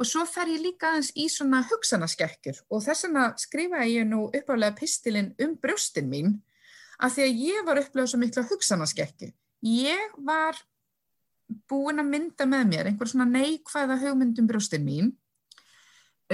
Og 0.00 0.08
svo 0.08 0.22
fer 0.28 0.48
ég 0.48 0.62
líka 0.64 0.92
aðeins 0.92 1.10
í 1.18 1.26
svona 1.28 1.60
hugsanaskekkjur 1.68 2.62
og 2.70 2.84
þess 2.86 3.04
vegna 3.04 3.26
skrifa 3.40 3.82
ég 3.88 4.06
nú 4.08 4.28
uppálega 4.28 4.78
pistilinn 4.78 5.34
um 5.42 5.58
brjóstin 5.60 6.08
mín 6.08 6.38
að 7.00 7.16
því 7.16 7.26
að 7.26 7.42
ég 7.50 7.66
var 7.66 7.82
upplegað 7.82 8.12
svo 8.12 8.20
miklu 8.22 8.46
hugsanaskekkju. 8.48 9.32
Ég 9.66 10.14
var 10.24 10.56
búin 11.70 12.02
að 12.02 12.10
mynda 12.10 12.46
með 12.48 12.66
mér 12.72 12.90
einhver 12.90 13.10
svona 13.10 13.28
neikvæða 13.30 13.98
hugmyndum 14.02 14.48
brjóstin 14.50 14.84
mín 14.86 15.12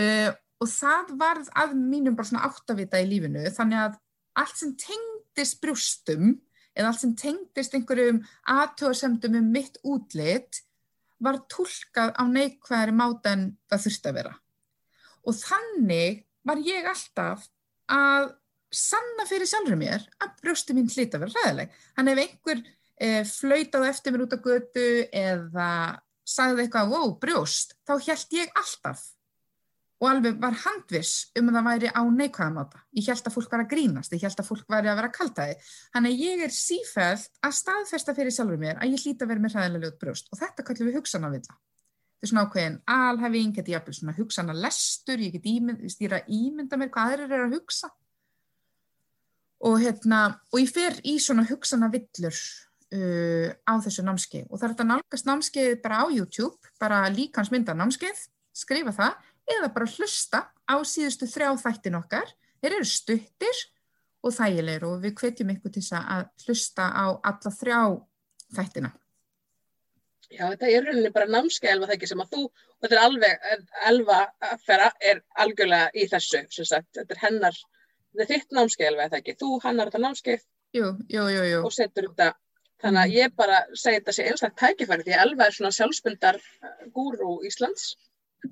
uh, 0.01 0.31
og 0.61 0.71
það 0.73 1.15
varð 1.21 1.51
að 1.57 1.77
mínum 1.79 2.17
bara 2.17 2.31
svona 2.31 2.49
áttavita 2.49 3.01
í 3.03 3.09
lífinu 3.11 3.45
þannig 3.57 3.83
að 3.83 3.99
allt 4.43 4.61
sem 4.61 4.77
tengdist 4.81 5.61
brjóstum 5.63 6.37
eða 6.77 6.91
allt 6.91 7.03
sem 7.03 7.17
tengdist 7.19 7.75
einhverjum 7.77 8.23
aðtöðasemdum 8.53 9.39
um 9.41 9.53
mitt 9.53 9.79
útlit 9.85 10.63
var 11.23 11.41
tólkað 11.53 12.13
á 12.21 12.23
neikvæðari 12.29 12.95
máta 12.97 13.33
en 13.33 13.47
það 13.71 13.87
þurfti 13.87 14.11
að 14.11 14.19
vera. 14.19 14.33
Og 15.27 15.39
þannig 15.39 16.25
var 16.47 16.61
ég 16.63 16.89
alltaf 16.91 17.47
að 17.91 18.35
sanna 18.77 19.25
fyrir 19.29 19.49
sjálfur 19.49 19.79
mér 19.81 20.05
að 20.21 20.35
brjósti 20.43 20.77
mín 20.77 20.91
hlýta 20.93 21.17
að 21.17 21.25
vera 21.25 21.41
ræðileg. 21.41 21.79
Þannig 21.97 22.13
ef 22.13 22.23
einhver 22.27 22.63
flautaði 23.29 23.91
eftir 23.91 24.15
mér 24.15 24.25
út 24.25 24.37
á 24.37 24.41
götu 24.41 24.89
eða 25.13 25.71
sagði 26.27 26.65
eitthvað, 26.65 26.95
wow, 26.95 27.13
brjóst, 27.21 27.77
þá 27.87 27.95
held 28.09 28.35
ég 28.35 28.57
alltaf 28.57 29.05
og 29.97 30.09
alveg 30.11 30.41
var 30.41 30.57
handviss 30.61 31.31
um 31.39 31.47
að 31.49 31.57
það 31.57 31.69
væri 31.71 31.91
á 31.97 32.03
neikvæðamáta. 32.05 32.81
Ég 32.99 33.07
held 33.09 33.29
að 33.29 33.33
fólk 33.33 33.55
var 33.55 33.63
að 33.65 33.71
grínast, 33.71 34.13
ég 34.13 34.27
held 34.27 34.43
að 34.43 34.49
fólk 34.51 34.67
væri 34.69 34.91
að 34.93 34.99
vera 35.01 35.13
kaltaði. 35.15 35.55
Þannig 35.95 36.13
að 36.13 36.25
ég 36.27 36.43
er 36.45 36.53
sífælt 36.53 37.41
að 37.41 37.55
staðfesta 37.57 38.15
fyrir 38.17 38.35
sjálfur 38.37 38.61
mér 38.61 38.77
að 38.77 38.93
ég 38.93 39.07
hlýta 39.07 39.25
að 39.25 39.33
vera 39.33 39.45
með 39.45 39.57
hræðilega 39.57 39.87
ljót 39.87 40.03
brjóst 40.03 40.29
og 40.29 40.41
þetta 40.43 40.67
kallum 40.69 40.91
við 40.91 40.99
hugsanavilla. 41.01 41.57
Þetta 41.57 42.27
er 42.27 42.33
svona 42.33 42.45
ákveðin 42.45 42.77
alhæfing, 42.93 43.55
þetta 43.57 43.71
er 43.71 43.77
jafnvel 43.77 43.97
svona 43.97 44.17
hugsanalestur, 44.17 45.25
ég 45.25 45.33
get 45.37 45.49
ímynd, 45.49 45.89
stýra 45.93 46.21
ímynda 46.29 46.81
mér 46.81 46.93
hvað 46.93 47.15
aðrir 47.15 47.33
er 47.37 47.47
að 47.47 47.57
hugsa. 47.57 47.93
Og, 49.65 49.81
hérna, 49.81 50.21
og 50.53 50.61
ég 50.61 50.69
fer 50.69 51.01
í 51.09 51.17
svona 51.21 51.47
hugsanavillur 51.49 52.37
uh, 52.95 53.49
á 53.67 53.73
þessu 53.85 54.05
námskeið 54.07 54.51
og 54.51 54.59
það 54.59 54.67
er 54.67 54.75
þetta 54.75 54.89
nálgast 54.91 55.29
námskeið 55.29 55.79
bara 55.85 56.03
á 56.03 56.07
YouTube, 56.13 56.75
bara 56.81 57.05
líkansmynda 57.13 57.77
námskeið 57.77 58.27
skrifa 58.57 58.95
það 58.97 59.33
eða 59.57 59.73
bara 59.75 59.89
hlusta 59.95 60.43
á 60.67 60.77
síðustu 60.83 61.29
þrjá 61.31 61.55
þættin 61.63 61.99
okkar. 62.01 62.31
Þeir 62.63 62.79
eru 62.79 62.89
stuttir 62.91 63.65
og 64.27 64.35
þægilegir 64.35 64.87
og 64.89 65.03
við 65.05 65.19
hvetjum 65.21 65.53
ykkur 65.55 65.75
til 65.75 65.83
þess 65.85 65.99
að 66.01 66.47
hlusta 66.47 66.87
á 66.91 67.07
alla 67.15 67.53
þrjá 67.61 67.81
þættina. 68.57 68.93
Já, 70.27 70.49
þetta 70.51 70.71
er 70.73 70.83
rauninni 70.83 71.13
bara 71.15 71.31
námskeið 71.31 71.73
elva 71.73 71.87
það 71.87 71.97
ekki 71.97 72.09
sem 72.11 72.23
að 72.25 72.33
þú, 72.35 72.41
og 72.49 72.83
þetta 72.83 72.97
er 72.97 73.03
alveg, 73.05 73.45
elva 73.91 74.17
aðferða 74.49 74.89
er 75.11 75.21
algjörlega 75.45 75.91
í 75.95 76.07
þessu, 76.11 76.41
sem 76.51 76.67
sagt, 76.67 76.89
þetta 76.99 77.15
er 77.15 77.21
hennar, 77.23 77.61
þetta 78.11 78.25
er 78.25 78.31
þitt 78.33 78.57
námskeið 78.59 78.89
elva 78.91 79.07
það 79.13 79.21
ekki, 79.21 79.37
þú 79.43 79.51
hannar 79.63 79.93
þetta 79.93 80.03
námskeið 80.03 80.43
jú, 80.75 80.89
jú, 81.13 81.29
jú, 81.31 81.61
og 81.63 81.75
setur 81.75 82.09
þetta, 82.11 82.29
þannig 82.83 83.03
að 83.03 83.17
ég 83.17 83.35
bara 83.39 83.63
segi 83.73 84.01
þetta 84.01 84.15
sé 84.17 84.27
einstaklega 84.31 84.61
tækifæri 84.63 85.07
því 85.07 85.17
að 85.17 85.25
elva 85.25 85.47
er 85.47 85.57
svona 85.57 85.73
sjálfsbundar 85.77 86.39
gúru 86.97 87.37
Íslands, 87.49 87.89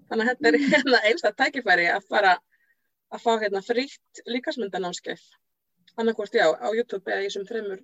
þannig 0.09 0.25
að 0.25 0.31
þetta 0.33 0.51
er 0.51 0.59
hérna 0.75 1.03
einstaklega 1.11 1.39
tækifæri 1.43 1.89
að 1.93 2.09
fara 2.11 2.37
að 3.15 3.25
fá 3.25 3.33
hérna 3.45 3.63
frítt 3.65 4.23
líkasmyndanámskeið, 4.27 5.25
annarkvæmst 6.01 6.39
já, 6.41 6.47
á 6.51 6.69
YouTube 6.73 7.05
eða 7.11 7.23
í 7.23 7.29
þessum 7.29 7.49
þreymur 7.51 7.81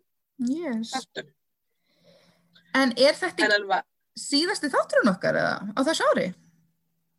yes. 0.51 0.95
þáttum. 0.95 1.32
En 2.80 2.95
er 2.97 3.18
þetta 3.18 3.49
En 3.49 3.57
elva, 3.59 3.82
síðasti 4.18 4.70
þátturinn 4.70 5.12
okkar 5.12 5.38
eða 5.41 5.59
á 5.76 5.80
þessu 5.86 6.07
ári? 6.12 6.30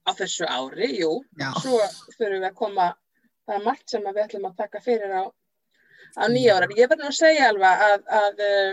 á 0.08 0.12
þessu 0.18 0.48
ári, 0.50 0.90
jú, 1.00 1.12
Já. 1.40 1.52
svo 1.62 1.80
þurfum 2.16 2.40
við 2.40 2.48
að 2.50 2.58
koma, 2.58 2.88
það 3.46 3.58
er 3.58 3.66
margt 3.66 3.94
sem 3.94 4.06
við 4.08 4.24
ætlum 4.26 4.48
að 4.50 4.58
taka 4.64 4.82
fyrir 4.84 5.14
á, 5.14 5.24
á 6.18 6.24
nýja 6.32 6.58
ára. 6.58 6.70
Ég 6.78 6.90
verður 6.90 7.04
nú 7.06 7.12
að 7.12 7.20
segja 7.20 7.50
alveg 7.52 7.84
að, 7.88 8.08
að 8.22 8.44
eh, 8.48 8.72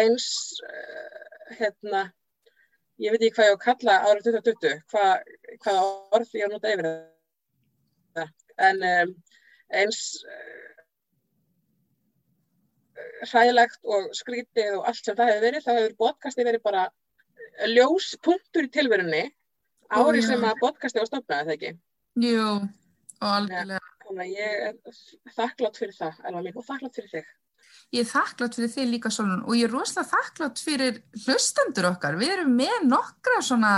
eins, 0.00 0.26
eh, 0.68 1.56
hérna, 1.58 2.04
ég 3.02 3.14
veit 3.14 3.22
ekki 3.22 3.36
hvað 3.36 3.50
ég 3.50 3.54
á 3.54 3.56
að 3.58 3.64
kalla 3.64 3.98
árið 4.08 4.28
2020, 4.30 4.82
hvað, 4.92 5.32
hvaða 5.64 5.86
orð 6.18 6.34
ég 6.38 6.44
á 6.44 6.46
að 6.48 6.54
nota 6.54 6.74
yfir 6.74 6.90
það, 8.18 8.34
en 8.68 8.84
um, 8.90 9.14
eins 9.74 10.02
uh, 10.24 10.74
hræðilegt 13.30 13.80
og 13.96 14.10
skrítið 14.16 14.78
og 14.78 14.90
allt 14.90 15.02
sem 15.02 15.18
það 15.18 15.32
hefur 15.32 15.46
verið, 15.48 15.64
þá 15.66 15.72
hefur 15.78 15.96
podcasti 16.04 16.46
verið 16.46 16.64
bara 16.66 16.84
ljóspunktur 17.70 18.68
í 18.68 18.72
tilverunni 18.74 19.24
Ó, 19.94 20.02
ári 20.02 20.22
já. 20.22 20.28
sem 20.30 20.46
að 20.46 20.60
podcasti 20.62 21.00
var 21.00 21.10
stofnaði 21.10 21.48
það 21.48 21.56
ekki. 21.56 21.72
Jú, 22.24 22.50
og 23.24 24.20
að 24.20 24.30
ég 24.30 24.64
er 24.68 24.76
þakklátt 25.36 25.80
fyrir 25.80 25.96
það, 25.96 26.20
mín, 26.38 26.54
og 26.54 26.66
þakklátt 26.66 26.98
fyrir 26.98 27.12
þig. 27.12 27.32
Ég 27.94 28.04
er 28.04 28.10
þakklátt 28.10 28.56
fyrir 28.58 28.72
þig 28.72 28.88
líka 28.92 29.12
Solon 29.14 29.44
og 29.44 29.58
ég 29.58 29.68
er 29.68 29.74
rosalega 29.74 30.10
þakklátt 30.10 30.62
fyrir 30.62 31.02
hlustendur 31.24 31.90
okkar. 31.92 32.18
Við 32.20 32.34
erum 32.36 32.56
með 32.58 32.88
nokkra 32.88 33.42
svona 33.44 33.74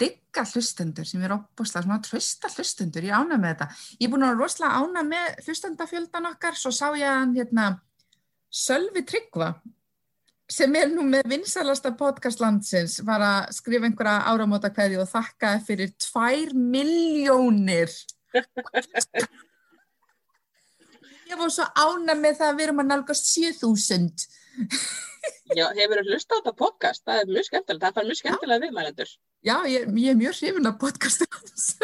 digga 0.00 0.44
hlustendur 0.50 1.08
sem 1.08 1.22
er 1.24 1.36
opbúslega 1.36 1.86
svona 1.86 2.02
trösta 2.04 2.50
hlustendur. 2.52 3.06
Ég 3.08 3.16
ána 3.16 3.38
með 3.40 3.54
þetta. 3.54 3.70
Ég 4.00 4.08
er 4.08 4.12
búin 4.12 4.26
að 4.28 4.42
rosalega 4.42 4.82
ána 4.82 5.06
með 5.06 5.40
hlustendafjöldan 5.46 6.30
okkar. 6.32 6.58
Svo 6.58 6.74
sá 6.74 6.86
ég 6.96 7.08
hann 7.08 7.34
hérna 7.36 7.70
Sölvi 8.52 9.02
Tryggva 9.04 9.54
sem 10.50 10.74
er 10.78 10.92
nú 10.92 11.02
með 11.06 11.26
vinsalasta 11.32 11.90
podcast 11.98 12.40
landsins 12.42 13.00
var 13.06 13.22
að 13.24 13.48
skrifa 13.56 13.88
einhverja 13.88 14.28
áramóta 14.30 14.70
kveði 14.70 15.00
og 15.02 15.08
þakka 15.10 15.56
fyrir 15.66 15.90
tvær 15.98 16.54
miljónir 16.54 17.90
Ég 21.26 21.38
var 21.40 21.50
svo 21.50 21.64
ána 21.74 22.14
með 22.14 22.34
það 22.40 22.48
að 22.48 22.56
við 22.58 22.64
erum 22.68 22.82
að 22.82 22.90
nálgast 22.92 23.24
7000. 23.32 24.10
Já, 25.58 25.66
hefur 25.74 26.00
þú 26.00 26.04
hlusta 26.12 26.32
á 26.34 26.36
þetta 26.38 26.54
podcast? 26.58 27.02
Það 27.06 27.20
er 27.22 27.26
mjög 27.32 27.46
skemmtilegt, 27.48 27.82
það 27.82 27.94
fær 27.96 28.06
mjög 28.06 28.18
skemmtilega 28.20 28.62
viðmælendur. 28.62 29.10
Já, 29.46 29.56
ég, 29.70 29.80
ég 30.02 30.08
er 30.12 30.18
mjög 30.20 30.34
hrifin 30.38 30.70
af 30.70 30.76
podcastu 30.82 31.24
hans. 31.34 31.64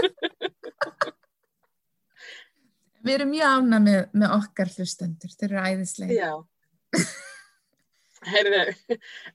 við 3.02 3.12
erum 3.16 3.30
mjög 3.32 3.48
ána 3.56 3.78
með, 3.82 4.00
með 4.22 4.28
okkar 4.38 4.68
hlustendur, 4.76 5.32
þeir 5.40 5.48
eru 5.48 5.60
æðislega. 5.72 6.12
Já. 6.20 6.32
Heyrðu, 8.32 8.64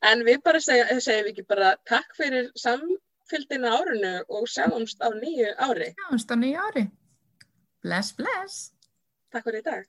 en 0.07 0.17
við 0.23 0.37
bara 0.45 0.59
segja, 0.63 0.85
segjum 1.03 1.25
við 1.27 1.33
ekki 1.33 1.45
bara 1.49 1.69
takk 1.89 2.09
fyrir 2.15 2.45
samfylgdina 2.55 3.69
árinu 3.75 4.13
og 4.31 4.47
sjáumst 4.47 4.99
á 5.03 5.11
nýju 5.11 5.49
ári. 5.67 5.89
Já, 5.91 6.07
á 6.15 6.35
nýja 6.39 6.59
ári. 6.69 6.83
Bless, 7.83 8.09
bless. 8.15 8.55
Takk 9.35 9.43
fyrir 9.49 9.59
í 9.59 9.67
dag. 9.67 9.83